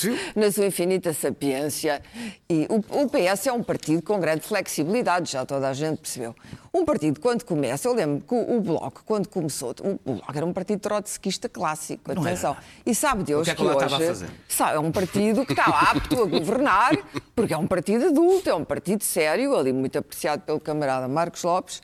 viu. 0.03 0.17
na 0.35 0.51
sua 0.51 0.65
infinita 0.65 1.13
sapiência. 1.13 2.01
E 2.49 2.67
o, 2.69 3.03
o 3.03 3.09
PS 3.09 3.47
é 3.47 3.53
um 3.53 3.63
partido 3.63 4.01
com 4.01 4.19
grande 4.19 4.41
flexibilidade, 4.41 5.31
já 5.31 5.45
toda 5.45 5.69
a 5.69 5.73
gente 5.73 5.99
percebeu. 5.99 6.35
Um 6.73 6.83
partido, 6.83 7.21
quando 7.21 7.45
começa, 7.45 7.87
eu 7.87 7.93
lembro 7.93 8.21
que 8.21 8.33
o, 8.33 8.57
o 8.57 8.59
Bloco, 8.59 9.01
quando 9.05 9.29
começou, 9.29 9.73
o, 9.81 10.11
o 10.11 10.15
Bloco 10.15 10.33
era 10.35 10.45
um 10.45 10.51
partido 10.51 10.81
trotskista 10.81 11.47
clássico, 11.47 12.11
atenção. 12.11 12.57
E 12.85 12.93
sabe 12.93 13.23
Deus 13.23 13.43
O 13.43 13.45
que 13.45 13.51
é 13.51 13.55
que 13.55 13.63
lá 13.63 13.77
hoje 13.77 14.25
sabe, 14.49 14.75
é 14.75 14.79
um 14.79 14.91
partido 14.91 15.45
que 15.45 15.53
está 15.53 15.67
apto 15.67 16.21
a 16.21 16.25
governar, 16.25 16.97
porque 17.33 17.53
é 17.53 17.57
um 17.57 17.67
partido 17.67 18.07
adulto, 18.07 18.49
é 18.49 18.53
um 18.53 18.65
partido 18.65 19.05
sério, 19.05 19.55
ali 19.55 19.71
muito 19.71 19.97
apreciado 19.97 20.41
pelo 20.41 20.59
camarada 20.59 21.07
Marcos 21.07 21.43
Lopes. 21.43 21.81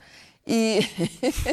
E... 0.48 0.80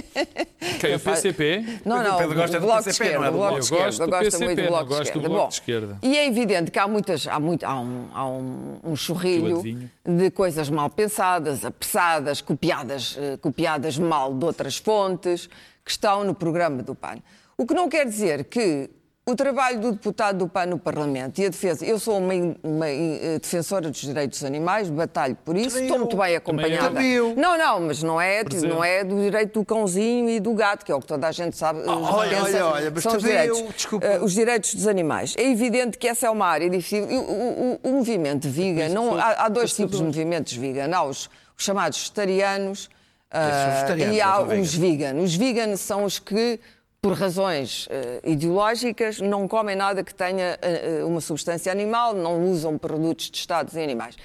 Quem, 0.80 0.94
o 0.94 1.00
PCP? 1.00 1.80
Não, 1.84 2.02
não, 2.02 2.14
O 2.14 2.18
Pedro 2.18 2.34
gosta 2.36 2.56
o 2.56 2.60
do 2.60 2.66
Bloco 2.66 2.82
de 2.82 2.84
PCP, 2.86 3.18
não 3.18 3.24
Esquerda. 3.24 3.26
é 3.26 3.28
o 3.28 3.32
do 3.32 3.38
Bloco 3.38 3.50
de 3.50 3.56
Eu 3.56 3.60
Esquerda. 3.62 3.84
gosto 3.84 3.98
do 3.98 4.10
gosto 4.10 4.24
PCP, 4.24 4.44
muito 4.44 4.62
do 4.62 4.68
Bloco 4.68 4.84
do 4.84 5.02
Esquerda. 5.02 5.28
Bloco 5.28 5.42
Bom, 5.42 5.48
de 5.48 5.54
Esquerda. 5.54 5.98
E 6.02 6.16
é 6.16 6.26
evidente 6.26 6.70
que 6.70 6.78
há, 6.78 6.86
muitas, 6.86 7.26
há, 7.26 7.40
muito, 7.40 7.64
há, 7.64 7.80
um, 7.80 8.08
há 8.14 8.26
um, 8.28 8.78
um 8.84 8.96
chorrilho 8.96 9.62
de 10.06 10.30
coisas 10.30 10.70
mal 10.70 10.88
pensadas, 10.88 11.64
apressadas, 11.64 12.40
copiadas, 12.40 13.16
eh, 13.18 13.36
copiadas 13.38 13.98
mal 13.98 14.32
de 14.32 14.44
outras 14.44 14.76
fontes, 14.76 15.48
que 15.84 15.90
estão 15.90 16.22
no 16.22 16.34
programa 16.34 16.82
do 16.82 16.94
PAN. 16.94 17.16
O 17.58 17.66
que 17.66 17.74
não 17.74 17.88
quer 17.88 18.06
dizer 18.06 18.44
que 18.44 18.88
o 19.26 19.34
trabalho 19.34 19.80
do 19.80 19.92
deputado 19.92 20.36
do 20.38 20.48
PAN 20.48 20.66
no 20.66 20.78
Parlamento 20.78 21.38
e 21.40 21.46
a 21.46 21.48
defesa. 21.48 21.82
Eu 21.84 21.98
sou 21.98 22.18
uma, 22.18 22.34
uma, 22.62 22.88
eh, 22.90 23.38
defensora 23.40 23.90
dos 23.90 24.00
direitos 24.02 24.40
dos 24.40 24.44
animais, 24.46 24.90
batalho 24.90 25.34
por 25.44 25.56
isso, 25.56 25.78
estou 25.78 25.98
muito 25.98 26.14
bem 26.16 26.36
acompanhada. 26.36 26.88
Também 26.88 27.10
eu. 27.12 27.34
Não, 27.34 27.56
não, 27.56 27.80
mas 27.80 28.02
não 28.02 28.20
é, 28.20 28.44
Presente. 28.44 28.68
não 28.70 28.84
é 28.84 29.02
do 29.02 29.18
direito 29.18 29.58
do 29.60 29.64
cãozinho 29.64 30.28
e 30.28 30.38
do 30.40 30.52
gato, 30.52 30.84
que 30.84 30.92
é 30.92 30.94
o 30.94 31.00
que 31.00 31.06
toda 31.06 31.26
a 31.26 31.32
gente 31.32 31.56
sabe. 31.56 31.80
eh, 31.80 31.84
olha, 31.88 32.42
olha, 32.42 32.66
olha, 32.66 32.90
mas 32.90 33.02
são 33.02 33.16
os 33.16 33.24
eu, 33.24 33.30
direitos, 33.30 33.74
desculpa. 33.74 34.06
eh, 34.06 34.20
os 34.20 34.32
direitos 34.34 34.74
dos 34.74 34.86
animais. 34.86 35.34
É 35.38 35.50
evidente 35.50 35.96
que 35.96 36.06
essa 36.06 36.26
é 36.26 36.30
uma 36.30 36.46
área 36.46 36.68
difícil. 36.68 37.04
O, 37.08 37.20
o- 37.22 37.80
o 37.82 37.92
movimento 37.92 38.46
vegan, 38.48 38.90
não, 38.90 39.16
há, 39.18 39.44
há 39.44 39.48
dois 39.48 39.74
tipos 39.74 39.96
de 39.98 40.04
movimentos 40.04 40.52
vegan. 40.52 40.94
Há 40.94 41.02
os, 41.02 41.30
os 41.56 41.64
chamados 41.64 41.96
vegetarianos 41.98 42.90
vegetarianos, 43.32 44.16
e 44.16 44.20
há 44.20 44.40
os 44.42 44.74
vegan. 44.74 45.14
Os 45.16 45.34
vegan 45.34 45.76
são 45.76 46.04
os 46.04 46.18
que, 46.18 46.60
por 47.04 47.12
razões 47.12 47.86
eh, 47.90 48.22
ideológicas, 48.24 49.20
não 49.20 49.46
comem 49.46 49.76
nada 49.76 50.02
que 50.02 50.14
tenha 50.14 50.58
eh, 50.62 51.04
uma 51.04 51.20
substância 51.20 51.70
animal, 51.70 52.14
não 52.14 52.50
usam 52.50 52.78
produtos 52.78 53.28
testados 53.28 53.76
em 53.76 53.84
animais. 53.84 54.16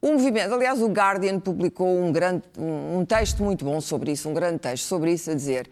O 0.00 0.12
movimento, 0.12 0.54
aliás, 0.54 0.80
o 0.80 0.86
Guardian 0.86 1.38
publicou 1.38 1.86
um, 1.86 2.10
grande, 2.10 2.44
um, 2.56 3.00
um 3.00 3.04
texto 3.04 3.44
muito 3.44 3.66
bom 3.66 3.78
sobre 3.82 4.12
isso, 4.12 4.30
um 4.30 4.32
grande 4.32 4.60
texto 4.60 4.84
sobre 4.84 5.12
isso, 5.12 5.30
a 5.30 5.34
dizer 5.34 5.68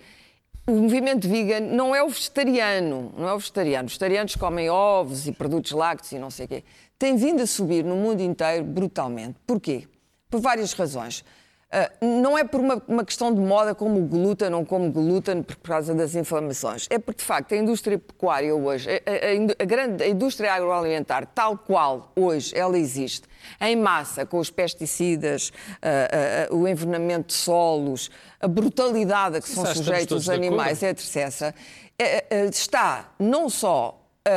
o 0.67 0.73
movimento 0.73 1.27
vegan 1.27 1.61
não 1.61 1.95
é 1.95 2.03
o 2.03 2.11
vegetariano, 2.11 3.11
não 3.17 3.27
é 3.27 3.33
o 3.33 3.39
vegetariano. 3.39 3.87
Os 3.87 3.93
vegetarianos 3.93 4.37
comem 4.37 4.69
ovos 4.69 5.27
e 5.27 5.33
produtos 5.33 5.73
lácteos 5.73 6.13
e 6.13 6.19
não 6.19 6.31
sei 6.31 6.45
o 6.45 6.49
quê. 6.49 6.65
Tem 6.99 7.17
vindo 7.17 7.41
a 7.41 7.47
subir 7.47 7.83
no 7.83 7.97
mundo 7.97 8.21
inteiro 8.21 8.65
brutalmente. 8.65 9.37
Porquê? 9.47 9.89
Por 10.29 10.43
várias 10.43 10.75
razões. 10.75 11.25
Ah, 11.73 11.91
não 12.01 12.37
é 12.37 12.45
por 12.45 12.61
uma, 12.61 12.83
uma 12.89 13.05
questão 13.05 13.33
de 13.33 13.41
moda 13.41 13.75
como 13.75 14.01
o 14.01 14.05
glúten, 14.07 14.51
não 14.51 14.65
como 14.65 14.91
glúten 14.91 15.43
por 15.43 15.57
causa 15.59 15.95
das 15.95 16.15
inflamações. 16.15 16.87
É 16.91 16.99
porque, 16.99 17.19
de 17.21 17.25
facto, 17.25 17.53
a 17.55 17.57
indústria 17.57 17.99
pecuária 17.99 18.55
hoje, 18.55 18.89
a, 18.91 18.95
a- 18.95 19.63
a 19.63 19.65
grande 19.65 20.03
a 20.03 20.09
indústria 20.09 20.53
agroalimentar, 20.53 21.27
tal 21.35 21.57
qual 21.57 22.11
hoje 22.17 22.57
ela 22.57 22.77
existe, 22.79 23.29
em 23.61 23.77
massa, 23.77 24.27
com 24.27 24.39
os 24.39 24.51
pesticidas, 24.51 25.53
ah, 25.83 26.49
ah, 26.51 26.55
o 26.55 26.67
envenenamento 26.67 27.29
de 27.29 27.35
solos, 27.35 28.11
a 28.41 28.49
brutalidade 28.49 29.37
a 29.37 29.41
que 29.41 29.49
são 29.49 29.65
sujeitos 29.67 30.17
os 30.23 30.29
animais, 30.29 30.83
etc., 30.83 31.55
eh, 31.99 32.25
eh, 32.31 32.45
está 32.47 33.13
não 33.19 33.49
só 33.51 34.00
a, 34.25 34.31
a- 34.31 34.35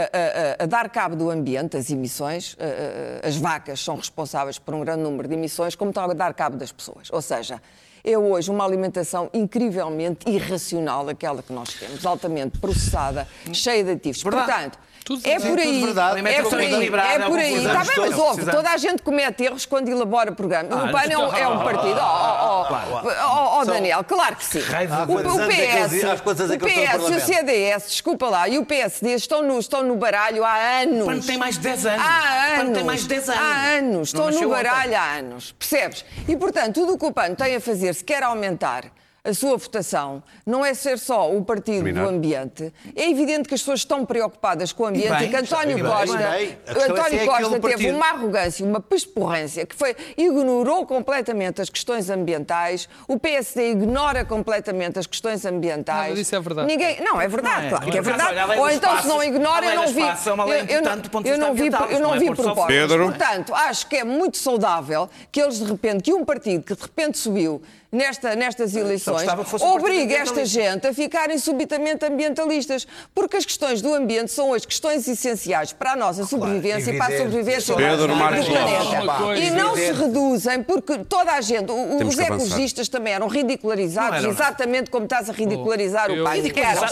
a- 0.61 0.63
a 0.63 0.65
dar 0.65 0.89
cabo 0.89 1.15
do 1.15 1.29
ambiente, 1.29 1.75
as 1.75 1.89
emissões, 1.91 2.55
eh, 2.59 3.21
as 3.23 3.36
vacas 3.36 3.79
são 3.84 3.95
responsáveis 3.97 4.57
por 4.57 4.73
um 4.73 4.79
grande 4.81 5.01
número 5.03 5.27
de 5.27 5.34
emissões, 5.34 5.75
como 5.75 5.91
está 5.91 6.05
a 6.05 6.13
dar 6.13 6.34
cabo 6.34 6.55
das 6.57 6.71
pessoas. 6.71 7.09
Ou 7.11 7.21
seja, 7.21 7.61
é 8.03 8.17
hoje 8.17 8.49
uma 8.49 8.63
alimentação 8.65 9.29
incrivelmente 9.34 10.29
irracional, 10.29 11.07
aquela 11.09 11.41
que 11.43 11.51
nós 11.53 11.73
temos, 11.73 12.05
altamente 12.05 12.57
processada, 12.59 13.27
cheia 13.53 13.84
de 13.84 13.91
aditivos. 13.91 14.23
Portanto, 14.23 14.79
Tudo 15.04 15.22
é 15.26 15.38
verdade. 15.38 15.49
por 15.49 15.60
aí, 15.60 15.74
Tudo 15.74 15.86
verdade. 15.86 16.20
é 16.20 16.41
por 16.41 16.60
aí, 16.60 16.66
é 16.66 16.78
é 16.78 17.26
o 17.26 17.30
por 17.30 17.39
aí. 17.39 17.56
Está 17.56 17.84
bem, 17.84 18.10
mas 18.10 18.18
ouve, 18.18 18.45
toda 18.45 18.70
a 18.70 18.78
gente 18.78 19.01
comete 19.01 19.43
erros 19.43 19.66
quando 19.66 19.89
elabora 19.89 20.32
programa. 20.32 20.70
Ah, 20.72 20.86
o 20.86 20.91
PAN 20.91 21.04
é 21.10 21.18
um, 21.18 21.36
é 21.36 21.47
um 21.47 21.64
partido. 21.64 21.99
Oh, 21.99 22.66
oh, 22.70 23.08
oh, 23.08 23.60
oh, 23.60 23.66
Daniel, 23.66 24.04
claro 24.04 24.36
que 24.36 24.45
sim. 24.45 24.60
O, 24.60 24.62
é 24.62 24.88
PS, 24.88 26.04
é 26.04 26.14
o 26.14 26.60
PS 26.60 27.10
e 27.10 27.16
o? 27.16 27.20
CDS, 27.20 27.88
desculpa 27.88 28.30
lá, 28.30 28.47
e 28.47 28.58
o 28.58 28.66
PSD 28.66 29.14
estão 29.14 29.41
no, 29.41 29.60
estão 29.60 29.84
no 29.84 29.95
baralho 29.95 30.43
há 30.43 30.82
anos. 30.82 31.04
O 31.04 31.06
PAN 31.06 31.20
tem 31.20 31.38
mais 31.38 31.56
de 31.56 31.62
10 31.62 31.86
anos. 31.86 32.06
Há 32.06 32.56
PAN 32.56 32.62
anos. 32.62 32.74
tem 32.74 32.84
mais 32.84 33.01
de 33.01 33.08
10 33.08 33.30
anos. 33.30 33.41
Há 33.41 33.78
anos. 33.78 34.08
Estão 34.08 34.32
no 34.32 34.49
baralho 34.49 34.95
há 34.95 35.18
anos. 35.18 35.51
Percebes? 35.51 36.06
E, 36.28 36.36
portanto, 36.38 36.76
tudo 36.76 36.93
o 36.93 36.97
que 36.97 37.06
o 37.06 37.12
PAN 37.12 37.34
tem 37.36 37.56
a 37.56 37.62
fazer, 37.62 37.93
se 37.93 38.04
quer 38.04 38.24
aumentar 38.24 38.86
a 39.26 39.34
sua 39.34 39.55
votação, 39.55 40.21
não 40.45 40.65
é 40.65 40.74
ser 40.74 40.99
só 40.99 41.34
o 41.34 41.45
partido 41.45 41.76
Terminar. 41.76 42.03
do 42.03 42.09
ambiente. 42.09 42.74
É 42.93 43.09
evidente 43.09 43.47
que 43.47 43.55
as 43.55 43.61
pessoas 43.61 43.80
estão 43.80 44.05
preocupadas 44.05 44.74
com 44.74 44.84
o 44.84 44.88
ambiente 44.88 45.07
e, 45.07 45.17
bem, 45.17 45.30
que 45.30 45.36
António 45.38 45.78
e 45.78 45.82
bem, 45.82 45.91
Costa, 45.91 46.13
e 46.13 46.17
bem. 46.17 46.57
É 46.67 46.74
se 46.74 46.91
António 46.91 47.19
é 47.21 47.26
Costa 47.26 47.49
teve 47.51 47.59
partido. 47.61 47.95
uma 47.95 48.05
arrogância, 48.09 48.65
uma 48.65 48.80
pesporrência, 48.82 49.65
que 49.65 49.74
foi, 49.78 49.95
ignorou 50.17 50.86
completamente 50.86 51.61
as 51.61 51.69
questões 51.69 52.09
ambientais, 52.09 52.89
o 53.07 53.17
PSD 53.17 53.71
ignora 53.71 54.26
completamente 54.26 54.99
as 54.99 55.07
questões 55.07 55.45
ambientais. 55.45 56.01
Nada 56.09 56.15
disso 56.15 56.36
é 56.36 56.39
verdade. 56.41 56.67
Ninguém, 56.67 57.01
não, 57.01 57.21
é 57.21 57.28
verdade, 57.30 57.59
Não 57.61 57.65
é. 57.67 57.69
claro 57.69 57.91
que 57.91 57.97
é 57.97 58.01
verdade. 58.01 58.59
Ou 58.59 58.69
então, 58.69 59.01
se 59.01 59.07
não 59.07 59.24
ignora, 59.24 59.65
eu 59.67 59.76
não 59.76 59.88
vi. 59.88 60.01
é 60.01 60.76
eu- 60.76 60.82
não- 60.82 60.95
não 60.97 61.53
vi, 61.53 61.67
eu 61.67 61.99
não 61.99 62.09
não 62.09 62.15
é 62.15 62.19
vi 62.19 62.26
propostas. 62.36 62.65
Pedro. 62.67 63.05
Portanto, 63.05 63.55
acho 63.55 63.88
que 63.88 63.95
é 63.95 64.03
muito 64.03 64.36
saudável 64.38 65.09
que 65.32 65.41
eles 65.41 65.59
de 65.59 65.65
repente, 65.65 66.03
que 66.03 66.13
um 66.13 66.26
partido 66.26 66.61
que 66.65 66.76
de 66.76 66.82
repente 66.82 67.17
subiu 67.17 67.61
nesta, 67.94 68.36
nestas 68.36 68.76
eleições, 68.76 69.28
obrigue 69.62 70.14
esta 70.16 70.44
gente 70.46 70.88
a 70.88 70.94
ficarem 70.94 71.38
subitamente 71.38 72.06
ambientalistas. 72.06 72.86
Porque 73.14 73.38
as 73.38 73.46
questões 73.46 73.82
do 73.82 73.94
ambiente 73.94 74.32
são 74.32 74.50
hoje 74.50 74.68
questões 74.68 75.08
essenciais 75.08 75.72
para 75.72 75.91
a 75.94 75.96
nossa 75.96 76.26
sobrevivência 76.26 76.91
e 76.91 76.98
para 76.98 77.14
a 77.14 77.18
sobrevivência 77.18 77.76
Pedro 77.76 78.08
do 78.08 78.16
Marcos 78.16 78.48
planeta. 78.48 79.39
E 79.39 79.52
não 79.52 79.76
se 79.76 79.91
reduzem, 79.91 80.64
porque 80.64 80.98
toda 81.00 81.32
a 81.34 81.41
gente, 81.41 81.72
os 81.72 82.18
ecologistas 82.18 82.89
também 82.89 83.14
eram 83.14 83.28
ridicularizados, 83.28 84.10
Não 84.10 84.18
eram, 84.18 84.28
não. 84.28 84.32
exatamente 84.34 84.89
como 84.89 85.06
estás 85.06 85.30
a 85.30 85.34
ridicularizar 85.34 86.10
Eu- 86.10 86.22
o 86.22 86.24
pai. 86.26 86.41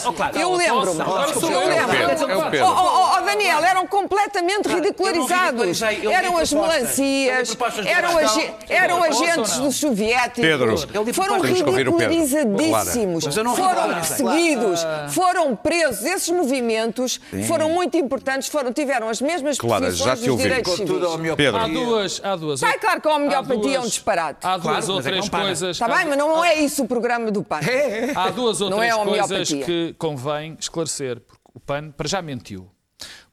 Oh, 0.06 0.14
claro. 0.14 0.38
Eu 0.40 0.52
lembro-me. 0.54 1.00
Eu 1.00 1.52
eu. 1.52 1.68
lembro. 1.68 1.96
É 1.96 2.06
o 2.06 2.10
Pedro, 2.10 2.32
é 2.32 2.36
o 2.38 2.52
Pedro. 2.52 2.68
Oh, 2.68 2.72
oh, 2.72 3.18
oh, 3.18 3.22
Daniel, 3.22 3.64
eram 3.64 3.88
completamente 3.88 4.68
ridicularizados. 4.68 5.82
Eu 6.04 6.12
Eram 6.12 6.38
as 6.38 6.52
melancias, 6.54 7.50
Eu 7.50 7.86
eram, 7.86 8.18
agi- 8.18 8.54
eram 8.70 9.04
agentes 9.04 9.58
não? 9.58 9.66
dos 9.66 9.76
soviéticos. 9.78 10.42
Pedro, 10.42 10.76
Foram 11.14 11.38
o 11.38 11.42
Pedro. 11.42 11.98
ridicularizadíssimos. 11.98 13.36
Não 13.38 13.56
Foram 13.56 13.94
perseguidos, 13.96 14.80
foram 15.10 15.56
presos. 15.56 16.06
Esses 16.06 16.30
movimentos 16.30 17.20
foram 17.48 17.70
muito 17.70 17.98
importantes, 17.98 18.48
foram, 18.50 18.72
tiveram 18.74 19.10
as 19.10 19.22
mesmas 19.22 19.58
Clara, 19.58 19.92
já 19.92 20.16
posições 20.16 20.20
te 20.20 20.26
dos 20.26 20.30
ouvimos. 20.32 20.44
direitos 20.44 20.74
civis. 20.76 21.04
homeopatia. 21.04 21.52
Há 21.62 21.68
duas, 21.68 22.22
há 22.24 22.36
duas. 22.36 22.60
Vai, 22.62 22.78
claro 22.80 23.02
que 23.02 23.08
a 23.08 23.16
homeopatia 23.16 23.78
é 23.78 23.80
um 23.80 23.84
disparate. 23.86 24.46
Há 24.46 24.58
duas 24.58 24.86
Claro, 24.86 24.94
ou 24.94 25.00
é 25.00 25.04
três 25.04 25.30
para. 25.30 25.42
coisas. 25.46 25.76
Está 25.76 25.88
bem, 25.88 26.06
mas 26.06 26.18
não 26.18 26.44
é 26.44 26.56
isso 26.56 26.84
o 26.84 26.88
programa 26.88 27.32
do 27.32 27.44
PAN. 27.44 27.60
Há 28.16 28.30
duas 28.30 28.62
ou 28.62 28.68
é 28.82 28.90
três 28.90 28.94
a 28.94 29.28
coisas 29.28 29.50
que 29.50 29.96
convém 29.98 30.56
esclarecer. 30.60 31.20
Porque 31.20 31.40
o 31.54 31.60
PAN, 31.60 31.92
para 31.92 32.08
já 32.08 32.22
mentiu. 32.22 32.70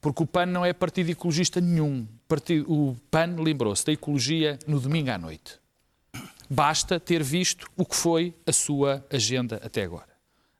Porque 0.00 0.22
o 0.22 0.26
PAN 0.26 0.46
não 0.46 0.64
é 0.64 0.72
partido 0.72 1.10
ecologista 1.10 1.60
nenhum. 1.60 2.06
O 2.66 2.94
PAN 3.10 3.36
lembrou-se 3.38 3.84
da 3.84 3.92
ecologia 3.92 4.58
no 4.66 4.78
domingo 4.80 5.10
à 5.10 5.18
noite. 5.18 5.58
Basta 6.50 6.98
ter 6.98 7.22
visto 7.22 7.66
o 7.76 7.84
que 7.84 7.94
foi 7.96 8.34
a 8.46 8.52
sua 8.52 9.04
agenda 9.12 9.60
até 9.62 9.82
agora. 9.82 10.08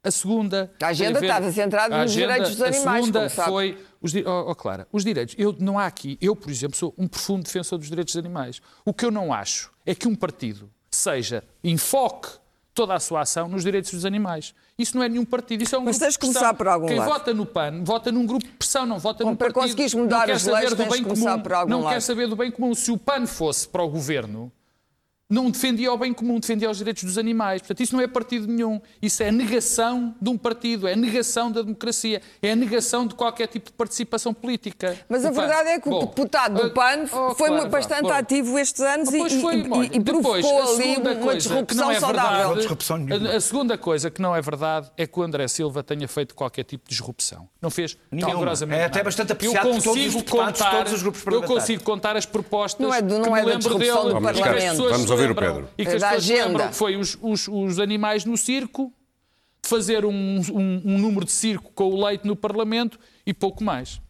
A 0.04 0.10
segunda. 0.10 0.72
A 0.80 0.86
agenda 0.88 1.18
estava 1.20 1.50
centrada 1.52 2.02
nos 2.02 2.12
direitos 2.12 2.50
dos 2.52 2.62
animais, 2.62 3.04
A 3.04 3.06
segunda 3.06 3.30
foi. 3.30 3.78
Os, 4.00 4.12
di- 4.12 4.24
oh, 4.24 4.50
oh, 4.50 4.54
Clara, 4.54 4.86
os 4.92 5.04
direitos. 5.04 5.34
Eu, 5.36 5.54
não 5.58 5.78
há 5.78 5.86
aqui. 5.86 6.16
Eu, 6.20 6.36
por 6.36 6.50
exemplo, 6.50 6.76
sou 6.76 6.94
um 6.96 7.08
profundo 7.08 7.42
defensor 7.44 7.78
dos 7.78 7.88
direitos 7.88 8.14
dos 8.14 8.18
animais. 8.24 8.60
O 8.84 8.94
que 8.94 9.04
eu 9.04 9.10
não 9.10 9.32
acho 9.32 9.70
é 9.84 9.94
que 9.94 10.06
um 10.06 10.14
partido 10.14 10.70
seja. 10.90 11.42
enfoque 11.64 12.28
toda 12.72 12.94
a 12.94 13.00
sua 13.00 13.22
ação 13.22 13.48
nos 13.48 13.64
direitos 13.64 13.90
dos 13.90 14.04
animais. 14.04 14.54
Isso 14.78 14.96
não 14.96 15.02
é 15.02 15.08
nenhum 15.08 15.24
partido, 15.24 15.62
isso 15.64 15.74
é 15.74 15.78
um 15.78 15.82
Mas 15.82 15.96
grupo 15.98 16.04
tens 16.04 16.12
de 16.14 16.18
pressão. 16.20 16.34
começar 16.40 16.54
por 16.54 16.68
algum 16.68 16.86
Quem 16.86 16.98
lado. 16.98 17.08
vota 17.10 17.34
no 17.34 17.44
PAN 17.44 17.82
vota 17.82 18.12
num 18.12 18.24
grupo 18.24 18.44
de 18.46 18.52
pressão, 18.52 18.86
não 18.86 19.00
vota 19.00 19.24
Bom, 19.24 19.30
num 19.30 19.36
para 19.36 19.48
partido. 19.48 19.62
conseguires 19.64 19.94
mudar 19.94 20.18
não 20.20 20.26
quer 20.26 20.32
as 20.34 20.42
saber 20.42 20.56
leis, 20.58 20.70
do 20.70 20.76
tens 20.76 20.88
bem 20.88 20.98
de 21.02 21.04
começar 21.08 21.30
comum. 21.32 21.42
por 21.42 21.52
algum 21.54 21.70
não 21.72 21.80
quer 21.82 21.86
lado. 21.88 22.00
saber 22.02 22.28
do 22.28 22.36
bem 22.36 22.50
comum. 22.52 22.72
Se 22.76 22.92
o 22.92 22.96
PAN 22.96 23.26
fosse 23.26 23.66
para 23.66 23.82
o 23.82 23.88
governo, 23.88 24.52
não 25.30 25.50
defendia 25.50 25.92
o 25.92 25.98
bem 25.98 26.14
comum, 26.14 26.40
defendia 26.40 26.70
os 26.70 26.78
direitos 26.78 27.04
dos 27.04 27.18
animais. 27.18 27.60
Portanto, 27.60 27.80
isso 27.82 27.94
não 27.94 28.02
é 28.02 28.08
partido 28.08 28.46
nenhum. 28.46 28.80
Isso 29.02 29.22
é 29.22 29.28
a 29.28 29.32
negação 29.32 30.14
de 30.20 30.30
um 30.30 30.38
partido, 30.38 30.88
é 30.88 30.94
a 30.94 30.96
negação 30.96 31.52
da 31.52 31.60
democracia, 31.60 32.22
é 32.40 32.52
a 32.52 32.56
negação 32.56 33.06
de 33.06 33.14
qualquer 33.14 33.46
tipo 33.46 33.66
de 33.66 33.72
participação 33.72 34.32
política. 34.32 34.96
Mas 35.06 35.26
a 35.26 35.30
O 35.30 35.34
verdade 35.34 35.68
é 35.68 35.78
que 35.80 35.86
o 35.86 35.90
Bom, 35.90 36.00
deputado 36.06 36.54
do 36.62 36.68
uh, 36.68 36.70
PAN 36.70 37.04
oh, 37.12 37.34
foi 37.34 37.48
claro, 37.50 37.68
bastante 37.68 38.02
bom. 38.04 38.12
ativo 38.12 38.58
estes 38.58 38.80
anos 38.80 39.10
e, 39.12 39.18
e- 39.22 39.40
foi, 39.42 39.56
e- 39.56 39.96
e 39.96 40.00
provocou 40.00 40.62
a 40.62 40.64
ali 40.70 40.96
uma 40.96 41.14
coisa 41.16 41.30
que 41.36 41.36
disrupção 41.74 41.84
não 41.84 41.90
é 41.92 42.00
saudável. 42.00 42.54
verdade, 42.54 43.36
a, 43.36 43.40
segunda 43.40 43.76
coisa 43.76 44.10
que 44.10 44.22
não 44.22 44.34
é 44.34 44.40
verdade 44.40 44.90
é 44.96 45.06
que 45.06 45.18
o 45.20 45.22
André 45.22 45.46
Silva 45.46 45.82
tenha 45.82 46.08
feito 46.08 46.34
qualquer 46.34 46.64
tipo 46.64 46.88
de 46.88 46.96
disrupção. 46.96 47.46
Não 47.60 47.68
fez 47.70 47.98
Nenhuma. 48.10 48.32
rigorosamente 48.32 48.80
É 48.80 48.84
até 48.86 49.02
bastante 49.02 49.28
Eu 49.30 49.34
apreciado 49.34 49.62
por 49.64 49.70
todos 49.72 49.86
os 49.86 49.92
consigo 49.92 50.18
deputados 50.24 50.58
contar- 50.62 50.76
todos 50.78 50.92
os 50.94 51.02
grupos 51.02 51.20
Eu 51.20 51.24
parlamentares. 51.26 51.60
consigo 51.60 51.84
contar 51.84 52.16
as 52.16 52.24
propostas 52.24 52.80
Não 52.86 52.94
é 52.94 53.02
do- 53.02 53.18
não 53.18 53.24
que 53.24 53.28
é 53.28 53.32
me 53.32 53.40
da 53.40 53.46
lembro 53.58 53.78
dele 53.78 53.90
Vamos 54.90 55.10
ouvir 55.20 55.30
o 55.32 55.34
Pedro. 55.34 55.68
E 55.78 55.84
que 55.84 55.90
É 55.90 55.94
as 55.96 56.02
pessoas 56.02 56.24
se 56.24 56.32
agenda. 56.32 56.46
lembram 56.48 56.68
que 56.68 56.74
foi 56.74 56.96
os, 56.96 57.18
os- 57.20 57.48
os 57.48 57.78
animais 57.78 58.24
no 58.24 58.36
circo, 58.36 58.92
de 59.62 59.68
fazer 59.68 60.04
um, 60.04 60.12
um- 60.12 60.82
um 60.84 60.98
número 60.98 61.24
de 61.26 61.32
circo 61.32 61.70
com 61.74 61.84
o 61.92 62.04
leite 62.04 62.26
no 62.26 62.36
Parlamento 62.36 62.98
e 63.26 63.34
pouco 63.34 63.62
mais. 63.64 64.00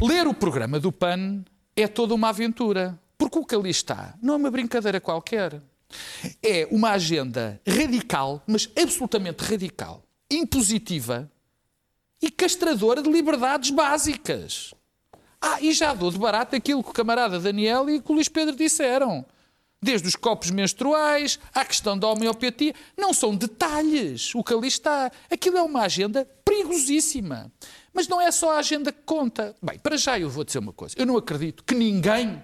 Ler 0.00 0.26
o 0.26 0.34
programa 0.34 0.78
do 0.80 0.90
PAN 0.92 1.44
é 1.76 1.86
toda 1.88 2.14
uma 2.14 2.28
aventura. 2.30 2.98
Porque 3.18 3.38
o 3.38 3.44
que 3.44 3.54
ali 3.54 3.68
está 3.68 4.14
não 4.22 4.32
é 4.34 4.36
uma 4.38 4.50
brincadeira 4.50 4.98
qualquer. 5.00 5.60
É 6.42 6.66
uma 6.70 6.92
agenda 6.92 7.60
radical, 7.66 8.42
mas 8.46 8.70
absolutamente 8.80 9.42
radical, 9.44 10.02
impositiva 10.30 11.30
e 12.22 12.30
castradora 12.30 13.02
de 13.02 13.10
liberdades 13.10 13.70
básicas. 13.70 14.72
Ah, 15.40 15.58
e 15.60 15.72
já 15.72 15.92
dou 15.94 16.10
de 16.10 16.18
barato 16.18 16.54
aquilo 16.56 16.82
que 16.82 16.90
o 16.90 16.92
camarada 16.94 17.38
Daniel 17.40 17.88
e 17.90 18.00
que 18.00 18.10
o 18.10 18.14
Luís 18.14 18.28
Pedro 18.28 18.54
disseram. 18.56 19.24
Desde 19.82 20.06
os 20.06 20.14
copos 20.14 20.50
menstruais 20.50 21.38
à 21.54 21.64
questão 21.64 21.98
da 21.98 22.06
homeopatia. 22.08 22.74
Não 22.98 23.14
são 23.14 23.34
detalhes 23.34 24.34
o 24.34 24.44
que 24.44 24.52
ali 24.52 24.68
está. 24.68 25.10
Aquilo 25.30 25.56
é 25.56 25.62
uma 25.62 25.82
agenda 25.82 26.28
perigosíssima. 26.44 27.50
Mas 27.92 28.06
não 28.06 28.20
é 28.20 28.30
só 28.30 28.52
a 28.52 28.58
agenda 28.58 28.92
que 28.92 29.02
conta. 29.02 29.56
Bem, 29.62 29.78
para 29.78 29.96
já 29.96 30.18
eu 30.18 30.28
vou 30.28 30.44
dizer 30.44 30.58
uma 30.58 30.72
coisa. 30.72 30.94
Eu 30.98 31.06
não 31.06 31.16
acredito 31.16 31.64
que 31.64 31.74
ninguém, 31.74 32.42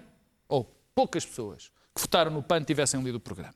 ou 0.49 0.64
poucas 0.95 1.26
pessoas, 1.26 1.70
que 1.95 2.01
votaram 2.01 2.30
no 2.30 2.43
PAN 2.43 2.62
tivessem 2.64 3.03
lido 3.03 3.16
o 3.16 3.20
programa. 3.20 3.55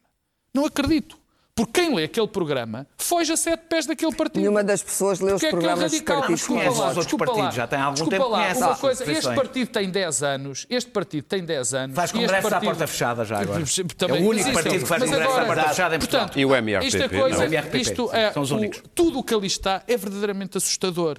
Não 0.52 0.66
acredito. 0.66 1.18
Porque 1.54 1.80
quem 1.82 1.94
lê 1.94 2.04
aquele 2.04 2.28
programa 2.28 2.86
foge 2.96 3.32
a 3.32 3.36
sete 3.36 3.64
pés 3.68 3.84
daquele 3.84 4.14
partido. 4.14 4.40
Nenhuma 4.40 4.64
das 4.64 4.82
pessoas 4.82 5.20
lê 5.20 5.26
os 5.26 5.32
Porque 5.32 5.46
é 5.46 5.50
programas 5.50 5.84
dos 5.84 5.92
radical, 5.92 6.16
partidos 6.20 6.40
desculpa 6.40 6.62
conhece 6.62 6.78
lá, 6.78 6.84
os 6.84 6.88
outros 6.88 7.04
desculpa 7.06 7.24
partidos, 7.26 7.44
lá, 7.48 7.50
já 7.50 7.66
tem 7.66 7.78
algum 7.80 7.94
desculpa 7.94 8.16
tempo 8.16 8.28
lá, 8.30 8.38
conhece 8.38 8.62
uma 8.62 8.76
coisa, 8.76 9.12
este 9.12 9.34
partido 9.34 9.68
tem 9.70 9.90
10 9.90 10.22
anos, 10.22 10.66
este 10.70 10.90
partido 10.90 11.24
tem 11.24 11.44
10 11.44 11.74
anos. 11.74 11.96
Faz 11.96 12.10
e 12.10 12.12
este 12.14 12.20
congresso 12.26 12.46
à 12.46 12.50
partido- 12.50 12.68
porta 12.70 12.86
fechada 12.86 13.24
já 13.24 13.40
agora. 13.40 13.64
Também, 13.98 14.16
É 14.20 14.24
o 14.24 14.28
único 14.30 14.52
partido 14.52 14.78
que 14.80 14.86
faz 14.86 15.00
mas 15.02 15.10
congresso 15.10 15.30
agora- 15.32 15.42
à 15.42 15.46
porta 15.54 15.68
fechada 15.70 15.96
em 15.96 15.98
Portugal. 15.98 16.20
Portanto, 16.26 16.40
E 16.40 16.44
o 16.46 16.54
MRTP, 16.56 16.86
Isto 16.86 17.02
é 17.02 17.08
coisa, 17.20 17.36
não? 17.38 17.44
O 17.44 17.46
MRTP, 17.48 17.78
isto 17.78 18.10
é, 18.14 18.32
são 18.32 18.42
os 18.42 18.50
o- 18.52 18.56
únicos. 18.56 18.82
tudo 18.94 19.18
o 19.18 19.22
que 19.22 19.34
ali 19.34 19.46
está 19.46 19.82
é 19.86 19.96
verdadeiramente 19.96 20.56
assustador. 20.56 21.18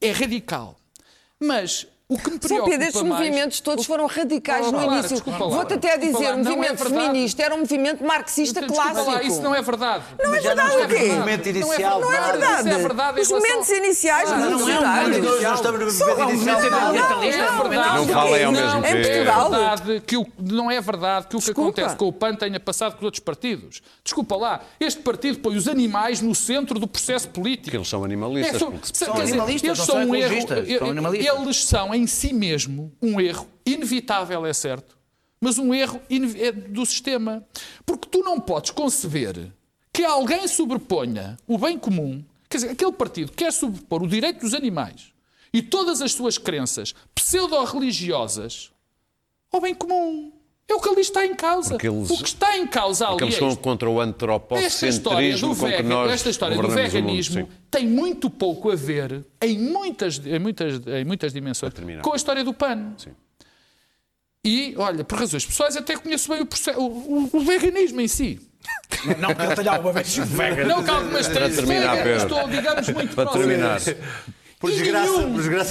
É 0.00 0.12
radical. 0.12 0.76
Mas 1.40 1.86
O 2.14 2.18
que 2.18 2.30
me 2.30 2.38
São 2.38 2.38
preocupa 2.48 2.70
Pedro, 2.70 2.86
estes 2.86 3.02
mais- 3.02 3.20
movimentos 3.24 3.60
todos 3.60 3.86
foram 3.86 4.06
radicais 4.06 4.66
Oh, 4.66 4.72
no 4.72 4.82
início. 4.84 5.08
desculpa 5.10 5.44
lá. 5.44 5.50
Vou-te 5.56 5.74
até 5.74 5.96
dizer, 5.98 6.12
lá, 6.12 6.18
o 6.18 6.22
não 6.22 6.28
é 6.30 6.36
movimento 6.56 6.76
verdade. 6.78 7.04
feminista 7.06 7.42
era 7.42 7.54
um 7.54 7.58
movimento 7.58 8.04
marxista 8.04 8.60
Desculpa 8.60 8.82
clássico. 8.90 9.10
lá, 9.10 9.22
isso 9.22 9.42
não 9.42 9.54
é 9.54 9.62
verdade. 9.62 10.04
Não 10.22 10.34
é 10.34 10.40
verdade 10.40 10.76
o 10.76 10.88
quê? 10.88 10.98
No 11.08 11.14
momento 11.18 11.48
inicial, 11.48 12.00
Não 12.00 12.12
é 12.12 12.20
verdade. 12.20 12.68
Isso 12.68 12.78
é 12.78 12.78
verdade 12.82 13.18
em 13.18 13.22
Os 13.22 13.28
relação- 13.28 13.50
momentos 13.50 13.68
iniciais 13.70 14.30
Ah, 14.30 14.34
do 14.34 14.40
não 14.40 14.68
é 14.68 15.04
inicial. 15.04 15.50
Nós 15.50 15.60
estamos 15.60 15.80
no 15.80 15.86
um 15.86 15.88
inicial. 15.88 16.16
Não, 16.16 17.22
é 17.22 17.68
verdade. 17.68 17.96
Não 17.96 18.08
falem 18.08 18.44
ao 18.44 18.52
Não, 18.52 18.60
mesmo 18.60 18.74
não, 18.74 18.82
tempo. 18.82 18.96
É 18.96 19.02
Portugal. 19.04 19.50
verdade 19.50 20.02
que 20.06 20.16
o, 20.16 20.26
não 20.38 20.70
é 20.70 20.80
verdade 20.80 21.26
que 21.28 21.36
o 21.36 21.40
que 21.40 21.50
acontece 21.50 21.96
com 21.96 22.06
o 22.08 22.12
PAN 22.12 22.34
tenha 22.34 22.60
passado 22.60 22.96
com 22.96 23.04
outros 23.04 23.20
partidos. 23.20 23.82
Desculpa 24.02 24.36
lá, 24.36 24.60
este 24.78 25.00
partido 25.00 25.38
põe 25.40 25.56
os 25.56 25.66
animais 25.68 26.20
no 26.20 26.34
centro 26.34 26.78
do 26.78 26.86
processo 26.86 27.28
político. 27.28 27.64
Porque 27.64 27.76
eles 27.76 27.88
são 27.88 28.04
animalistas. 28.04 28.54
É, 28.54 28.58
são, 28.58 28.70
dizer, 28.80 29.04
animalistas, 29.34 29.64
eles 29.68 29.78
não 29.78 29.86
são 29.86 29.94
são 29.96 30.10
um 30.10 30.14
erro. 30.14 30.46
são 30.78 30.90
animalistas. 30.90 31.34
Eles 31.40 31.64
são 31.64 31.94
em 31.94 32.03
si 32.06 32.32
mesmo 32.32 32.92
um 33.00 33.20
erro 33.20 33.48
inevitável, 33.64 34.44
é 34.44 34.52
certo, 34.52 34.98
mas 35.40 35.58
um 35.58 35.74
erro 35.74 36.00
é 36.38 36.52
do 36.52 36.84
sistema. 36.84 37.46
Porque 37.84 38.08
tu 38.08 38.20
não 38.20 38.40
podes 38.40 38.70
conceber 38.70 39.52
que 39.92 40.04
alguém 40.04 40.48
sobreponha 40.48 41.36
o 41.46 41.56
bem 41.56 41.78
comum, 41.78 42.24
quer 42.48 42.58
dizer, 42.58 42.70
aquele 42.70 42.92
partido 42.92 43.32
quer 43.32 43.52
sobrepor 43.52 44.02
o 44.02 44.08
direito 44.08 44.40
dos 44.40 44.54
animais 44.54 45.12
e 45.52 45.62
todas 45.62 46.02
as 46.02 46.12
suas 46.12 46.36
crenças 46.36 46.94
pseudo-religiosas 47.14 48.72
ao 49.52 49.60
bem 49.60 49.74
comum. 49.74 50.32
É 50.66 50.74
o 50.74 50.80
que 50.80 50.88
ali 50.88 51.00
está 51.02 51.26
em 51.26 51.34
causa. 51.34 51.74
Eles- 51.80 52.10
o 52.10 52.16
que 52.16 52.24
está 52.28 52.56
em 52.56 52.66
causa 52.66 53.04
ali 53.06 53.12
Porque 53.12 53.24
eles 53.24 53.34
é 53.36 53.38
são 53.38 53.54
contra 53.56 53.88
o 53.90 54.00
Esta 54.00 54.86
história, 54.88 55.36
do 55.36 55.52
antropocentrismo 55.52 55.56
com 55.56 55.66
que 55.66 55.70
vegan, 55.76 55.88
nós 55.88 56.12
esta 56.12 56.30
história 56.30 56.56
do 56.56 56.62
mundo, 56.62 56.74
veganismo 56.74 57.40
sim. 57.42 57.48
tem 57.70 57.86
muito 57.86 58.30
pouco 58.30 58.70
a 58.70 58.74
ver, 58.74 59.24
em 59.42 59.58
muitas, 59.58 60.18
em 60.24 60.38
muitas, 60.38 60.80
em 60.86 61.04
muitas 61.04 61.32
dimensões, 61.32 61.72
com 62.02 62.12
a 62.12 62.16
história 62.16 62.42
do 62.42 62.54
PAN. 62.54 62.94
Sim. 62.96 63.10
E, 64.46 64.74
olha, 64.76 65.04
por 65.04 65.18
razões 65.18 65.44
pessoais, 65.44 65.76
até 65.76 65.96
conheço 65.96 66.30
bem 66.30 66.40
o, 66.42 66.46
processo, 66.46 66.78
o, 66.78 66.84
o- 66.86 67.30
o 67.32 67.40
veganismo 67.40 68.00
em 68.00 68.08
si. 68.08 68.40
Não, 69.18 69.28
porque 69.34 69.42
ele 69.42 69.54
tenha 69.56 69.72
alguma 69.72 69.92
vez 69.92 70.16
vegan. 70.16 70.64
Não 70.66 70.82
que 70.82 70.90
algumas 70.90 71.28
três 71.28 71.56
Pedro. 72.04 72.16
estou, 72.16 72.48
digamos, 72.48 72.88
muito 72.88 73.14
Para 73.14 73.24
próximo. 73.30 73.46
terminar. 73.46 73.80
Por 74.64 74.72
desgraça, 74.72 75.12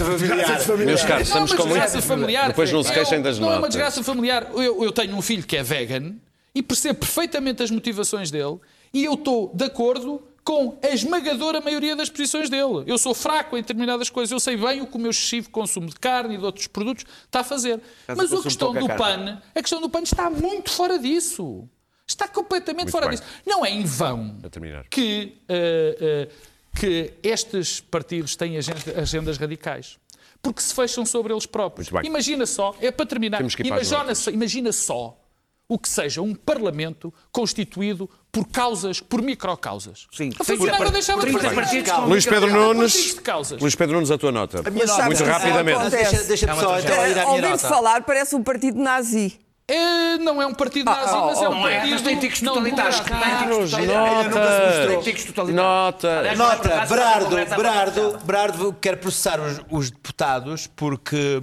por 0.05 0.15
desgraça 0.17 0.59
familiar. 0.59 0.85
Meus 0.85 1.01
caros, 1.03 1.09
Não 1.09 1.17
é 1.17 1.21
estamos 1.21 1.51
uma 1.51 1.57
com 1.57 1.63
muito... 1.67 1.81
desgraça 1.81 2.01
familiar. 2.07 2.47
Depois 2.49 2.71
não 2.71 2.83
se 2.83 2.89
Eu- 2.89 2.93
queixem 2.93 3.21
das 3.21 3.39
Não 3.39 3.47
é 3.47 3.49
uma 3.51 3.55
notas. 3.57 3.69
desgraça 3.75 4.03
familiar. 4.03 4.47
Eu, 4.53 4.83
eu 4.83 4.91
tenho 4.91 5.15
um 5.15 5.21
filho 5.21 5.43
que 5.43 5.57
é 5.57 5.63
vegan 5.63 6.15
e 6.53 6.61
percebo 6.61 6.99
perfeitamente 6.99 7.63
as 7.63 7.71
motivações 7.71 8.29
dele 8.31 8.57
e 8.93 9.03
eu 9.05 9.13
estou 9.15 9.51
de 9.53 9.65
acordo 9.65 10.21
com 10.43 10.77
a 10.83 10.89
esmagadora 10.89 11.61
maioria 11.61 11.95
das 11.95 12.09
posições 12.09 12.49
dele. 12.49 12.83
Eu 12.85 12.97
sou 12.97 13.13
fraco 13.13 13.57
em 13.57 13.61
determinadas 13.61 14.09
coisas. 14.09 14.31
Eu 14.31 14.39
sei 14.41 14.57
bem 14.57 14.81
o 14.81 14.85
que 14.87 14.97
o 14.97 14.99
meu 14.99 15.09
excessivo 15.11 15.49
consumo 15.49 15.87
de 15.87 15.95
carne 15.95 16.35
e 16.35 16.37
de 16.37 16.43
outros 16.43 16.67
produtos 16.67 17.05
está 17.25 17.39
a 17.39 17.43
fazer. 17.45 17.79
Mas 18.07 18.17
a 18.19 18.21
consumo 18.23 18.43
questão 18.43 18.73
do. 18.73 18.87
PAN, 18.87 19.41
a 19.55 19.61
questão 19.61 19.79
do 19.79 19.89
PAN 19.89 20.01
está 20.03 20.29
muito 20.29 20.69
fora 20.69 20.99
disso. 20.99 21.67
Está 22.05 22.27
completamente 22.27 22.91
fora 22.91 23.07
bem. 23.07 23.17
disso. 23.17 23.23
Não 23.45 23.65
é 23.65 23.69
em 23.71 23.85
vão 23.85 24.37
A 24.43 24.49
terminar. 24.49 24.83
que, 24.89 25.37
eh, 25.47 25.97
eh, 26.01 26.29
que 26.75 27.13
estes 27.23 27.79
partidos 27.79 28.35
têm 28.35 28.57
agen- 28.57 28.73
agendas 28.97 29.37
radicais. 29.37 29.97
Porque 30.41 30.61
se 30.61 30.73
fecham 30.73 31.05
sobre 31.05 31.31
eles 31.31 31.45
próprios. 31.45 31.87
Imagina 32.03 32.45
só, 32.45 32.75
é 32.81 32.91
para 32.91 33.05
terminar, 33.05 33.39
imagina, 33.41 34.13
só, 34.15 34.29
imagina 34.29 34.71
só 34.73 35.17
o 35.69 35.79
que 35.79 35.87
seja 35.87 36.21
um 36.21 36.35
Parlamento 36.35 37.13
constituído 37.31 38.09
por 38.29 38.45
causas, 38.49 38.99
por 38.99 39.21
microcausas. 39.21 40.07
Sim, 40.11 40.31
Não 40.37 40.65
nada, 40.65 40.91
deixava 40.91 41.21
de 41.21 41.27
30 41.27 41.39
fazer. 41.43 41.55
partidos 41.55 41.91
com 41.91 42.01
Luís 42.01 42.25
Pedro 42.25 42.51
Nunes. 42.51 43.15
Luís 43.61 43.75
Pedro 43.75 43.95
Nunes, 43.95 44.11
a 44.11 44.17
tua 44.17 44.31
nota. 44.33 44.57
Sabe 44.57 44.71
Muito 44.71 44.91
o 45.21 45.23
que 45.23 45.23
rapidamente. 45.31 45.79
acontece? 45.79 46.11
Deixa- 46.11 46.27
Deixa-me 46.27 46.51
É 46.51 46.55
só 46.55 46.61
nota. 47.41 47.57
falar 47.69 48.01
parece 48.03 48.35
um 48.35 48.43
partido 48.43 48.77
nazi. 48.77 49.39
É, 49.65 50.17
não 50.17 50.41
é 50.41 50.45
um 50.45 50.53
partido 50.53 50.85
nazi, 50.85 51.13
oh, 51.15 51.25
mas 51.27 51.41
é 51.41 51.47
um 51.47 51.51
Não 51.51 51.67
é, 51.67 51.75
partido... 51.75 51.91
mas 51.93 52.01
tem 52.01 52.19
tiques 52.19 52.41
não 52.41 52.53
totalitários. 52.55 52.99
totalitários. 55.23 55.63
Nota. 55.63 56.35
Nota, 56.35 56.85
Berardo, 56.85 57.29
Berardo, 57.29 58.17
Berardo 58.25 58.73
quer 58.73 58.97
processar 58.97 59.39
os, 59.39 59.61
os 59.69 59.89
deputados 59.89 60.67
porque, 60.67 61.41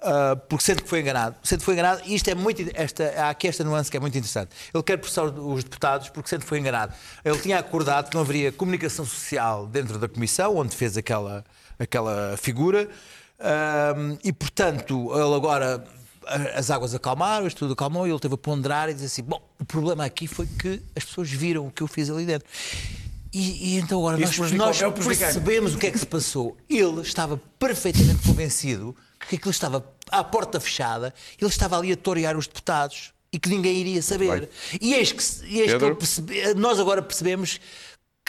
ah, 0.00 0.36
porque 0.48 0.64
sente 0.64 0.84
que 0.84 0.88
foi 0.88 1.00
enganado. 1.00 1.34
Sente 1.42 1.58
que 1.58 1.64
foi 1.64 1.74
enganado 1.74 2.02
e 2.06 2.14
isto 2.14 2.30
é 2.30 2.36
muito. 2.36 2.62
Esta, 2.72 3.12
há 3.16 3.30
aqui 3.30 3.48
esta 3.48 3.64
nuance 3.64 3.90
que 3.90 3.96
é 3.96 4.00
muito 4.00 4.16
interessante. 4.16 4.50
Ele 4.72 4.82
quer 4.84 4.98
processar 4.98 5.24
os 5.24 5.64
deputados 5.64 6.08
porque 6.08 6.28
sente 6.28 6.42
que 6.42 6.48
foi 6.48 6.60
enganado. 6.60 6.94
Ele 7.24 7.38
tinha 7.38 7.58
acordado 7.58 8.10
que 8.10 8.14
não 8.14 8.22
haveria 8.22 8.52
comunicação 8.52 9.04
social 9.04 9.66
dentro 9.66 9.98
da 9.98 10.08
comissão, 10.08 10.56
onde 10.56 10.76
fez 10.76 10.96
aquela, 10.96 11.44
aquela 11.80 12.36
figura, 12.36 12.88
ah, 13.40 13.92
e 14.22 14.32
portanto 14.32 15.10
ele 15.12 15.34
agora. 15.34 15.84
As 16.54 16.70
águas 16.70 16.94
acalmaram, 16.94 17.46
isto 17.46 17.58
tudo 17.58 17.72
acalmou, 17.72 18.06
e 18.06 18.10
ele 18.10 18.18
teve 18.20 18.34
a 18.34 18.38
ponderar 18.38 18.88
e 18.88 18.94
dizer 18.94 19.06
assim: 19.06 19.22
Bom, 19.22 19.42
o 19.58 19.64
problema 19.64 20.04
aqui 20.04 20.26
foi 20.26 20.46
que 20.46 20.80
as 20.94 21.04
pessoas 21.04 21.30
viram 21.30 21.66
o 21.66 21.70
que 21.70 21.82
eu 21.82 21.86
fiz 21.88 22.08
ali 22.10 22.24
dentro. 22.24 22.46
E, 23.32 23.74
e 23.74 23.78
então 23.78 23.98
agora 24.00 24.20
Isso 24.22 24.40
nós, 24.40 24.52
nós 24.52 24.82
é 24.82 24.90
percebemos 24.90 25.74
o 25.74 25.78
que 25.78 25.86
é 25.86 25.90
que 25.90 25.98
se 25.98 26.06
passou. 26.06 26.56
Ele 26.68 27.00
estava 27.00 27.36
perfeitamente 27.58 28.26
convencido 28.26 28.94
que 29.28 29.36
aquilo 29.36 29.50
estava 29.50 29.84
à 30.10 30.24
porta 30.24 30.58
fechada, 30.58 31.14
ele 31.40 31.50
estava 31.50 31.78
ali 31.78 31.92
a 31.92 31.96
torear 31.96 32.36
os 32.36 32.46
deputados 32.48 33.12
e 33.32 33.38
que 33.38 33.48
ninguém 33.48 33.76
iria 33.76 34.02
saber. 34.02 34.48
E 34.80 34.94
eis 34.94 35.12
que, 35.12 35.22
eis 35.46 35.72
que 35.72 35.94
percebe- 35.94 36.54
nós 36.54 36.80
agora 36.80 37.00
percebemos 37.00 37.60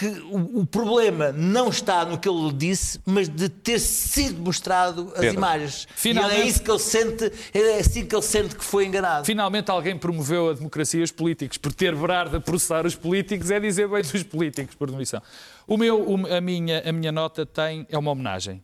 que 0.01 0.07
o, 0.31 0.61
o 0.61 0.65
problema 0.65 1.31
não 1.31 1.69
está 1.69 2.03
no 2.03 2.17
que 2.17 2.27
ele 2.27 2.51
disse, 2.53 2.99
mas 3.05 3.29
de 3.29 3.47
ter 3.47 3.77
sido 3.77 4.41
mostrado 4.41 5.11
as 5.13 5.19
Pedro. 5.19 5.35
imagens. 5.37 5.87
Finalmente- 5.95 6.39
E 6.39 6.41
é 6.41 6.47
isso 6.47 6.63
que 6.63 6.71
ele 6.71 6.79
sente, 6.79 7.31
é 7.53 7.77
assim 7.77 8.03
que 8.07 8.15
ele 8.15 8.21
sente 8.23 8.55
que 8.55 8.63
foi 8.63 8.87
enganado. 8.87 9.25
Finalmente 9.27 9.69
alguém 9.69 9.95
promoveu 9.95 10.49
a 10.49 10.53
democracia 10.53 11.01
e 11.01 11.03
os 11.03 11.11
políticos. 11.11 11.59
Por 11.59 11.71
ter 11.71 11.95
Berardo 11.95 12.35
a 12.35 12.41
processar 12.41 12.83
os 12.87 12.95
políticos 12.95 13.51
é 13.51 13.59
dizer 13.59 13.87
bem 13.87 14.01
dos 14.01 14.23
políticos, 14.23 14.73
por 14.73 14.89
demissão. 14.89 15.21
O 15.67 15.77
meu, 15.77 16.03
a, 16.35 16.41
minha, 16.41 16.81
a 16.83 16.91
minha 16.91 17.11
nota 17.11 17.45
tem, 17.45 17.85
é 17.87 17.95
uma 17.95 18.09
homenagem. 18.09 18.63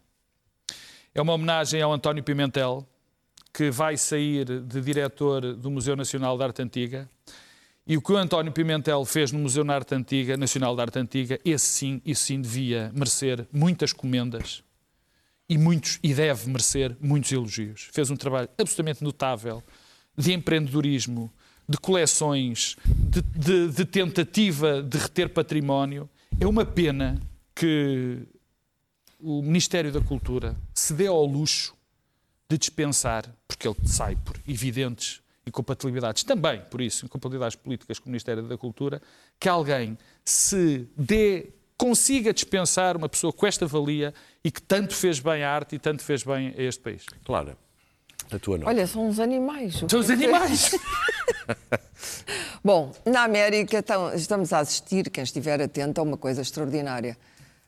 É 1.13 1.21
uma 1.21 1.33
homenagem 1.33 1.79
ao 1.83 1.93
António 1.93 2.23
Pimentel, 2.23 2.83
que 3.53 3.69
vai 3.69 3.95
sair 3.95 4.43
de 4.63 4.81
diretor 4.81 5.53
do 5.55 5.69
Museu 5.69 5.95
Nacional 5.95 6.35
de 6.35 6.43
Arte 6.43 6.61
Antiga. 6.63 7.07
E 7.88 7.95
o 7.95 8.01
que 8.01 8.11
o 8.11 8.17
António 8.17 8.51
Pimentel 8.51 9.05
fez 9.05 9.31
no 9.31 9.39
Museu 9.39 9.63
Antiga, 9.91 10.35
Nacional 10.35 10.75
de 10.75 10.81
Arte 10.81 10.99
Antiga, 10.99 11.39
esse 11.45 11.65
sim, 11.65 12.01
isso 12.05 12.23
sim 12.25 12.41
devia 12.41 12.91
merecer 12.93 13.47
muitas 13.51 13.93
comendas 13.93 14.61
e 15.47 15.57
muitos 15.57 15.97
e 16.03 16.13
deve 16.13 16.49
merecer 16.49 16.97
muitos 16.99 17.31
elogios. 17.31 17.88
Fez 17.93 18.09
um 18.09 18.17
trabalho 18.17 18.49
absolutamente 18.57 19.01
notável 19.01 19.63
de 20.17 20.33
empreendedorismo, 20.33 21.31
de 21.69 21.77
coleções, 21.77 22.75
de, 22.85 23.21
de- 23.21 23.69
de 23.69 23.85
tentativa 23.85 24.83
de 24.83 24.97
reter 24.97 25.29
património. 25.29 26.09
É 26.39 26.45
uma 26.45 26.65
pena 26.65 27.17
que 27.55 28.19
o 29.17 29.41
Ministério 29.41 29.91
da 29.93 30.01
Cultura 30.01 30.57
se 30.73 30.93
dê 30.93 31.07
ao 31.07 31.25
luxo 31.25 31.73
de 32.49 32.57
dispensar, 32.57 33.33
porque 33.47 33.65
ele 33.67 33.75
sai 33.85 34.17
por 34.17 34.35
evidentes 34.47 35.21
incompatibilidades, 35.47 36.23
também 36.23 36.61
por 36.69 36.81
isso, 36.81 37.05
incompatibilidades 37.05 37.55
políticas 37.55 37.97
com 37.99 38.05
o 38.05 38.09
Ministério 38.11 38.43
da 38.43 38.57
Cultura, 38.57 39.01
que 39.39 39.47
alguém 39.49 39.97
se 40.25 40.87
dê, 40.97 41.47
consiga 41.77 42.33
dispensar 42.33 42.97
uma 42.97 43.07
pessoa 43.09 43.31
com 43.33 43.47
esta 43.47 43.65
valia 43.65 44.13
e 44.43 44.51
que 44.51 44.61
tanto 44.61 44.93
fez 44.95 45.19
bem 45.19 45.43
à 45.43 45.51
arte 45.51 45.75
e 45.75 45.79
tanto 45.79 46.03
fez 46.03 46.23
bem 46.23 46.53
a 46.57 46.61
este 46.61 46.81
país. 46.81 47.05
Clara, 47.25 47.57
a 48.31 48.37
tua 48.39 48.57
nota. 48.57 48.69
Olha, 48.69 48.85
são 48.85 49.07
uns 49.07 49.19
animais. 49.19 49.83
São 49.89 49.99
os 49.99 50.09
animais! 50.09 50.71
Bom, 52.63 52.91
na 53.05 53.23
América 53.23 53.83
estamos 54.15 54.51
a 54.51 54.59
assistir, 54.59 55.09
quem 55.09 55.23
estiver 55.23 55.61
atento, 55.61 56.01
a 56.01 56.03
uma 56.03 56.17
coisa 56.17 56.41
extraordinária. 56.41 57.17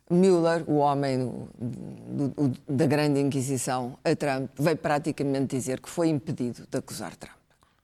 Mueller, 0.10 0.64
o 0.68 0.78
homem 0.78 1.32
do- 1.60 2.28
do- 2.30 2.58
da 2.68 2.86
grande 2.88 3.20
inquisição 3.20 3.98
a 4.04 4.16
Trump, 4.16 4.50
veio 4.60 4.76
praticamente 4.76 5.56
dizer 5.56 5.80
que 5.80 5.88
foi 5.90 6.10
impedido 6.10 6.66
de 6.70 6.78
acusar 6.80 7.16
Trump. 7.16 7.38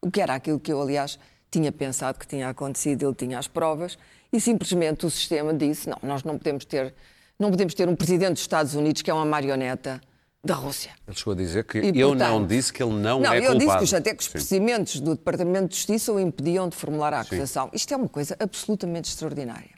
O 0.06 0.12
que 0.12 0.22
era 0.22 0.36
aquilo 0.36 0.60
que 0.60 0.72
eu, 0.72 0.80
aliás, 0.80 1.18
tinha 1.49 1.72
pensado 1.72 2.20
que 2.20 2.28
tinha 2.28 2.47
acontecido, 2.47 3.08
ele 3.08 3.16
tinha 3.16 3.39
as 3.39 3.47
provas, 3.47 3.97
e 4.32 4.39
simplesmente 4.39 5.03
o 5.03 5.10
sistema 5.10 5.51
disse, 5.51 5.89
não, 5.89 5.97
nós 6.03 6.24
não 6.24 6.38
podemos 6.38 6.64
ter, 6.64 6.93
não 7.39 7.49
podemos 7.49 7.74
ter 7.74 7.89
um 7.89 7.95
presidente 7.95 8.34
dos 8.34 8.41
Estados 8.41 8.76
Unidos 8.76 9.01
que 9.01 9.10
é 9.10 9.14
uma 9.16 9.26
marioneta 9.26 9.99
da 10.43 10.53
Rússia. 10.53 10.91
Ele 11.08 11.18
chegou 11.18 11.34
a 11.34 11.36
dizer 11.36 11.64
que 11.64 11.80
E, 11.80 11.99
eu 11.99 12.10
portanto, 12.10 12.30
não 12.30 12.45
disse 12.45 12.72
que 12.72 12.84
ele 12.84 12.93
não, 12.93 13.20
não 13.20 13.34
é 13.34 13.39
eu 13.39 13.41
culpado. 13.53 13.58
disse 13.66 13.78
que 13.80 13.84
os- 13.84 13.93
até 13.95 14.14
que 14.14 14.20
os 14.22 14.26
Sim. 14.28 14.32
procedimentos 14.34 14.99
do 14.99 15.16
Departamento 15.16 15.70
de 15.70 15.76
Justiça 15.76 16.14
o 16.14 16.20
impediam 16.20 16.70
de 16.70 16.76
formular 16.76 17.12
a 17.16 17.22
acusação. 17.22 17.68
Isto 17.74 17.91
é 17.95 17.97
uma 17.97 18.08
coisa 18.10 18.38
absolutamente 18.39 19.10
extraordinária. 19.10 19.72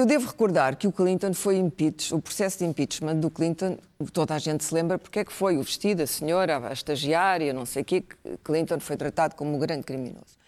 Eu 0.00 0.06
devo 0.06 0.28
recordar 0.28 0.76
que 0.76 0.86
o 0.88 0.92
Clinton 0.92 1.34
foi 1.34 1.58
impeachment, 1.58 2.16
o 2.16 2.22
processo 2.22 2.60
de 2.60 2.64
impeachment 2.64 3.16
do 3.16 3.28
Clinton, 3.28 3.76
toda 4.14 4.34
a 4.34 4.38
gente 4.38 4.64
se 4.64 4.72
lembra 4.72 4.98
porque 4.98 5.18
é 5.18 5.24
que 5.26 5.30
foi 5.30 5.58
o 5.58 5.62
vestido, 5.62 6.02
a 6.02 6.06
senhora, 6.06 6.56
a 6.56 6.72
estagiária, 6.72 7.52
não 7.52 7.66
sei 7.66 7.82
o 7.82 7.84
quê, 7.84 8.02
Clinton 8.42 8.80
foi 8.80 8.96
tratado 8.96 9.34
como 9.34 9.54
um 9.54 9.58
grande 9.58 9.82
criminoso. 9.82 10.38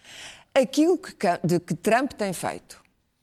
Aquilo 0.55 0.97
que, 0.97 1.15
de 1.43 1.59
que 1.59 1.75
Trump 1.75 2.13
tem 2.13 2.33
feito 2.33 2.81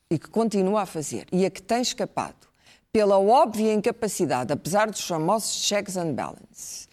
e 0.08 0.20
que 0.20 0.28
continua 0.28 0.82
a 0.82 0.86
fazer 0.86 1.26
e 1.32 1.44
a 1.44 1.50
que 1.50 1.60
tem 1.60 1.82
escapado 1.82 2.46
pela 2.92 3.18
óbvia 3.18 3.74
incapacidade, 3.74 4.52
apesar 4.52 4.88
dos 4.88 5.04
famosos 5.04 5.64
checks 5.64 5.96
and 5.96 6.12
balances, 6.12 6.88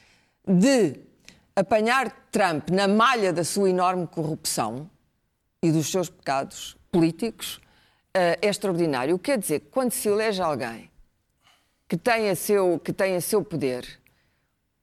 de 0.47 0.99
apanhar 1.55 2.27
Trump 2.31 2.71
na 2.71 2.87
malha 2.87 3.31
da 3.31 3.43
sua 3.43 3.69
enorme 3.69 4.07
corrupção 4.07 4.89
e 5.61 5.71
dos 5.71 5.91
seus 5.91 6.09
pecados 6.09 6.75
políticos 6.91 7.61
é 8.17 8.39
extraordinário. 8.41 9.19
Quer 9.19 9.37
dizer 9.37 9.67
quando 9.71 9.91
se 9.91 10.09
elege 10.09 10.41
alguém 10.41 10.89
que 11.87 11.95
tem 11.95 12.29
a 12.29 12.35
seu, 12.35 12.79
que 12.79 12.91
tem 12.91 13.15
a 13.15 13.21
seu 13.21 13.43
poder 13.43 13.85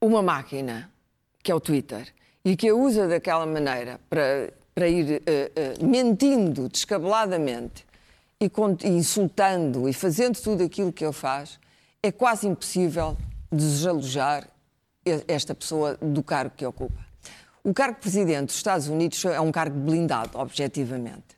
uma 0.01 0.22
máquina, 0.22 0.91
que 1.43 1.51
é 1.51 1.55
o 1.55 1.61
Twitter, 1.61 2.12
e 2.45 2.57
que 2.57 2.68
a 2.68 2.74
usa 2.74 3.09
daquela 3.09 3.47
maneira 3.47 3.99
para, 4.09 4.53
para 4.74 4.89
ir 4.89 5.22
uh, 5.22 5.82
uh, 5.82 5.87
mentindo 5.87 6.68
descabeladamente 6.68 7.85
e, 8.41 8.51
e 8.85 8.89
insultando 8.89 9.89
e 9.89 9.93
fazendo 9.93 10.41
tudo 10.41 10.62
aquilo 10.62 10.93
que 10.93 11.05
ele 11.05 11.12
faz, 11.12 11.59
é 12.03 12.12
quase 12.12 12.47
impossível 12.47 13.16
desalojar 13.51 14.49
esta 15.26 15.55
pessoa 15.55 15.97
do 16.01 16.22
cargo 16.22 16.55
que 16.57 16.64
ocupa. 16.64 17.05
O 17.62 17.72
cargo 17.72 17.95
de 17.95 18.01
presidente 18.01 18.47
dos 18.47 18.57
Estados 18.57 18.89
Unidos 18.89 19.24
é 19.24 19.41
um 19.41 19.51
cargo 19.51 19.78
blindado, 19.78 20.39
objetivamente. 20.39 21.34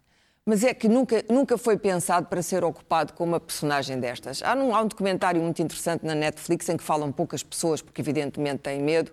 Mas 0.48 0.62
é 0.62 0.72
que 0.72 0.88
nunca, 0.88 1.24
nunca 1.28 1.58
foi 1.58 1.76
pensado 1.76 2.28
para 2.28 2.40
ser 2.40 2.62
ocupado 2.62 3.12
com 3.14 3.24
uma 3.24 3.40
personagem 3.40 3.98
destas. 3.98 4.40
Há 4.44 4.54
um, 4.54 4.76
há 4.76 4.80
um 4.80 4.86
documentário 4.86 5.42
muito 5.42 5.60
interessante 5.60 6.06
na 6.06 6.14
Netflix 6.14 6.68
em 6.68 6.76
que 6.76 6.84
falam 6.84 7.10
poucas 7.10 7.42
pessoas, 7.42 7.82
porque 7.82 8.00
evidentemente 8.00 8.58
têm 8.58 8.80
medo, 8.80 9.10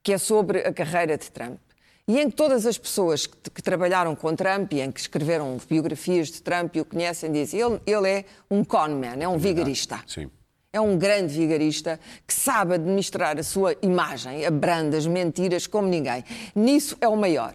que 0.00 0.12
é 0.12 0.18
sobre 0.18 0.60
a 0.60 0.72
carreira 0.72 1.18
de 1.18 1.28
Trump. 1.28 1.58
E 2.06 2.20
em 2.20 2.30
que 2.30 2.36
todas 2.36 2.64
as 2.66 2.78
pessoas 2.78 3.26
que, 3.26 3.50
que, 3.50 3.60
trabalharam 3.60 4.14
com 4.14 4.32
Trump 4.36 4.74
e 4.74 4.80
em 4.80 4.92
que 4.92 5.00
escreveram 5.00 5.58
biografias 5.68 6.28
de 6.28 6.40
Trump 6.40 6.76
e 6.76 6.80
o 6.80 6.84
conhecem 6.84 7.32
dizem 7.32 7.60
ele, 7.60 7.80
ele 7.84 8.08
é 8.08 8.24
um 8.48 8.62
conman, 8.62 9.16
é 9.18 9.26
um 9.26 9.38
vigarista. 9.38 9.98
Sim. 10.06 10.30
É 10.72 10.80
um 10.80 10.96
grande 10.96 11.34
vigarista 11.34 11.98
que 12.24 12.32
sabe 12.32 12.74
administrar 12.74 13.36
a 13.40 13.42
sua 13.42 13.74
imagem, 13.82 14.46
abranda 14.46 14.96
as 14.96 15.04
mentiras 15.04 15.66
como 15.66 15.88
ninguém. 15.88 16.22
Nisso 16.54 16.96
é 17.00 17.08
o 17.08 17.16
maior. 17.16 17.54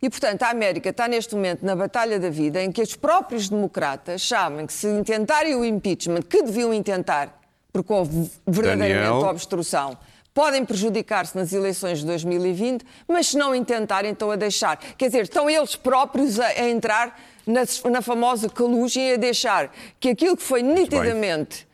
E, 0.00 0.08
portanto, 0.08 0.42
a 0.44 0.50
América 0.50 0.90
está 0.90 1.08
neste 1.08 1.34
momento 1.34 1.64
na 1.64 1.74
batalha 1.74 2.20
da 2.20 2.30
vida 2.30 2.62
em 2.62 2.70
que 2.70 2.80
os 2.80 2.94
próprios 2.94 3.48
democratas 3.48 4.26
sabem 4.26 4.66
que 4.66 4.72
se 4.72 4.86
intentarem 4.86 5.56
o 5.56 5.64
impeachment, 5.64 6.22
que 6.22 6.42
deviam 6.42 6.72
intentar, 6.72 7.40
porque 7.72 7.92
houve 7.92 8.30
verdadeiramente 8.46 9.10
Daniel. 9.10 9.28
obstrução, 9.28 9.98
podem 10.32 10.64
prejudicar-se 10.64 11.36
nas 11.36 11.52
eleições 11.52 11.98
de 11.98 12.06
2020, 12.06 12.86
mas 13.08 13.28
se 13.28 13.36
não 13.36 13.52
intentarem, 13.52 14.12
estão 14.12 14.30
a 14.30 14.36
deixar. 14.36 14.76
Quer 14.76 15.06
dizer, 15.06 15.22
estão 15.24 15.50
eles 15.50 15.74
próprios 15.74 16.38
a, 16.38 16.46
a 16.46 16.68
entrar 16.68 17.20
na, 17.44 17.62
na 17.90 18.00
famosa 18.00 18.48
colugem 18.48 19.10
e 19.10 19.14
a 19.14 19.16
deixar 19.16 19.72
que 19.98 20.10
aquilo 20.10 20.36
que 20.36 20.42
foi 20.44 20.62
nitidamente 20.62 21.66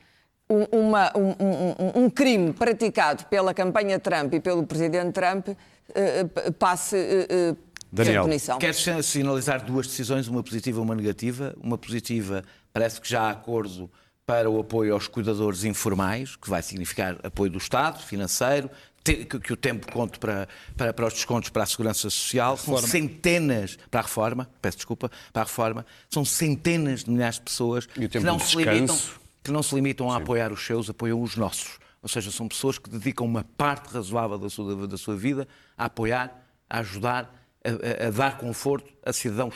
um, 0.49 0.79
uma, 0.79 1.11
um, 1.15 1.29
um, 1.39 2.05
um, 2.05 2.09
crime 2.09 2.53
praticado 2.53 3.25
pela 3.25 3.53
campanha 3.53 3.99
Trump 3.99 4.33
e 4.33 4.39
pelo 4.39 4.65
presidente 4.65 5.11
Trump 5.11 5.49
uh, 5.49 6.53
passe 6.53 6.95
uh, 6.95 7.57
Daniel. 7.95 8.27
Quero 8.59 9.03
sinalizar 9.03 9.63
duas 9.63 9.87
decisões, 9.87 10.27
uma 10.27 10.43
positiva 10.43 10.79
e 10.79 10.81
uma 10.81 10.95
negativa. 10.95 11.55
Uma 11.61 11.77
positiva, 11.77 12.43
parece 12.73 12.99
que 12.99 13.09
já 13.09 13.23
há 13.23 13.29
acordo 13.31 13.89
para 14.25 14.49
o 14.49 14.59
apoio 14.59 14.93
aos 14.93 15.07
cuidadores 15.07 15.63
informais, 15.63 16.35
que 16.35 16.49
vai 16.49 16.61
significar 16.61 17.17
apoio 17.23 17.51
do 17.51 17.57
Estado, 17.57 18.01
financeiro, 18.01 18.69
que, 19.03 19.53
o 19.53 19.55
tempo 19.55 19.91
conte 19.91 20.17
para, 20.17 20.47
para, 20.75 20.91
para, 20.91 21.05
os 21.05 21.13
descontos 21.13 21.49
para 21.49 21.63
a 21.63 21.65
segurança 21.65 22.09
social. 22.09 22.57
São 22.57 22.77
centenas 22.79 23.77
para 23.91 23.99
a 23.99 24.03
reforma, 24.03 24.49
peço 24.61 24.77
desculpa, 24.77 25.11
para 25.31 25.43
a 25.43 25.45
reforma, 25.45 25.85
são 26.09 26.25
centenas 26.25 27.03
de 27.03 27.11
milhares 27.11 27.35
de 27.35 27.43
pessoas 27.43 27.85
que 27.85 28.19
não, 28.19 28.39
se 28.39 28.57
limitam, 28.57 28.99
que 29.43 29.51
não 29.51 29.61
se 29.61 29.75
limitam 29.75 30.11
a 30.11 30.17
apoiar 30.17 30.51
os 30.51 30.65
seus, 30.65 30.89
apoiam 30.89 31.21
os 31.21 31.35
nossos. 31.35 31.77
Ou 32.01 32.09
seja, 32.09 32.31
são 32.31 32.47
pessoas 32.47 32.79
que 32.79 32.89
dedicam 32.89 33.25
uma 33.25 33.43
parte 33.43 33.93
razoável 33.93 34.37
da 34.37 34.49
sua, 34.49 34.87
da 34.87 34.97
sua 34.97 35.15
vida 35.15 35.47
a 35.77 35.85
apoiar, 35.85 36.43
a 36.67 36.79
ajudar, 36.79 37.44
a, 37.65 38.07
a, 38.07 38.11
dar 38.11 38.37
conforto 38.37 38.91
a 39.03 39.11
cidadãos 39.11 39.55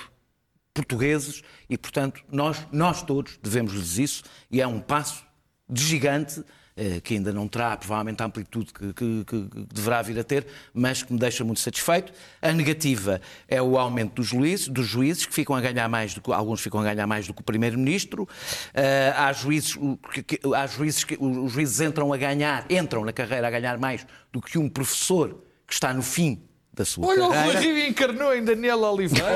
portugueses 0.73 1.41
e, 1.69 1.77
portanto, 1.77 2.23
nós, 2.31 2.65
nós 2.71 3.01
todos 3.01 3.37
devemos-lhes 3.41 3.97
isso 3.97 4.23
e 4.49 4.61
é 4.61 4.67
um 4.67 4.79
passo 4.79 5.25
de 5.69 5.83
gigante 5.83 6.43
eh, 6.81 7.01
que 7.01 7.15
ainda 7.15 7.33
não 7.33 7.45
terá 7.45 7.75
provavelmente 7.75 8.23
a 8.23 8.25
amplitude 8.25 8.71
que, 8.71 8.93
que, 8.93 9.25
que, 9.25 9.49
deverá 9.73 10.01
vir 10.01 10.17
a 10.17 10.23
ter, 10.23 10.47
mas 10.73 11.03
que 11.03 11.11
me 11.11 11.19
deixa 11.19 11.43
muito 11.43 11.59
satisfeito. 11.59 12.13
A 12.41 12.53
negativa 12.53 13.19
é 13.49 13.61
o 13.61 13.77
aumento 13.77 14.13
dos 14.15 14.27
juízes, 14.27 14.69
dos 14.69 14.87
juízes 14.87 15.25
que 15.25 15.33
ficam 15.33 15.53
a 15.53 15.59
ganhar 15.59 15.89
mais 15.89 16.13
do 16.13 16.21
que 16.21 16.31
alguns 16.31 16.61
ficam 16.61 16.79
a 16.79 16.83
ganhar 16.85 17.05
mais 17.05 17.27
do 17.27 17.33
que 17.33 17.41
o 17.41 17.43
primeiro-ministro. 17.43 18.23
Uh, 18.23 19.13
há 19.13 19.33
juízes, 19.33 19.77
que, 20.25 20.39
há 20.55 20.67
juízes 20.67 21.03
que 21.03 21.17
os 21.19 21.51
juízes 21.51 21.81
entram 21.81 22.13
a 22.13 22.17
ganhar, 22.17 22.65
entram 22.69 23.03
na 23.03 23.11
carreira 23.11 23.49
a 23.49 23.51
ganhar 23.51 23.77
mais 23.77 24.07
do 24.31 24.41
que 24.41 24.57
um 24.57 24.69
professor 24.69 25.43
que 25.67 25.73
está 25.73 25.93
no 25.93 26.01
fim 26.01 26.48
da 26.79 26.85
sua 26.85 27.05
Olha, 27.05 27.27
carreira. 27.27 27.59
Olha, 27.59 27.59
o 27.59 27.73
Rui 27.73 27.87
encarnou 27.87 28.33
em 28.33 28.41
Daniel 28.41 28.79
Oliveira. 28.79 29.27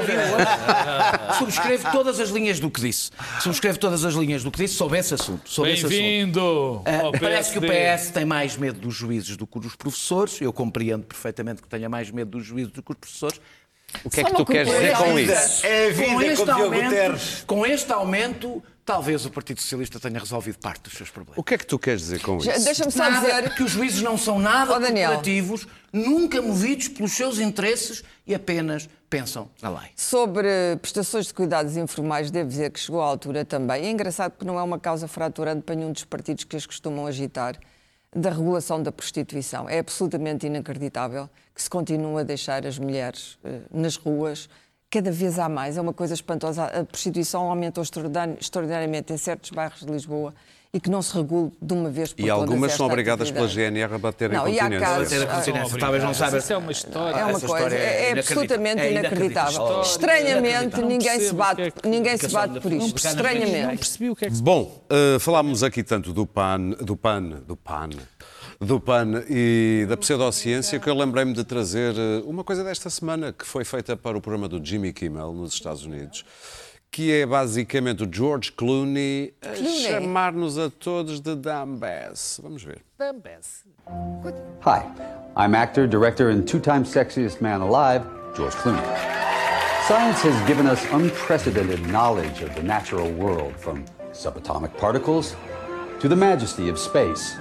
Subscreve 1.38 1.92
todas 1.92 2.18
as 2.22 2.30
linhas 2.30 2.58
do 2.58 2.72
que 2.72 2.80
disse. 2.80 3.12
Subscreve 3.42 3.78
todas 3.78 4.06
as 4.06 4.14
linhas 4.14 4.44
do 4.44 4.50
que 4.50 4.60
disse 4.60 4.76
sobre 4.76 4.98
esse 4.98 5.14
assunto. 5.14 5.44
Bem-vindo! 5.62 6.78
Uh, 6.78 7.20
parece 7.20 7.52
que 7.52 7.60
o 7.60 7.62
PS 7.62 8.12
tem 8.12 8.24
mais 8.24 8.56
medo 8.56 8.80
dos 8.80 8.96
juízes 8.96 9.36
do 9.36 9.46
que 9.46 9.60
dos 9.60 9.76
professores. 9.76 10.40
Eu 10.40 10.54
compreendo 10.54 11.04
perfeitamente 11.04 11.62
que 11.62 11.68
tenha 11.68 11.90
mais 11.90 12.10
medo 12.10 12.32
dos 12.32 12.46
juízes 12.46 12.72
do 12.72 12.82
que 12.82 12.94
dos 12.94 13.00
professores. 13.00 13.42
O 14.06 14.10
que 14.10 14.22
é 14.22 14.24
que 14.24 14.34
tu 14.34 14.46
queres 14.46 14.72
dizer 14.72 14.98
com 14.98 15.20
isso? 15.20 15.66
É 15.66 15.88
a 15.88 15.92
vida, 15.92 16.14
com 16.14 16.22
este, 16.22 16.46
Diogo 16.46 16.64
aumento, 16.64 17.46
com 17.46 17.66
este 17.66 17.92
aumento, 17.92 18.64
talvez 18.86 19.26
o 19.26 19.30
Partido 19.32 19.62
Socialista 19.62 20.00
tenha 20.00 20.20
resolvido 20.20 20.58
parte 20.60 20.84
dos 20.84 20.94
seus 20.94 21.10
problemas. 21.10 21.38
O 21.38 21.44
que 21.44 21.54
é 21.54 21.58
que 21.58 21.66
tu 21.66 21.80
queres 21.80 22.02
dizer 22.02 22.22
com 22.22 22.38
isso? 22.38 22.48
Deixa-me 22.64 22.92
só 22.92 23.10
Nada, 23.10 23.20
dizer 23.20 23.56
que 23.56 23.64
os 23.64 23.72
juízes 23.72 24.02
não 24.02 24.18
são 24.18 24.40
nada 24.40 24.74
Oh, 24.74 25.60
nunca 25.92 26.42
movidos 26.42 26.88
pelos 26.88 27.12
seus 27.12 27.40
interesses 27.40 28.04
e 28.26 28.34
apenas 28.34 28.90
pensam 29.10 29.50
na 29.62 29.70
lei. 29.70 29.90
sobre 29.96 30.48
prestações 30.82 31.28
de 31.28 31.34
cuidados 31.34 31.78
informais, 31.78 32.32
devo 32.32 32.50
dizer 32.50 32.72
que 32.72 32.80
chegou 32.80 33.02
à 33.02 33.06
altura 33.06 33.46
também. 33.46 33.86
É 33.86 33.90
engraçado 33.92 34.32
porque 34.32 34.46
não 34.46 34.58
é 34.58 34.64
uma 34.64 34.80
causa 34.80 35.08
fraturante 35.08 35.62
para 35.62 35.76
nenhum 35.76 35.92
dos 35.92 36.04
partidos 36.04 36.44
que 36.44 36.56
as 36.56 36.66
costumam 36.66 37.06
agitar 37.06 37.58
da 38.16 38.30
regulação 38.30 38.82
da 38.82 38.92
prostituição. 38.92 39.70
É 39.70 39.80
absolutamente 39.80 40.46
inacreditável 40.48 41.30
que 41.54 41.62
se 41.62 41.70
continue 41.70 42.22
a 42.22 42.24
deixar 42.24 42.66
as 42.66 42.78
mulheres 42.78 43.38
eh, 43.44 43.62
nas 43.72 43.96
ruas. 43.96 44.50
Cada 44.94 45.10
vez 45.12 45.40
há 45.40 45.50
mais, 45.50 45.76
é 45.76 45.82
uma 45.82 45.92
coisa 45.92 46.14
espantosa. 46.14 46.66
A 46.66 46.84
prostituição 46.84 47.50
aumentou 47.50 47.82
extraordinari- 47.84 48.38
extraordinariamente 48.40 49.12
em 49.12 49.18
certos 49.18 49.50
bairros 49.50 49.80
de 49.80 49.92
Lisboa 49.92 50.36
e 50.72 50.80
que 50.80 50.88
não 50.88 51.02
se 51.02 51.16
regule 51.16 51.52
de 51.60 51.74
uma 51.74 51.90
vez 51.90 52.14
por 52.14 52.22
E 52.22 52.28
todas 52.28 52.42
algumas 52.42 52.72
são 52.74 52.86
obrigadas 52.86 53.32
pela. 53.32 53.48
GNR 53.48 53.96
a 53.96 53.98
bater 53.98 54.30
Não, 54.32 54.48
em 54.48 54.54
e 54.54 54.60
há 54.60 54.64
continência. 54.66 54.88
casos- 54.88 55.10
Ter 55.10 55.24
a 55.24 55.36
continência, 55.36 55.80
talvez 55.80 56.04
não 56.04 56.14
saiba. 56.14 56.38
Isso 56.38 56.54
é 56.54 56.58
uma 56.58 56.72
história. 56.72 57.16
É 57.20 57.26
uma 57.26 57.32
Essa 57.38 57.48
coisa, 57.48 57.76
é, 57.76 58.10
é 58.12 58.20
absolutamente 58.20 58.84
inacreditável. 58.84 58.86
É 58.86 59.00
inacreditável. 59.00 59.52
inacreditável. 59.62 59.82
Estranhamente, 59.82 60.82
Não 60.82 60.88
ninguém 60.88 61.20
se 61.20 61.34
bate, 61.34 61.62
é 61.64 61.72
que- 61.72 61.88
ninguém 61.88 62.18
se 62.18 62.28
bate 62.28 62.60
por 62.60 62.72
isto. 62.72 62.92
percebi, 62.94 63.16
não 63.24 63.30
Estranhamente. 63.32 63.78
percebi 63.78 64.10
o 64.12 64.16
que 64.16 64.26
é 64.26 64.30
que 64.30 64.36
se 64.36 64.42
Bom, 64.44 64.84
eh, 64.90 65.18
falámos 65.20 65.64
aqui 65.64 65.84
tanto 65.84 66.14
do 66.14 66.26
PAN, 66.26 66.60
do 66.82 66.96
PAN, 66.98 67.22
do 67.48 67.56
PAN, 67.56 67.90
do 68.64 68.80
PAN 68.80 69.24
e 69.30 69.86
da 69.88 69.98
pseudociência 69.98 70.80
que 70.80 70.90
eu 70.90 70.96
lembrei-me 70.96 71.34
de 71.34 71.44
trazer 71.44 71.94
eh, 71.98 72.22
uma 72.26 72.44
coisa 72.44 72.64
desta 72.64 72.90
semana 72.90 73.34
que 73.34 73.46
foi 73.46 73.64
feita 73.64 73.98
para 73.98 74.18
o 74.18 74.22
programa 74.22 74.48
do 74.48 74.64
Jimmy 74.64 74.94
Kimmel 74.94 75.34
nos 75.34 75.54
Estados 75.54 75.86
Unidos, 75.86 76.24
que 76.90 77.12
é 77.12 77.26
basicamente 77.26 78.04
o 78.04 78.10
George 78.12 78.52
Clooney 78.52 79.34
a 79.42 79.56
chamar-nos 79.56 80.58
a 80.58 80.70
todos 80.70 81.20
de 81.20 81.36
Dumbass. 81.36 82.40
Vamos 82.42 82.64
ver. 82.64 82.82
Hi, 84.66 84.84
I'm 85.36 85.56
actor, 85.56 85.88
director, 85.88 86.30
and 86.30 86.44
two 86.44 86.60
time 86.60 86.86
sexiest 86.86 87.42
man 87.42 87.62
alive, 87.62 88.06
George 88.36 88.56
Clooney. 88.56 88.82
Science 89.88 90.22
has 90.22 90.48
given 90.48 90.66
us 90.66 90.82
unprecedented 90.94 91.86
knowledge 91.88 92.42
of 92.42 92.56
the 92.56 92.64
natural 92.64 93.12
world, 93.12 93.54
from 93.58 93.84
subatomic 94.14 94.78
particles 94.78 95.36
to 96.00 96.08
the 96.08 96.16
majesty 96.16 96.70
of 96.70 96.80
space. 96.80 97.36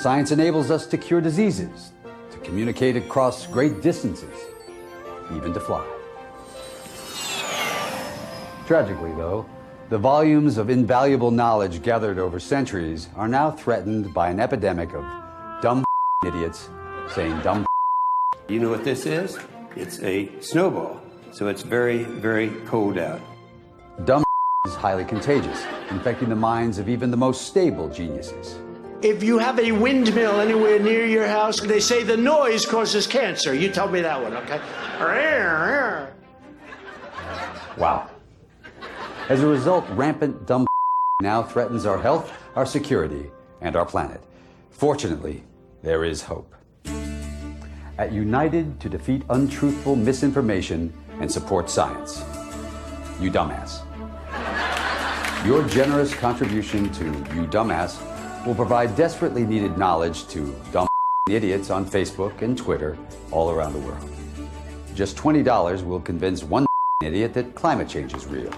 Science 0.00 0.30
enables 0.30 0.70
us 0.70 0.86
to 0.86 0.96
cure 0.96 1.20
diseases, 1.20 1.92
to 2.30 2.38
communicate 2.38 2.96
across 2.96 3.46
great 3.46 3.82
distances, 3.82 4.34
even 5.36 5.52
to 5.52 5.60
fly. 5.60 5.86
Tragically, 8.66 9.12
though, 9.12 9.44
the 9.90 9.98
volumes 9.98 10.56
of 10.56 10.70
invaluable 10.70 11.30
knowledge 11.30 11.82
gathered 11.82 12.18
over 12.18 12.40
centuries 12.40 13.10
are 13.14 13.28
now 13.28 13.50
threatened 13.50 14.14
by 14.14 14.30
an 14.30 14.40
epidemic 14.40 14.94
of 14.94 15.04
dumb 15.60 15.84
idiots 16.26 16.70
saying 17.10 17.38
dumb 17.42 17.66
You 18.48 18.58
know 18.58 18.70
what 18.70 18.84
this 18.84 19.04
is? 19.04 19.38
It's 19.76 20.00
a 20.02 20.30
snowball. 20.40 21.02
So 21.30 21.48
it's 21.48 21.60
very, 21.60 22.04
very 22.04 22.48
cold 22.64 22.96
out. 22.96 23.20
dumb 24.06 24.24
is 24.66 24.74
highly 24.76 25.04
contagious, 25.04 25.62
infecting 25.90 26.30
the 26.30 26.36
minds 26.36 26.78
of 26.78 26.88
even 26.88 27.10
the 27.10 27.18
most 27.18 27.42
stable 27.42 27.90
geniuses. 27.90 28.60
If 29.02 29.22
you 29.22 29.38
have 29.38 29.58
a 29.58 29.72
windmill 29.72 30.40
anywhere 30.40 30.78
near 30.78 31.06
your 31.06 31.26
house, 31.26 31.58
they 31.60 31.80
say 31.80 32.02
the 32.02 32.18
noise 32.18 32.66
causes 32.66 33.06
cancer. 33.06 33.54
You 33.54 33.70
tell 33.70 33.88
me 33.88 34.02
that 34.02 34.22
one, 34.22 34.36
okay? 34.36 34.60
Wow. 37.78 38.10
As 39.30 39.42
a 39.42 39.46
result, 39.46 39.88
rampant 39.90 40.46
dumb 40.46 40.66
now 41.22 41.42
threatens 41.42 41.86
our 41.86 41.98
health, 41.98 42.30
our 42.56 42.66
security, 42.66 43.30
and 43.62 43.74
our 43.74 43.86
planet. 43.86 44.22
Fortunately, 44.70 45.44
there 45.82 46.04
is 46.04 46.22
hope. 46.22 46.54
at 47.96 48.12
United 48.12 48.80
to 48.80 48.88
Defeat 48.88 49.22
Untruthful 49.30 49.96
Misinformation 49.96 50.92
and 51.20 51.30
Support 51.30 51.70
Science. 51.70 52.22
You 53.18 53.30
dumbass. 53.30 53.84
Your 55.46 55.66
generous 55.68 56.14
contribution 56.14 56.90
to 56.92 57.04
You 57.04 57.46
Dumbass 57.46 58.09
will 58.46 58.54
provide 58.54 58.96
desperately 58.96 59.44
needed 59.44 59.76
knowledge 59.76 60.26
to 60.28 60.54
dumb 60.72 60.88
idiots 61.30 61.70
on 61.70 61.84
Facebook 61.84 62.42
and 62.42 62.56
Twitter 62.56 62.96
all 63.30 63.50
around 63.50 63.72
the 63.72 63.78
world. 63.80 64.10
Just 64.94 65.16
$20 65.16 65.84
will 65.84 66.00
convince 66.00 66.42
one 66.42 66.66
idiot 67.04 67.34
that 67.34 67.54
climate 67.54 67.88
change 67.88 68.14
is 68.14 68.26
real. 68.26 68.52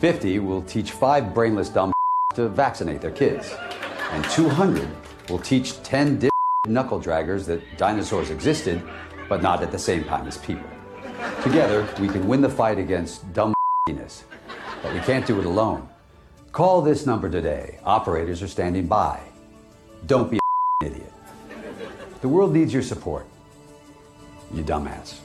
50 0.00 0.38
will 0.40 0.62
teach 0.62 0.92
five 0.92 1.34
brainless 1.34 1.68
dumb 1.68 1.92
to 2.34 2.48
vaccinate 2.48 3.00
their 3.00 3.10
kids. 3.10 3.54
And 4.12 4.24
200 4.26 4.88
will 5.28 5.38
teach 5.38 5.82
10 5.82 6.18
dip 6.18 6.32
knuckle 6.66 7.00
draggers 7.00 7.46
that 7.46 7.62
dinosaurs 7.76 8.30
existed, 8.30 8.82
but 9.28 9.42
not 9.42 9.62
at 9.62 9.72
the 9.72 9.78
same 9.78 10.04
time 10.04 10.26
as 10.26 10.38
people. 10.38 10.68
Together, 11.42 11.88
we 12.00 12.08
can 12.08 12.26
win 12.26 12.40
the 12.40 12.48
fight 12.48 12.78
against 12.78 13.32
dumb 13.32 13.52
but 14.82 14.92
we 14.92 14.98
can't 15.00 15.24
do 15.26 15.38
it 15.38 15.46
alone. 15.46 15.88
Call 16.56 16.80
this 16.80 17.04
number 17.04 17.28
today. 17.28 17.78
Operators 17.84 18.42
are 18.42 18.48
standing 18.48 18.86
by. 18.86 19.20
Don't 20.06 20.30
be 20.30 20.38
an 20.80 20.86
idiot. 20.90 21.12
The 22.22 22.28
world 22.28 22.54
needs 22.54 22.72
your 22.72 22.82
support. 22.82 23.26
You 24.54 24.62
dumbass. 24.62 25.20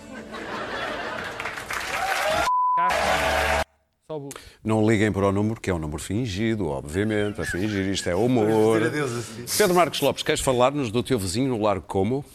Não 4.61 4.85
liguem 4.85 5.09
para 5.09 5.27
o 5.27 5.31
número, 5.31 5.61
que 5.61 5.69
é 5.69 5.73
um 5.73 5.79
número 5.79 6.01
fingido, 6.01 6.67
obviamente. 6.67 7.39
A 7.39 7.45
fingir 7.45 7.87
isto 7.87 8.09
é 8.09 8.15
humor. 8.15 8.81
Pedro 9.57 9.73
Marcos 9.73 10.01
Lopes, 10.01 10.23
queres 10.23 10.41
falar-nos 10.41 10.91
do 10.91 11.01
teu 11.01 11.17
vizinho 11.17 11.47
no 11.47 11.63
Largo 11.63 11.85
Como? 11.87 12.25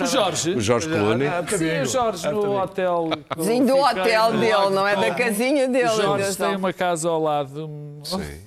O 0.00 0.06
Jorge. 0.06 0.50
O 0.52 0.60
Jorge 0.60 0.88
Coloni. 0.88 1.24
Sim, 1.56 1.80
o 1.82 1.86
Jorge 1.86 2.28
no 2.30 2.58
hotel. 2.60 3.10
Vizinho 3.36 3.66
do 3.66 3.76
hotel 3.78 4.32
dele, 4.32 4.70
não 4.70 4.86
é 4.86 4.96
da 4.96 5.14
casinha 5.14 5.68
dele. 5.68 5.88
O 5.88 5.96
Jorge 5.96 6.36
tem 6.36 6.56
uma 6.56 6.72
casa 6.72 7.08
ao 7.08 7.22
lado. 7.22 7.70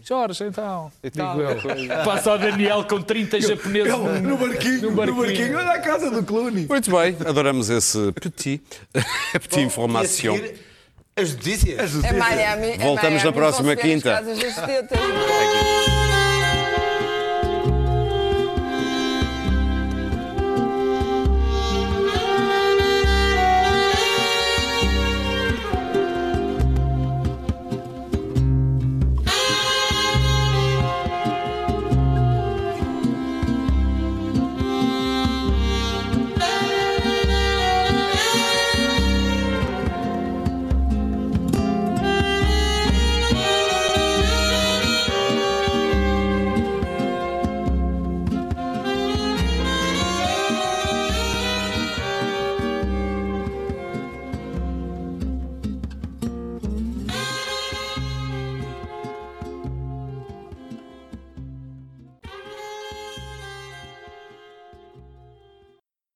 Jorge, 0.04 0.44
então. 0.46 0.92
Então, 1.04 1.36
Digo 1.36 1.42
eu. 1.42 2.04
Passa 2.06 2.34
o 2.34 2.38
Daniel 2.38 2.84
com 2.84 3.02
30 3.02 3.42
japoneses 3.42 3.94
No 4.22 4.38
barquinho, 4.38 4.92
no 4.92 5.16
barquinho, 5.16 5.58
olha 5.58 5.72
a 5.72 5.80
casa 5.80 6.12
do 6.12 6.24
Clooney. 6.24 6.68
Muito 6.68 6.92
bem, 6.92 7.16
adoramos 7.26 7.70
esse 7.70 8.12
petit, 8.14 8.62
petit 9.34 9.62
informação. 9.62 10.40
As 11.16 11.34
notícias. 11.34 12.04
É 12.04 12.14
Miami. 12.14 12.68
é 12.74 12.78
Voltamos 12.78 13.24
na 13.24 13.32
próxima 13.32 13.74
as 13.74 13.80
quinta. 13.82 14.12
casas 14.12 14.38
das 14.38 14.56
tetas. 14.56 15.00